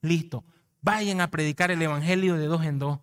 listo, 0.01 0.43
vayan 0.81 1.21
a 1.21 1.31
predicar 1.31 1.71
el 1.71 1.81
Evangelio 1.81 2.35
de 2.35 2.47
dos 2.47 2.65
en 2.65 2.79
dos. 2.79 2.99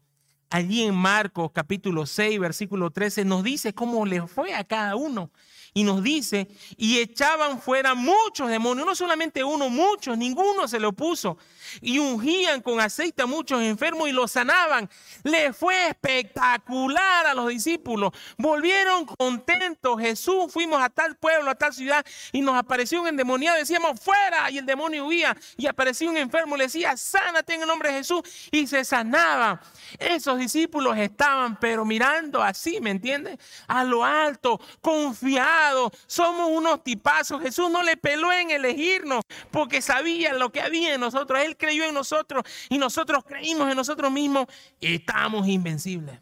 Allí 0.50 0.82
en 0.82 0.94
Marcos 0.94 1.52
capítulo 1.54 2.04
6, 2.04 2.38
versículo 2.38 2.90
13, 2.90 3.24
nos 3.24 3.44
dice 3.44 3.72
cómo 3.72 4.04
le 4.04 4.26
fue 4.26 4.52
a 4.52 4.64
cada 4.64 4.94
uno 4.94 5.30
y 5.74 5.84
nos 5.84 6.02
dice, 6.02 6.48
y 6.76 6.98
echaban 6.98 7.60
fuera 7.60 7.94
muchos 7.94 8.50
demonios, 8.50 8.86
no 8.86 8.94
solamente 8.94 9.42
uno, 9.42 9.70
muchos, 9.70 10.18
ninguno 10.18 10.68
se 10.68 10.78
lo 10.78 10.90
opuso, 10.90 11.38
y 11.80 11.98
ungían 11.98 12.60
con 12.60 12.78
aceite 12.78 13.22
a 13.22 13.26
muchos 13.26 13.62
enfermos 13.62 14.08
y 14.08 14.12
los 14.12 14.32
sanaban. 14.32 14.90
Le 15.22 15.54
fue 15.54 15.88
espectacular 15.88 17.26
a 17.26 17.32
los 17.32 17.48
discípulos, 17.48 18.12
volvieron 18.36 19.06
contentos, 19.06 19.98
Jesús, 19.98 20.52
fuimos 20.52 20.82
a 20.82 20.90
tal 20.90 21.16
pueblo, 21.16 21.50
a 21.50 21.54
tal 21.54 21.72
ciudad, 21.72 22.04
y 22.32 22.42
nos 22.42 22.56
apareció 22.56 23.00
un 23.00 23.08
endemoniado, 23.08 23.56
decíamos, 23.56 23.98
fuera, 23.98 24.50
y 24.50 24.58
el 24.58 24.66
demonio 24.66 25.06
huía, 25.06 25.34
y 25.56 25.66
apareció 25.66 26.10
un 26.10 26.18
enfermo, 26.18 26.56
le 26.56 26.64
decía, 26.64 26.98
sánate 26.98 27.54
en 27.54 27.62
el 27.62 27.68
nombre 27.68 27.90
de 27.90 27.98
Jesús, 27.98 28.22
y 28.50 28.66
se 28.66 28.84
sanaba. 28.84 29.62
Esos 29.98 30.38
discípulos 30.38 30.98
estaban, 30.98 31.58
pero 31.58 31.86
mirando 31.86 32.42
así, 32.42 32.78
¿me 32.80 32.90
entiendes? 32.90 33.38
A 33.68 33.84
lo 33.84 34.04
alto, 34.04 34.60
confiados 34.82 35.61
somos 36.06 36.50
unos 36.50 36.82
tipazos. 36.82 37.42
Jesús 37.42 37.70
no 37.70 37.82
le 37.82 37.96
peló 37.96 38.32
en 38.32 38.50
elegirnos 38.50 39.22
porque 39.50 39.82
sabía 39.82 40.34
lo 40.34 40.50
que 40.50 40.60
había 40.60 40.94
en 40.94 41.00
nosotros. 41.00 41.40
Él 41.40 41.56
creyó 41.56 41.84
en 41.84 41.94
nosotros 41.94 42.42
y 42.68 42.78
nosotros 42.78 43.24
creímos 43.24 43.70
en 43.70 43.76
nosotros 43.76 44.10
mismos 44.10 44.46
estamos 44.80 45.46
invencibles. 45.48 46.20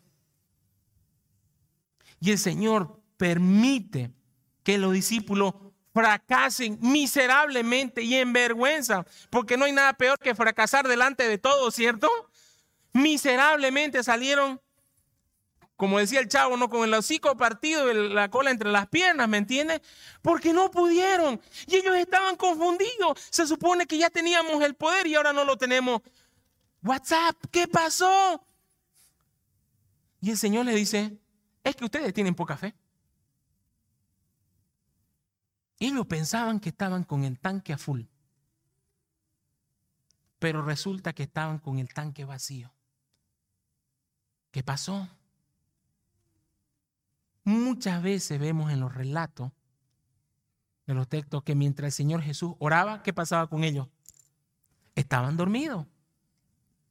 Y 2.21 2.31
el 2.33 2.39
Señor 2.39 3.01
permite 3.17 4.11
que 4.63 4.79
los 4.79 4.93
discípulos 4.93 5.55
fracasen 5.93 6.79
miserablemente 6.81 8.03
y 8.03 8.15
en 8.15 8.33
vergüenza, 8.33 9.05
porque 9.31 9.57
no 9.57 9.65
hay 9.65 9.73
nada 9.73 9.95
peor 9.95 10.19
que 10.19 10.35
fracasar 10.35 10.87
delante 10.87 11.27
de 11.27 11.39
todos, 11.39 11.75
¿cierto? 11.75 12.09
Miserablemente 12.93 14.03
salieron 14.03 14.61
como 15.81 15.99
decía 15.99 16.21
el 16.21 16.29
chavo, 16.29 16.59
¿no? 16.59 16.69
Con 16.69 16.87
el 16.87 16.93
hocico 16.93 17.39
partido 17.39 17.91
y 17.91 18.11
la 18.11 18.31
cola 18.31 18.51
entre 18.51 18.71
las 18.71 18.87
piernas, 18.89 19.27
¿me 19.31 19.39
entiendes? 19.39 19.81
Porque 20.21 20.53
no 20.53 20.71
pudieron. 20.71 21.41
Y 21.67 21.77
ellos 21.77 21.97
estaban 21.97 22.37
confundidos. 22.37 23.19
Se 23.31 23.47
supone 23.47 23.87
que 23.87 23.97
ya 23.97 24.11
teníamos 24.11 24.63
el 24.63 24.75
poder 24.75 25.07
y 25.07 25.15
ahora 25.15 25.33
no 25.33 25.43
lo 25.43 25.57
tenemos. 25.57 26.03
WhatsApp, 26.83 27.35
¿qué 27.51 27.67
pasó? 27.67 28.45
Y 30.21 30.29
el 30.29 30.37
Señor 30.37 30.67
le 30.67 30.75
dice, 30.75 31.19
es 31.65 31.77
que 31.77 31.87
ustedes 31.87 32.13
tienen 32.13 32.35
poca 32.35 32.59
fe. 32.59 32.75
Ellos 35.79 36.07
pensaban 36.07 36.61
que 36.61 36.69
estaban 36.69 37.05
con 37.05 37.25
el 37.25 37.41
tanque 37.41 37.73
a 37.73 37.79
full, 37.79 38.03
pero 40.39 40.61
resulta 40.63 41.15
que 41.15 41.23
estaban 41.23 41.59
con 41.59 41.79
el 41.79 41.89
tanque 41.89 42.27
vacío. 42.27 42.71
¿Qué 44.51 44.63
pasó? 44.63 45.09
Muchas 47.45 48.03
veces 48.03 48.39
vemos 48.39 48.73
en 48.73 48.81
los 48.81 48.95
relatos 48.95 49.53
de 50.87 50.95
los 50.95 51.09
textos 51.09 51.43
que 51.43 51.55
mientras 51.55 51.87
el 51.89 51.93
Señor 51.93 52.23
Jesús 52.23 52.55
oraba, 52.59 53.03
¿qué 53.03 53.13
pasaba 53.13 53.49
con 53.49 53.65
ellos? 53.65 53.89
Estaban 54.95 55.37
dormidos. 55.37 55.87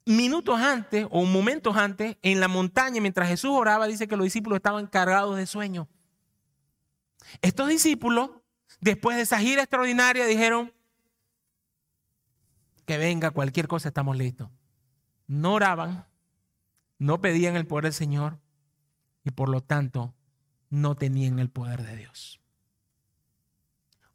Minutos 0.06 0.60
antes 0.60 1.06
o 1.12 1.26
momentos 1.26 1.76
antes, 1.76 2.18
en 2.22 2.40
la 2.40 2.48
montaña, 2.48 3.02
mientras 3.02 3.28
Jesús 3.28 3.52
oraba, 3.52 3.88
dice 3.88 4.08
que 4.08 4.16
los 4.16 4.24
discípulos 4.24 4.58
estaban 4.58 4.88
cargados 4.88 5.38
de 5.38 5.46
sueño. 5.46 5.88
Estos 7.42 7.68
discípulos, 7.68 8.32
después 8.80 9.18
de 9.18 9.24
esa 9.24 9.40
gira 9.40 9.62
extraordinaria, 9.62 10.26
dijeron, 10.26 10.74
que 12.90 12.98
venga 12.98 13.30
cualquier 13.30 13.68
cosa, 13.68 13.90
estamos 13.90 14.18
listos. 14.18 14.50
No 15.28 15.54
oraban, 15.54 16.08
no 16.98 17.22
pedían 17.22 17.56
el 17.56 17.68
poder 17.68 17.84
del 17.84 17.94
Señor 17.94 18.40
y 19.24 19.30
por 19.30 19.48
lo 19.48 19.62
tanto 19.62 20.16
no 20.70 20.96
tenían 20.96 21.40
el 21.40 21.50
poder 21.50 21.84
de 21.84 21.96
Dios. 21.98 22.40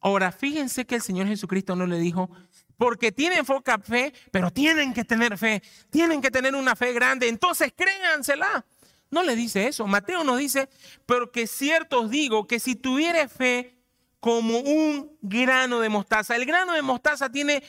Ahora, 0.01 0.33
fíjense 0.33 0.85
que 0.85 0.97
el 0.97 1.03
Señor 1.03 1.27
Jesucristo 1.27 1.75
no 1.77 1.87
le 1.87 1.99
dijo, 1.99 2.31
porque 2.77 3.13
tienen 3.13 3.45
poca 3.45 3.79
fe, 3.79 4.13
pero 4.31 4.51
tienen 4.51 4.93
que 4.93 5.05
tener 5.05 5.39
fe, 5.39 5.63
tienen 5.91 6.21
que 6.21 6.31
tener 6.31 6.55
una 6.55 6.77
fe 6.77 6.93
grande, 6.93 7.29
entonces 7.29 7.73
créansela. 7.75 8.65
No 9.11 9.23
le 9.23 9.37
dice 9.37 9.67
eso. 9.69 9.87
Mateo 9.87 10.25
nos 10.25 10.39
dice, 10.39 10.69
pero 11.07 11.31
que 11.31 11.47
cierto 11.47 12.01
os 12.01 12.11
digo 12.11 12.47
que 12.47 12.59
si 12.59 12.75
tuviere 12.75 13.29
fe 13.29 13.79
como 14.21 14.59
un 14.59 15.17
grano 15.23 15.81
de 15.81 15.89
mostaza, 15.89 16.35
el 16.35 16.45
grano 16.45 16.73
de 16.73 16.83
mostaza 16.83 17.31
tiene 17.31 17.63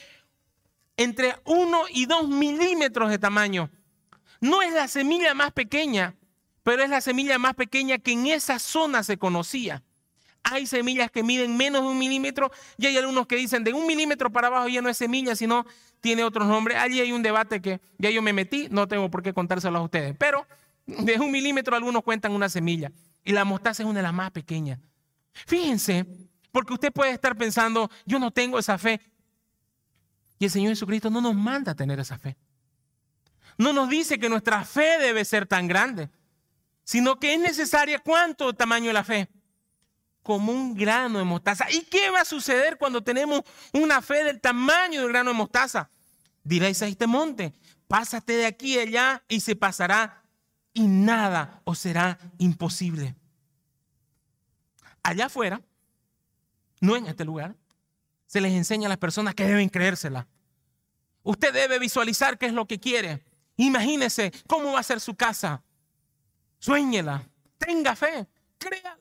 entre 0.96 1.36
1 1.44 1.82
y 1.90 2.06
2 2.06 2.28
milímetros 2.28 3.10
de 3.10 3.18
tamaño. 3.18 3.70
No 4.40 4.62
es 4.62 4.72
la 4.72 4.88
semilla 4.88 5.34
más 5.34 5.52
pequeña, 5.52 6.16
pero 6.66 6.82
es 6.82 6.90
la 6.90 7.00
semilla 7.00 7.38
más 7.38 7.54
pequeña 7.54 7.96
que 7.98 8.10
en 8.10 8.26
esa 8.26 8.58
zona 8.58 9.04
se 9.04 9.18
conocía. 9.18 9.84
Hay 10.42 10.66
semillas 10.66 11.12
que 11.12 11.22
miden 11.22 11.56
menos 11.56 11.82
de 11.82 11.88
un 11.90 11.96
milímetro 11.96 12.50
y 12.76 12.86
hay 12.86 12.96
algunos 12.96 13.28
que 13.28 13.36
dicen 13.36 13.62
de 13.62 13.72
un 13.72 13.86
milímetro 13.86 14.32
para 14.32 14.48
abajo 14.48 14.66
ya 14.66 14.82
no 14.82 14.88
es 14.88 14.96
semilla, 14.96 15.36
sino 15.36 15.64
tiene 16.00 16.24
otros 16.24 16.48
nombres. 16.48 16.78
Allí 16.78 16.98
hay 16.98 17.12
un 17.12 17.22
debate 17.22 17.62
que 17.62 17.80
ya 17.98 18.10
yo 18.10 18.20
me 18.20 18.32
metí, 18.32 18.66
no 18.68 18.88
tengo 18.88 19.08
por 19.12 19.22
qué 19.22 19.32
contárselo 19.32 19.78
a 19.78 19.82
ustedes, 19.82 20.16
pero 20.18 20.44
de 20.86 21.20
un 21.20 21.30
milímetro 21.30 21.76
algunos 21.76 22.02
cuentan 22.02 22.32
una 22.32 22.48
semilla 22.48 22.90
y 23.22 23.30
la 23.30 23.44
mostaza 23.44 23.84
es 23.84 23.88
una 23.88 24.00
de 24.00 24.02
las 24.02 24.12
más 24.14 24.32
pequeñas. 24.32 24.80
Fíjense, 25.46 26.04
porque 26.50 26.72
usted 26.72 26.92
puede 26.92 27.12
estar 27.12 27.36
pensando, 27.36 27.88
yo 28.06 28.18
no 28.18 28.32
tengo 28.32 28.58
esa 28.58 28.76
fe. 28.76 29.00
Y 30.40 30.46
el 30.46 30.50
Señor 30.50 30.70
Jesucristo 30.70 31.10
no 31.10 31.20
nos 31.20 31.36
manda 31.36 31.70
a 31.70 31.74
tener 31.76 32.00
esa 32.00 32.18
fe. 32.18 32.36
No 33.56 33.72
nos 33.72 33.88
dice 33.88 34.18
que 34.18 34.28
nuestra 34.28 34.64
fe 34.64 34.98
debe 34.98 35.24
ser 35.24 35.46
tan 35.46 35.68
grande, 35.68 36.10
sino 36.86 37.18
que 37.18 37.34
es 37.34 37.40
necesaria 37.40 37.98
cuánto 37.98 38.54
tamaño 38.54 38.86
de 38.86 38.92
la 38.92 39.02
fe. 39.02 39.28
Como 40.22 40.52
un 40.52 40.74
grano 40.74 41.18
de 41.18 41.24
mostaza. 41.24 41.66
¿Y 41.70 41.82
qué 41.82 42.10
va 42.10 42.20
a 42.20 42.24
suceder 42.24 42.78
cuando 42.78 43.02
tenemos 43.02 43.42
una 43.72 44.00
fe 44.00 44.22
del 44.22 44.40
tamaño 44.40 45.00
del 45.00 45.08
grano 45.08 45.30
de 45.30 45.36
mostaza? 45.36 45.90
Diréis 46.44 46.80
a 46.82 46.86
este 46.86 47.08
monte, 47.08 47.52
pásate 47.88 48.34
de 48.34 48.46
aquí 48.46 48.74
y 48.74 48.78
allá 48.78 49.24
y 49.28 49.40
se 49.40 49.56
pasará 49.56 50.22
y 50.72 50.86
nada 50.86 51.60
os 51.64 51.80
será 51.80 52.18
imposible. 52.38 53.16
Allá 55.02 55.26
afuera, 55.26 55.60
no 56.80 56.94
en 56.94 57.06
este 57.06 57.24
lugar, 57.24 57.56
se 58.28 58.40
les 58.40 58.52
enseña 58.52 58.86
a 58.86 58.90
las 58.90 58.98
personas 58.98 59.34
que 59.34 59.44
deben 59.44 59.68
creérsela. 59.68 60.28
Usted 61.24 61.52
debe 61.52 61.80
visualizar 61.80 62.38
qué 62.38 62.46
es 62.46 62.52
lo 62.52 62.66
que 62.66 62.78
quiere. 62.78 63.24
Imagínese 63.56 64.32
cómo 64.46 64.72
va 64.72 64.80
a 64.80 64.84
ser 64.84 65.00
su 65.00 65.16
casa. 65.16 65.64
Suéñela. 66.66 67.22
Tenga 67.58 67.94
fe. 67.94 68.26
Créala. 68.58 68.98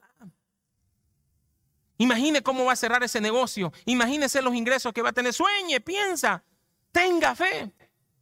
Imagine 1.98 2.44
cómo 2.44 2.66
va 2.66 2.74
a 2.74 2.76
cerrar 2.76 3.02
ese 3.02 3.20
negocio. 3.20 3.74
Imagínese 3.86 4.44
los 4.44 4.54
ingresos 4.54 4.94
que 4.94 5.02
va 5.02 5.10
a 5.10 5.14
tener. 5.14 5.34
Sueñe, 5.34 5.82
piensa. 5.82 6.44
Tenga 6.92 7.34
fe. 7.34 7.74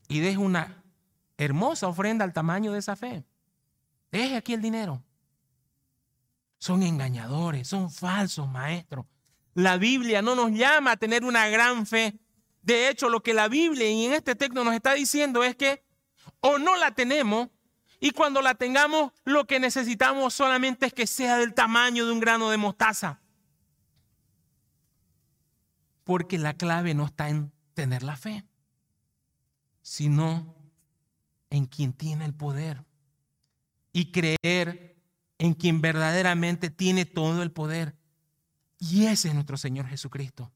Y 0.07 0.21
deje 0.21 0.37
una 0.37 0.81
hermosa 1.37 1.89
ofrenda 1.89 2.23
al 2.23 2.31
tamaño 2.31 2.71
de 2.71 2.79
esa 2.79 2.95
fe. 2.95 3.25
Deje 4.13 4.37
aquí 4.37 4.53
el 4.53 4.61
dinero. 4.61 5.03
Son 6.57 6.81
engañadores, 6.81 7.67
son 7.67 7.91
falsos 7.91 8.47
maestros. 8.47 9.05
La 9.55 9.75
Biblia 9.75 10.21
no 10.21 10.35
nos 10.35 10.51
llama 10.51 10.91
a 10.91 10.97
tener 10.97 11.25
una 11.25 11.49
gran 11.49 11.85
fe. 11.85 12.17
De 12.61 12.87
hecho, 12.87 13.09
lo 13.09 13.21
que 13.21 13.33
la 13.33 13.49
Biblia 13.49 13.89
y 13.89 14.05
en 14.05 14.13
este 14.13 14.35
texto 14.35 14.63
nos 14.63 14.73
está 14.73 14.93
diciendo 14.93 15.43
es 15.43 15.57
que 15.57 15.83
o 16.39 16.59
no 16.59 16.77
la 16.77 16.95
tenemos 16.95 17.49
y 18.03 18.11
cuando 18.11 18.41
la 18.41 18.53
tengamos 18.55 19.13
lo 19.23 19.47
que 19.47 19.61
necesitamos 19.61 20.33
solamente 20.33 20.87
es 20.87 20.93
que 20.93 21.07
sea 21.07 21.37
del 21.37 21.53
tamaño 21.53 22.05
de 22.05 22.11
un 22.11 22.19
grano 22.19 22.49
de 22.49 22.57
mostaza. 22.57 23.21
Porque 26.03 26.37
la 26.37 26.53
clave 26.53 26.93
no 26.95 27.05
está 27.05 27.29
en 27.29 27.53
tener 27.73 28.03
la 28.03 28.17
fe, 28.17 28.43
sino 29.81 30.53
en 31.49 31.65
quien 31.65 31.93
tiene 31.93 32.25
el 32.25 32.33
poder 32.33 32.83
y 33.93 34.11
creer 34.11 35.01
en 35.37 35.53
quien 35.53 35.79
verdaderamente 35.79 36.69
tiene 36.69 37.05
todo 37.05 37.41
el 37.41 37.53
poder. 37.53 37.95
Y 38.79 39.05
ese 39.05 39.29
es 39.29 39.33
nuestro 39.33 39.55
Señor 39.55 39.87
Jesucristo. 39.87 40.51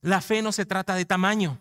La 0.00 0.20
fe 0.20 0.42
no 0.42 0.50
se 0.50 0.66
trata 0.66 0.96
de 0.96 1.04
tamaño, 1.04 1.60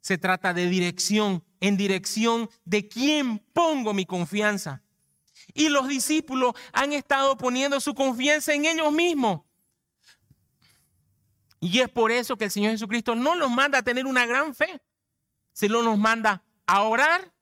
se 0.00 0.16
trata 0.16 0.54
de 0.54 0.70
dirección, 0.70 1.42
en 1.60 1.76
dirección 1.76 2.48
de 2.64 2.88
quién 2.88 3.38
pongo 3.52 3.94
mi 3.94 4.06
confianza. 4.06 4.82
Y 5.54 5.68
los 5.68 5.88
discípulos 5.88 6.54
han 6.72 6.92
estado 6.92 7.36
poniendo 7.36 7.80
su 7.80 7.94
confianza 7.94 8.52
en 8.54 8.64
ellos 8.64 8.92
mismos. 8.92 9.42
Y 11.60 11.80
es 11.80 11.88
por 11.88 12.12
eso 12.12 12.36
que 12.36 12.44
el 12.44 12.50
Señor 12.50 12.72
Jesucristo 12.72 13.14
no 13.14 13.34
los 13.34 13.50
manda 13.50 13.78
a 13.78 13.82
tener 13.82 14.06
una 14.06 14.26
gran 14.26 14.54
fe, 14.54 14.80
sino 15.52 15.82
nos 15.82 15.98
manda 15.98 16.44
a 16.66 16.82
orar 16.82 17.32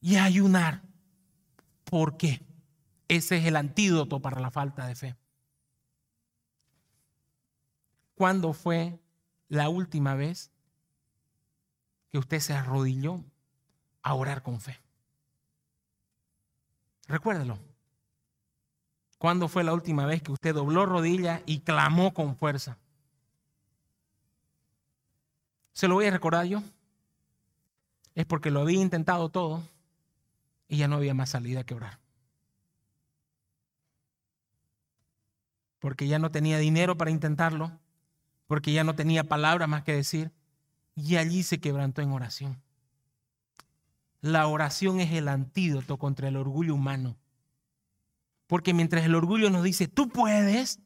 y 0.00 0.16
a 0.16 0.24
ayunar. 0.24 0.82
¿Por 1.84 2.16
qué? 2.16 2.40
Ese 3.08 3.38
es 3.38 3.46
el 3.46 3.56
antídoto 3.56 4.20
para 4.20 4.40
la 4.40 4.50
falta 4.50 4.86
de 4.86 4.94
fe. 4.94 5.16
¿Cuándo 8.14 8.52
fue 8.52 9.00
la 9.48 9.68
última 9.68 10.14
vez 10.14 10.52
que 12.10 12.18
usted 12.18 12.40
se 12.40 12.52
arrodilló 12.52 13.24
a 14.08 14.14
orar 14.14 14.42
con 14.42 14.60
fe? 14.60 14.80
Recuérdelo. 17.06 17.58
¿Cuándo 19.18 19.48
fue 19.48 19.64
la 19.64 19.72
última 19.72 20.06
vez 20.06 20.22
que 20.22 20.32
usted 20.32 20.54
dobló 20.54 20.86
rodillas 20.86 21.42
y 21.46 21.60
clamó 21.60 22.14
con 22.14 22.36
fuerza? 22.36 22.78
Se 25.72 25.88
lo 25.88 25.94
voy 25.94 26.06
a 26.06 26.10
recordar 26.10 26.44
yo. 26.46 26.62
Es 28.14 28.26
porque 28.26 28.50
lo 28.50 28.60
había 28.60 28.80
intentado 28.80 29.28
todo 29.28 29.62
y 30.68 30.78
ya 30.78 30.88
no 30.88 30.96
había 30.96 31.14
más 31.14 31.30
salida 31.30 31.64
que 31.64 31.74
orar. 31.74 31.98
Porque 35.78 36.08
ya 36.08 36.18
no 36.18 36.30
tenía 36.30 36.58
dinero 36.58 36.96
para 36.96 37.10
intentarlo 37.10 37.72
porque 38.48 38.72
ya 38.72 38.82
no 38.82 38.96
tenía 38.96 39.24
palabras 39.24 39.68
más 39.68 39.84
que 39.84 39.94
decir, 39.94 40.32
y 40.96 41.16
allí 41.16 41.44
se 41.44 41.60
quebrantó 41.60 42.02
en 42.02 42.10
oración. 42.10 42.60
La 44.20 44.46
oración 44.46 45.00
es 45.00 45.12
el 45.12 45.28
antídoto 45.28 45.98
contra 45.98 46.28
el 46.28 46.36
orgullo 46.36 46.74
humano. 46.74 47.16
Porque 48.46 48.74
mientras 48.74 49.04
el 49.04 49.14
orgullo 49.14 49.50
nos 49.50 49.62
dice, 49.62 49.88
tú 49.88 50.08
puedes, 50.08 50.80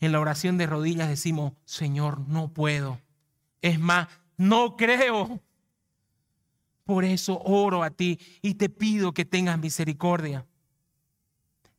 en 0.00 0.12
la 0.12 0.20
oración 0.20 0.58
de 0.58 0.66
rodillas 0.66 1.08
decimos, 1.08 1.52
Señor, 1.64 2.20
no 2.28 2.52
puedo. 2.52 3.00
Es 3.60 3.78
más, 3.78 4.08
no 4.36 4.76
creo. 4.76 5.42
Por 6.84 7.04
eso 7.04 7.40
oro 7.44 7.82
a 7.82 7.90
ti 7.90 8.18
y 8.42 8.54
te 8.54 8.68
pido 8.68 9.12
que 9.12 9.24
tengas 9.24 9.58
misericordia. 9.58 10.46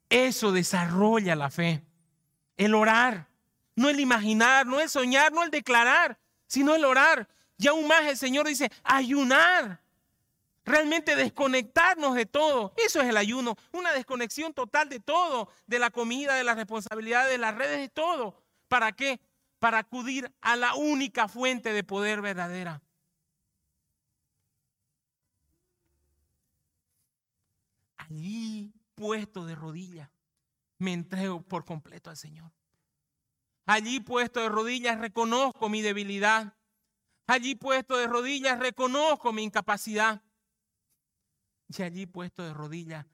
Eso 0.10 0.52
desarrolla 0.52 1.36
la 1.36 1.50
fe. 1.50 1.84
El 2.58 2.76
orar 2.76 3.32
no 3.76 3.90
el 3.90 4.00
imaginar, 4.00 4.66
no 4.66 4.80
el 4.80 4.90
soñar, 4.90 5.32
no 5.32 5.44
el 5.44 5.52
declarar, 5.52 6.18
sino 6.48 6.76
el 6.76 6.86
orar. 6.86 7.28
Y 7.58 7.68
aún 7.68 7.88
más 7.88 8.06
el 8.08 8.18
Señor 8.18 8.48
dice, 8.48 8.72
ayunar. 8.84 9.82
Realmente 10.64 11.16
desconectarnos 11.16 12.16
de 12.16 12.26
todo. 12.26 12.74
Eso 12.78 13.02
es 13.02 13.10
el 13.10 13.18
ayuno. 13.18 13.56
Una 13.72 13.94
desconexión 13.94 14.54
total 14.54 14.90
de 14.90 15.00
todo. 15.00 15.50
De 15.66 15.80
la 15.80 15.90
comida, 15.90 16.36
de 16.36 16.44
las 16.44 16.56
responsabilidades, 16.56 17.32
de 17.32 17.38
las 17.38 17.56
redes, 17.56 17.80
de 17.80 17.90
todo. 17.90 18.44
¿Para 18.68 18.92
qué? 18.92 19.20
Para 19.60 19.80
acudir 19.80 20.32
a 20.42 20.56
la 20.56 20.76
única 20.76 21.28
fuente 21.28 21.74
de 21.74 21.84
poder 21.84 22.22
verdadera. 22.22 22.82
Allí, 27.98 28.74
puesto 28.96 29.46
de 29.46 29.56
rodillas, 29.56 30.10
me 30.78 30.94
entrego 30.94 31.42
por 31.42 31.66
completo 31.66 32.10
al 32.10 32.18
Señor. 32.18 32.52
Allí 33.66 34.00
puesto 34.00 34.42
de 34.42 34.50
rodillas 34.50 35.00
reconozco 35.00 35.70
mi 35.70 35.82
debilidad. 35.82 36.56
Allí 37.28 37.56
puesto 37.56 37.96
de 37.96 38.08
rodillas 38.08 38.60
reconozco 38.60 39.32
mi 39.32 39.44
incapacidad. 39.44 40.22
Y 41.78 41.82
allí 41.84 42.06
puesto 42.06 42.44
de 42.44 42.54
rodillas 42.54 43.06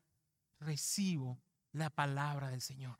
recibo 0.59 1.39
la 1.71 1.89
palabra 1.89 2.49
del 2.49 2.61
Señor. 2.61 2.99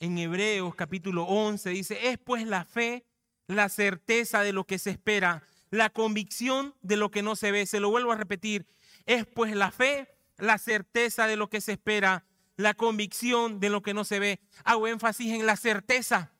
en 0.00 0.16
Hebreos 0.16 0.74
capítulo 0.74 1.24
11, 1.24 1.70
dice, 1.70 2.08
es 2.08 2.18
pues 2.18 2.46
la 2.46 2.64
fe, 2.64 3.04
la 3.46 3.68
certeza 3.68 4.42
de 4.42 4.52
lo 4.52 4.64
que 4.64 4.78
se 4.78 4.90
espera, 4.90 5.42
la 5.70 5.90
convicción 5.90 6.74
de 6.80 6.96
lo 6.96 7.10
que 7.10 7.22
no 7.22 7.36
se 7.36 7.52
ve. 7.52 7.66
Se 7.66 7.80
lo 7.80 7.90
vuelvo 7.90 8.10
a 8.10 8.16
repetir, 8.16 8.66
es 9.04 9.26
pues 9.26 9.54
la 9.54 9.70
fe, 9.70 10.08
la 10.38 10.56
certeza 10.56 11.26
de 11.26 11.36
lo 11.36 11.50
que 11.50 11.60
se 11.60 11.72
espera, 11.72 12.24
la 12.56 12.72
convicción 12.74 13.60
de 13.60 13.68
lo 13.68 13.82
que 13.82 13.92
no 13.92 14.04
se 14.04 14.18
ve. 14.18 14.40
Hago 14.64 14.88
énfasis 14.88 15.34
en 15.34 15.44
la 15.44 15.56
certeza. 15.56 16.32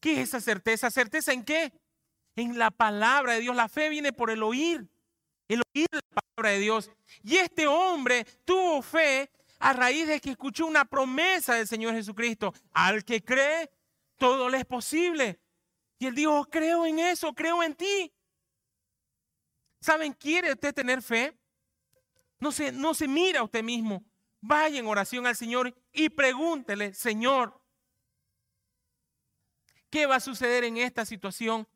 ¿Qué 0.00 0.14
es 0.14 0.30
esa 0.30 0.40
certeza? 0.40 0.90
¿Certeza 0.90 1.32
en 1.32 1.44
qué? 1.44 1.72
En 2.36 2.58
la 2.58 2.70
palabra 2.70 3.34
de 3.34 3.40
Dios. 3.40 3.54
La 3.54 3.68
fe 3.68 3.88
viene 3.88 4.12
por 4.12 4.30
el 4.30 4.42
oír, 4.42 4.88
el 5.48 5.62
oír 5.74 5.86
la 5.92 6.00
palabra 6.00 6.54
de 6.54 6.60
Dios. 6.60 6.90
Y 7.22 7.36
este 7.36 7.66
hombre 7.66 8.24
tuvo 8.44 8.82
fe 8.82 9.30
a 9.58 9.72
raíz 9.72 10.06
de 10.06 10.20
que 10.20 10.30
escuchó 10.30 10.66
una 10.66 10.84
promesa 10.84 11.54
del 11.54 11.68
Señor 11.68 11.94
Jesucristo. 11.94 12.52
Al 12.72 13.04
que 13.04 13.22
cree, 13.22 13.70
todo 14.18 14.48
le 14.48 14.58
es 14.58 14.64
posible. 14.66 15.40
Y 15.98 16.06
él 16.06 16.14
dijo, 16.14 16.44
creo 16.46 16.84
en 16.86 16.98
eso, 16.98 17.32
creo 17.34 17.62
en 17.62 17.74
ti. 17.74 18.12
¿Saben? 19.80 20.12
¿Quiere 20.12 20.52
usted 20.52 20.74
tener 20.74 21.02
fe? 21.02 21.38
No 22.38 22.52
se, 22.52 22.72
no 22.72 22.94
se 22.94 23.06
mira 23.06 23.40
a 23.40 23.44
usted 23.44 23.62
mismo. 23.62 24.04
Vaya 24.40 24.78
en 24.78 24.86
oración 24.86 25.26
al 25.26 25.36
Señor 25.36 25.74
y 25.92 26.10
pregúntele, 26.10 26.92
Señor, 26.92 27.58
¿qué 29.88 30.04
va 30.06 30.16
a 30.16 30.20
suceder 30.20 30.64
en 30.64 30.76
esta 30.76 31.06
situación? 31.06 31.66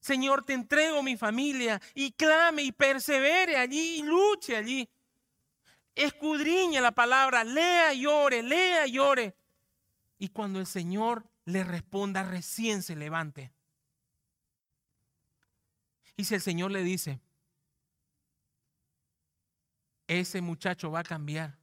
Señor, 0.00 0.44
te 0.44 0.52
entrego 0.52 1.02
mi 1.02 1.16
familia 1.16 1.80
y 1.94 2.12
clame 2.12 2.62
y 2.62 2.72
persevere 2.72 3.56
allí 3.56 3.98
y 3.98 4.02
luche 4.02 4.56
allí. 4.56 4.88
Escudriñe 5.94 6.80
la 6.80 6.92
palabra, 6.92 7.42
lea 7.42 7.94
y 7.94 8.06
ore, 8.06 8.42
lea 8.42 8.86
y 8.86 8.98
ore. 8.98 9.36
Y 10.18 10.28
cuando 10.28 10.60
el 10.60 10.66
Señor 10.66 11.28
le 11.44 11.64
responda, 11.64 12.22
recién 12.22 12.82
se 12.82 12.96
levante. 12.96 13.52
Y 16.16 16.24
si 16.24 16.34
el 16.34 16.40
Señor 16.40 16.70
le 16.70 16.82
dice, 16.82 17.20
ese 20.06 20.40
muchacho 20.40 20.90
va 20.90 21.00
a 21.00 21.04
cambiar, 21.04 21.58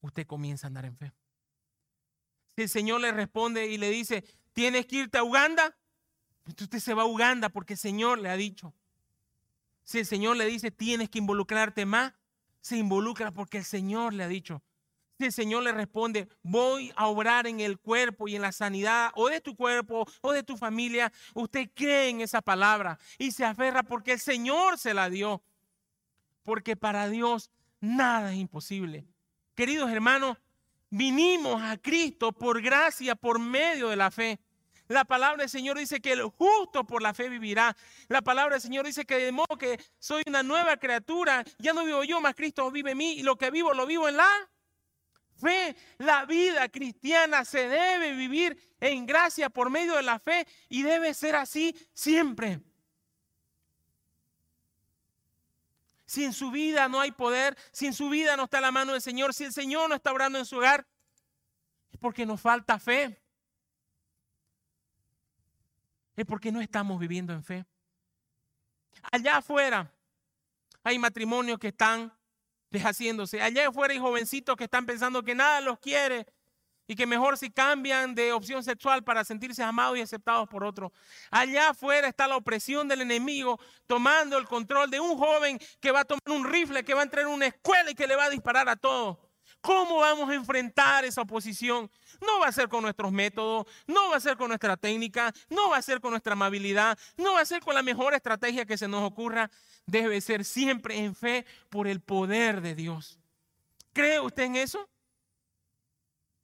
usted 0.00 0.26
comienza 0.26 0.66
a 0.66 0.68
andar 0.68 0.84
en 0.84 0.96
fe. 0.96 1.12
Si 2.56 2.62
el 2.62 2.68
Señor 2.68 3.00
le 3.00 3.12
responde 3.12 3.66
y 3.66 3.78
le 3.78 3.90
dice, 3.90 4.24
tienes 4.52 4.86
que 4.86 4.96
irte 4.96 5.18
a 5.18 5.24
Uganda, 5.24 5.76
usted 6.46 6.78
se 6.78 6.94
va 6.94 7.02
a 7.02 7.06
Uganda 7.06 7.48
porque 7.48 7.74
el 7.74 7.78
Señor 7.78 8.18
le 8.18 8.28
ha 8.28 8.36
dicho. 8.36 8.74
Si 9.84 9.98
el 9.98 10.06
Señor 10.06 10.36
le 10.36 10.46
dice, 10.46 10.70
tienes 10.70 11.10
que 11.10 11.18
involucrarte 11.18 11.86
más, 11.86 12.14
se 12.60 12.76
involucra 12.76 13.30
porque 13.30 13.58
el 13.58 13.64
Señor 13.64 14.14
le 14.14 14.24
ha 14.24 14.28
dicho. 14.28 14.62
Si 15.18 15.26
el 15.26 15.32
Señor 15.32 15.62
le 15.62 15.72
responde, 15.72 16.28
voy 16.42 16.92
a 16.96 17.06
obrar 17.06 17.46
en 17.46 17.60
el 17.60 17.78
cuerpo 17.78 18.26
y 18.26 18.34
en 18.34 18.42
la 18.42 18.50
sanidad 18.50 19.12
o 19.14 19.28
de 19.28 19.40
tu 19.40 19.54
cuerpo 19.54 20.06
o 20.22 20.32
de 20.32 20.42
tu 20.42 20.56
familia, 20.56 21.12
usted 21.34 21.70
cree 21.74 22.08
en 22.08 22.20
esa 22.20 22.42
palabra 22.42 22.98
y 23.18 23.30
se 23.30 23.44
aferra 23.44 23.84
porque 23.84 24.12
el 24.12 24.18
Señor 24.18 24.78
se 24.78 24.92
la 24.92 25.08
dio. 25.10 25.42
Porque 26.42 26.76
para 26.76 27.08
Dios 27.08 27.50
nada 27.80 28.32
es 28.32 28.38
imposible. 28.38 29.06
Queridos 29.54 29.90
hermanos, 29.90 30.36
vinimos 30.90 31.62
a 31.62 31.76
Cristo 31.76 32.32
por 32.32 32.60
gracia, 32.60 33.14
por 33.14 33.38
medio 33.38 33.90
de 33.90 33.96
la 33.96 34.10
fe. 34.10 34.40
La 34.88 35.04
palabra 35.04 35.42
del 35.42 35.48
Señor 35.48 35.78
dice 35.78 36.00
que 36.00 36.12
el 36.12 36.22
justo 36.24 36.84
por 36.84 37.00
la 37.00 37.14
fe 37.14 37.28
vivirá. 37.28 37.74
La 38.08 38.20
palabra 38.20 38.54
del 38.54 38.62
Señor 38.62 38.84
dice 38.84 39.06
que 39.06 39.16
de 39.16 39.32
modo 39.32 39.56
que 39.58 39.80
soy 39.98 40.22
una 40.26 40.42
nueva 40.42 40.76
criatura, 40.76 41.42
ya 41.58 41.72
no 41.72 41.84
vivo 41.84 42.04
yo, 42.04 42.20
más 42.20 42.34
Cristo 42.34 42.70
vive 42.70 42.90
en 42.90 42.98
mí 42.98 43.12
y 43.14 43.22
lo 43.22 43.36
que 43.36 43.50
vivo 43.50 43.72
lo 43.72 43.86
vivo 43.86 44.08
en 44.08 44.18
la 44.18 44.50
fe. 45.40 45.74
La 45.98 46.26
vida 46.26 46.68
cristiana 46.68 47.44
se 47.46 47.68
debe 47.68 48.12
vivir 48.14 48.76
en 48.78 49.06
gracia 49.06 49.48
por 49.48 49.70
medio 49.70 49.94
de 49.94 50.02
la 50.02 50.18
fe 50.18 50.46
y 50.68 50.82
debe 50.82 51.14
ser 51.14 51.36
así 51.36 51.74
siempre. 51.94 52.60
Si 56.04 56.24
en 56.24 56.34
su 56.34 56.50
vida 56.50 56.88
no 56.88 57.00
hay 57.00 57.10
poder, 57.10 57.56
si 57.72 57.86
en 57.86 57.94
su 57.94 58.10
vida 58.10 58.36
no 58.36 58.44
está 58.44 58.60
la 58.60 58.70
mano 58.70 58.92
del 58.92 59.00
Señor, 59.00 59.32
si 59.32 59.44
el 59.44 59.52
Señor 59.52 59.88
no 59.88 59.94
está 59.94 60.12
obrando 60.12 60.38
en 60.38 60.44
su 60.44 60.58
hogar, 60.58 60.86
es 61.90 61.98
porque 61.98 62.26
nos 62.26 62.40
falta 62.40 62.78
fe. 62.78 63.23
Es 66.16 66.24
porque 66.24 66.52
no 66.52 66.60
estamos 66.60 66.98
viviendo 66.98 67.32
en 67.32 67.42
fe. 67.42 67.64
Allá 69.10 69.38
afuera 69.38 69.92
hay 70.82 70.98
matrimonios 70.98 71.58
que 71.58 71.68
están 71.68 72.12
deshaciéndose. 72.70 73.40
Allá 73.40 73.68
afuera 73.68 73.92
hay 73.92 74.00
jovencitos 74.00 74.56
que 74.56 74.64
están 74.64 74.86
pensando 74.86 75.22
que 75.22 75.34
nada 75.34 75.60
los 75.60 75.78
quiere 75.78 76.26
y 76.86 76.94
que 76.94 77.06
mejor 77.06 77.38
si 77.38 77.50
cambian 77.50 78.14
de 78.14 78.32
opción 78.32 78.62
sexual 78.62 79.02
para 79.02 79.24
sentirse 79.24 79.62
amados 79.62 79.96
y 79.98 80.02
aceptados 80.02 80.48
por 80.48 80.64
otro. 80.64 80.92
Allá 81.30 81.70
afuera 81.70 82.08
está 82.08 82.28
la 82.28 82.36
opresión 82.36 82.88
del 82.88 83.00
enemigo 83.00 83.58
tomando 83.86 84.36
el 84.36 84.46
control 84.46 84.90
de 84.90 85.00
un 85.00 85.16
joven 85.16 85.58
que 85.80 85.90
va 85.90 86.00
a 86.00 86.04
tomar 86.04 86.22
un 86.28 86.44
rifle, 86.44 86.84
que 86.84 86.94
va 86.94 87.00
a 87.00 87.04
entrar 87.04 87.24
en 87.24 87.32
una 87.32 87.46
escuela 87.46 87.90
y 87.90 87.94
que 87.94 88.06
le 88.06 88.16
va 88.16 88.24
a 88.24 88.30
disparar 88.30 88.68
a 88.68 88.76
todos. 88.76 89.18
¿Cómo 89.64 90.00
vamos 90.00 90.28
a 90.28 90.34
enfrentar 90.34 91.06
esa 91.06 91.22
oposición? 91.22 91.90
No 92.20 92.38
va 92.40 92.48
a 92.48 92.52
ser 92.52 92.68
con 92.68 92.82
nuestros 92.82 93.10
métodos, 93.10 93.66
no 93.86 94.10
va 94.10 94.16
a 94.16 94.20
ser 94.20 94.36
con 94.36 94.48
nuestra 94.48 94.76
técnica, 94.76 95.32
no 95.48 95.70
va 95.70 95.78
a 95.78 95.82
ser 95.82 96.02
con 96.02 96.10
nuestra 96.10 96.34
amabilidad, 96.34 96.98
no 97.16 97.32
va 97.32 97.40
a 97.40 97.46
ser 97.46 97.62
con 97.62 97.74
la 97.74 97.82
mejor 97.82 98.12
estrategia 98.12 98.66
que 98.66 98.76
se 98.76 98.88
nos 98.88 99.02
ocurra. 99.02 99.50
Debe 99.86 100.20
ser 100.20 100.44
siempre 100.44 100.98
en 100.98 101.14
fe 101.14 101.46
por 101.70 101.88
el 101.88 102.02
poder 102.02 102.60
de 102.60 102.74
Dios. 102.74 103.18
¿Cree 103.94 104.20
usted 104.20 104.42
en 104.42 104.56
eso? 104.56 104.86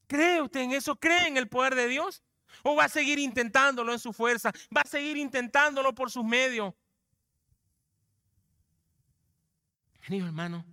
¿Cree 0.06 0.40
usted 0.40 0.60
en 0.60 0.72
eso? 0.72 0.96
¿Cree 0.96 1.28
en 1.28 1.36
el 1.36 1.46
poder 1.46 1.74
de 1.74 1.88
Dios? 1.88 2.22
¿O 2.62 2.74
va 2.74 2.84
a 2.84 2.88
seguir 2.88 3.18
intentándolo 3.18 3.92
en 3.92 3.98
su 3.98 4.14
fuerza? 4.14 4.50
¿Va 4.74 4.80
a 4.80 4.88
seguir 4.88 5.18
intentándolo 5.18 5.94
por 5.94 6.10
sus 6.10 6.24
medios? 6.24 6.72
Querido 10.00 10.26
hermano, 10.26 10.64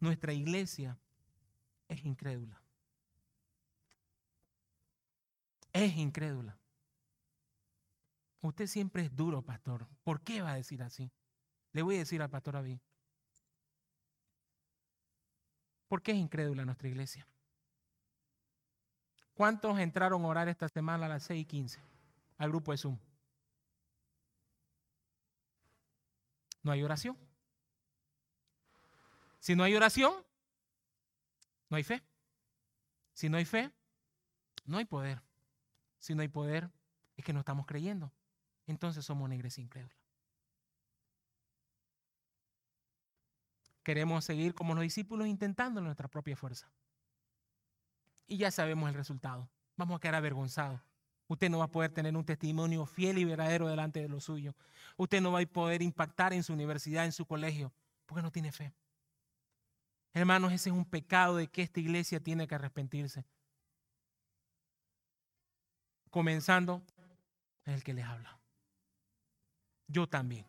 nuestra 0.00 0.32
iglesia 0.32 0.98
es 1.88 2.04
incrédula. 2.04 2.60
Es 5.72 5.96
incrédula. 5.96 6.58
Usted 8.40 8.66
siempre 8.66 9.02
es 9.02 9.14
duro, 9.14 9.42
pastor. 9.42 9.86
¿Por 10.02 10.22
qué 10.22 10.42
va 10.42 10.52
a 10.52 10.56
decir 10.56 10.82
así? 10.82 11.12
Le 11.72 11.82
voy 11.82 11.96
a 11.96 11.98
decir 12.00 12.22
al 12.22 12.30
pastor 12.30 12.54
David. 12.54 12.78
¿Por 15.86 16.02
qué 16.02 16.12
es 16.12 16.18
incrédula 16.18 16.64
nuestra 16.64 16.88
iglesia? 16.88 17.26
¿Cuántos 19.34 19.78
entraron 19.78 20.24
a 20.24 20.28
orar 20.28 20.48
esta 20.48 20.68
semana 20.68 21.06
a 21.06 21.08
las 21.08 21.24
6 21.24 21.42
y 21.42 21.44
15 21.44 21.80
al 22.38 22.48
grupo 22.50 22.72
de 22.72 22.78
Zoom? 22.78 22.98
No 26.62 26.72
hay 26.72 26.82
oración. 26.82 27.16
Si 29.40 29.56
no 29.56 29.64
hay 29.64 29.74
oración, 29.74 30.14
no 31.68 31.76
hay 31.76 31.82
fe. 31.82 32.02
Si 33.12 33.28
no 33.28 33.38
hay 33.38 33.44
fe, 33.44 33.70
no 34.64 34.78
hay 34.78 34.84
poder. 34.84 35.20
Si 35.98 36.14
no 36.14 36.22
hay 36.22 36.28
poder, 36.28 36.70
es 37.16 37.24
que 37.24 37.32
no 37.32 37.40
estamos 37.40 37.66
creyendo. 37.66 38.12
Entonces 38.66 39.04
somos 39.04 39.24
una 39.24 39.34
iglesia 39.34 39.62
incrédula. 39.62 39.94
Queremos 43.82 44.24
seguir 44.24 44.54
como 44.54 44.74
los 44.74 44.82
discípulos 44.82 45.26
intentando 45.26 45.80
nuestra 45.80 46.08
propia 46.08 46.36
fuerza. 46.36 46.70
Y 48.26 48.36
ya 48.36 48.50
sabemos 48.50 48.88
el 48.88 48.94
resultado. 48.94 49.48
Vamos 49.76 49.96
a 49.96 50.00
quedar 50.00 50.16
avergonzados. 50.16 50.80
Usted 51.26 51.48
no 51.48 51.58
va 51.58 51.64
a 51.64 51.70
poder 51.70 51.92
tener 51.92 52.16
un 52.16 52.24
testimonio 52.24 52.84
fiel 52.86 53.18
y 53.18 53.24
verdadero 53.24 53.68
delante 53.68 54.00
de 54.00 54.08
lo 54.08 54.20
suyo. 54.20 54.54
Usted 54.96 55.20
no 55.20 55.32
va 55.32 55.40
a 55.40 55.46
poder 55.46 55.80
impactar 55.80 56.32
en 56.32 56.42
su 56.42 56.52
universidad, 56.52 57.04
en 57.04 57.12
su 57.12 57.24
colegio, 57.24 57.72
porque 58.04 58.22
no 58.22 58.30
tiene 58.30 58.52
fe. 58.52 58.72
Hermanos, 60.12 60.52
ese 60.52 60.70
es 60.70 60.74
un 60.74 60.84
pecado 60.84 61.36
de 61.36 61.48
que 61.48 61.62
esta 61.62 61.78
iglesia 61.78 62.20
tiene 62.20 62.48
que 62.48 62.54
arrepentirse. 62.54 63.24
Comenzando, 66.10 66.82
el 67.64 67.84
que 67.84 67.94
les 67.94 68.04
habla. 68.04 68.40
Yo 69.86 70.08
también. 70.08 70.46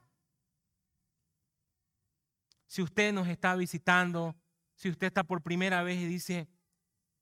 Si 2.65 2.81
usted 2.81 3.13
nos 3.13 3.27
está 3.27 3.55
visitando, 3.55 4.35
si 4.75 4.89
usted 4.89 5.07
está 5.07 5.23
por 5.23 5.43
primera 5.43 5.83
vez 5.83 5.97
y 5.99 6.05
dice, 6.05 6.47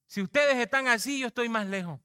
si 0.06 0.22
ustedes 0.22 0.56
están 0.58 0.88
así, 0.88 1.20
yo 1.20 1.28
estoy 1.28 1.50
más 1.50 1.68
lejos. 1.68 2.00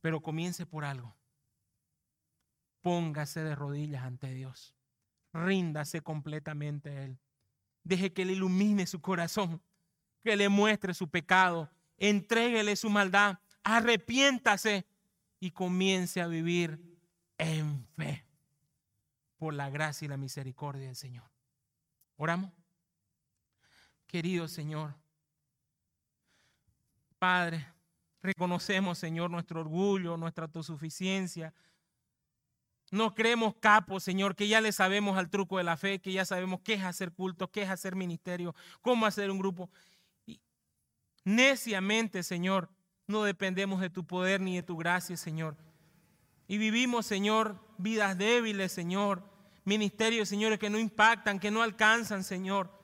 Pero 0.00 0.20
comience 0.20 0.66
por 0.66 0.84
algo. 0.84 1.14
Póngase 2.80 3.44
de 3.44 3.54
rodillas 3.54 4.02
ante 4.02 4.32
Dios 4.34 4.74
ríndase 5.32 6.00
completamente 6.00 6.90
a 6.90 7.04
Él. 7.04 7.18
Deje 7.84 8.12
que 8.12 8.22
Él 8.22 8.30
ilumine 8.30 8.86
su 8.86 9.00
corazón, 9.00 9.60
que 10.22 10.36
le 10.36 10.48
muestre 10.48 10.94
su 10.94 11.08
pecado, 11.08 11.70
entréguele 11.96 12.76
su 12.76 12.90
maldad, 12.90 13.38
arrepiéntase 13.64 14.86
y 15.40 15.50
comience 15.50 16.20
a 16.20 16.26
vivir 16.26 16.80
en 17.38 17.86
fe 17.96 18.24
por 19.36 19.54
la 19.54 19.70
gracia 19.70 20.06
y 20.06 20.08
la 20.08 20.16
misericordia 20.16 20.86
del 20.86 20.96
Señor. 20.96 21.28
Oramos. 22.16 22.52
querido 24.06 24.46
Señor. 24.46 24.94
Padre, 27.18 27.66
reconocemos, 28.20 28.98
Señor, 28.98 29.30
nuestro 29.30 29.60
orgullo, 29.60 30.16
nuestra 30.16 30.44
autosuficiencia. 30.44 31.52
No 32.92 33.14
creemos 33.14 33.54
capos, 33.58 34.04
Señor, 34.04 34.36
que 34.36 34.46
ya 34.46 34.60
le 34.60 34.70
sabemos 34.70 35.18
al 35.18 35.30
truco 35.30 35.58
de 35.58 35.64
la 35.64 35.76
fe, 35.76 35.98
que 35.98 36.12
ya 36.12 36.24
sabemos 36.24 36.60
qué 36.60 36.74
es 36.74 36.84
hacer 36.84 37.10
culto, 37.10 37.50
qué 37.50 37.62
es 37.62 37.70
hacer 37.70 37.96
ministerio, 37.96 38.54
cómo 38.82 39.06
hacer 39.06 39.30
un 39.30 39.38
grupo. 39.38 39.70
Neciamente, 41.24 42.22
Señor, 42.22 42.68
no 43.06 43.24
dependemos 43.24 43.80
de 43.80 43.88
tu 43.88 44.06
poder 44.06 44.40
ni 44.40 44.56
de 44.56 44.62
tu 44.62 44.76
gracia, 44.76 45.16
Señor. 45.16 45.56
Y 46.46 46.58
vivimos, 46.58 47.06
Señor, 47.06 47.58
vidas 47.78 48.18
débiles, 48.18 48.72
Señor. 48.72 49.22
Ministerios, 49.64 50.28
Señores, 50.28 50.58
que 50.58 50.68
no 50.68 50.78
impactan, 50.78 51.40
que 51.40 51.50
no 51.50 51.62
alcanzan, 51.62 52.22
Señor 52.22 52.81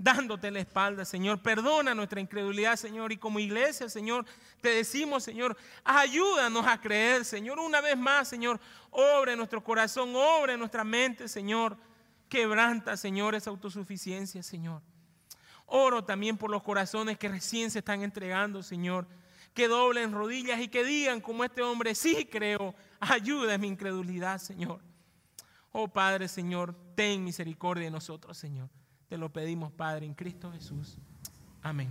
dándote 0.00 0.50
la 0.50 0.60
espalda, 0.60 1.04
Señor. 1.04 1.42
Perdona 1.42 1.94
nuestra 1.94 2.20
incredulidad, 2.20 2.76
Señor. 2.76 3.12
Y 3.12 3.18
como 3.18 3.38
iglesia, 3.38 3.88
Señor, 3.88 4.24
te 4.62 4.70
decimos, 4.70 5.22
Señor, 5.22 5.56
ayúdanos 5.84 6.66
a 6.66 6.80
creer, 6.80 7.24
Señor. 7.24 7.58
Una 7.58 7.82
vez 7.82 7.98
más, 7.98 8.26
Señor, 8.26 8.58
obre 8.90 9.36
nuestro 9.36 9.62
corazón, 9.62 10.12
obre 10.16 10.56
nuestra 10.56 10.84
mente, 10.84 11.28
Señor. 11.28 11.76
Quebranta, 12.30 12.96
Señor, 12.96 13.34
esa 13.34 13.50
autosuficiencia, 13.50 14.42
Señor. 14.42 14.80
Oro 15.66 16.02
también 16.02 16.38
por 16.38 16.50
los 16.50 16.62
corazones 16.62 17.18
que 17.18 17.28
recién 17.28 17.70
se 17.70 17.80
están 17.80 18.02
entregando, 18.02 18.62
Señor. 18.62 19.06
Que 19.52 19.68
doblen 19.68 20.12
rodillas 20.12 20.60
y 20.60 20.68
que 20.68 20.82
digan 20.82 21.20
como 21.20 21.44
este 21.44 21.60
hombre, 21.60 21.94
sí 21.94 22.24
creo, 22.24 22.74
ayuda 23.00 23.54
en 23.54 23.60
mi 23.60 23.68
incredulidad, 23.68 24.38
Señor. 24.38 24.80
Oh 25.72 25.88
Padre, 25.88 26.26
Señor, 26.26 26.74
ten 26.94 27.22
misericordia 27.22 27.84
de 27.84 27.90
nosotros, 27.90 28.38
Señor. 28.38 28.70
Te 29.10 29.18
lo 29.18 29.28
pedimos, 29.28 29.72
Padre, 29.72 30.06
en 30.06 30.14
Cristo 30.14 30.52
Jesús. 30.52 30.96
Amén. 31.62 31.88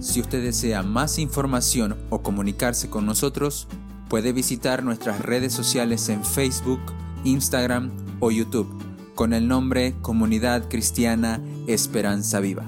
Si 0.00 0.22
usted 0.22 0.42
desea 0.42 0.82
más 0.82 1.18
información 1.18 1.98
o 2.08 2.22
comunicarse 2.22 2.88
con 2.88 3.04
nosotros, 3.04 3.68
puede 4.08 4.32
visitar 4.32 4.82
nuestras 4.82 5.20
redes 5.20 5.52
sociales 5.52 6.08
en 6.08 6.24
Facebook, 6.24 6.80
Instagram 7.24 7.90
o 8.20 8.30
YouTube 8.30 8.74
con 9.14 9.34
el 9.34 9.46
nombre 9.46 9.94
Comunidad 10.00 10.70
Cristiana 10.70 11.42
Esperanza 11.66 12.40
Viva. 12.40 12.64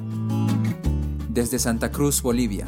Desde 1.30 1.59
Santa 1.59 1.90
Cruz, 1.90 2.20
Bolivia. 2.20 2.66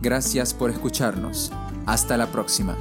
Gracias 0.00 0.54
por 0.54 0.70
escucharnos. 0.70 1.50
Hasta 1.84 2.16
la 2.16 2.28
próxima. 2.28 2.76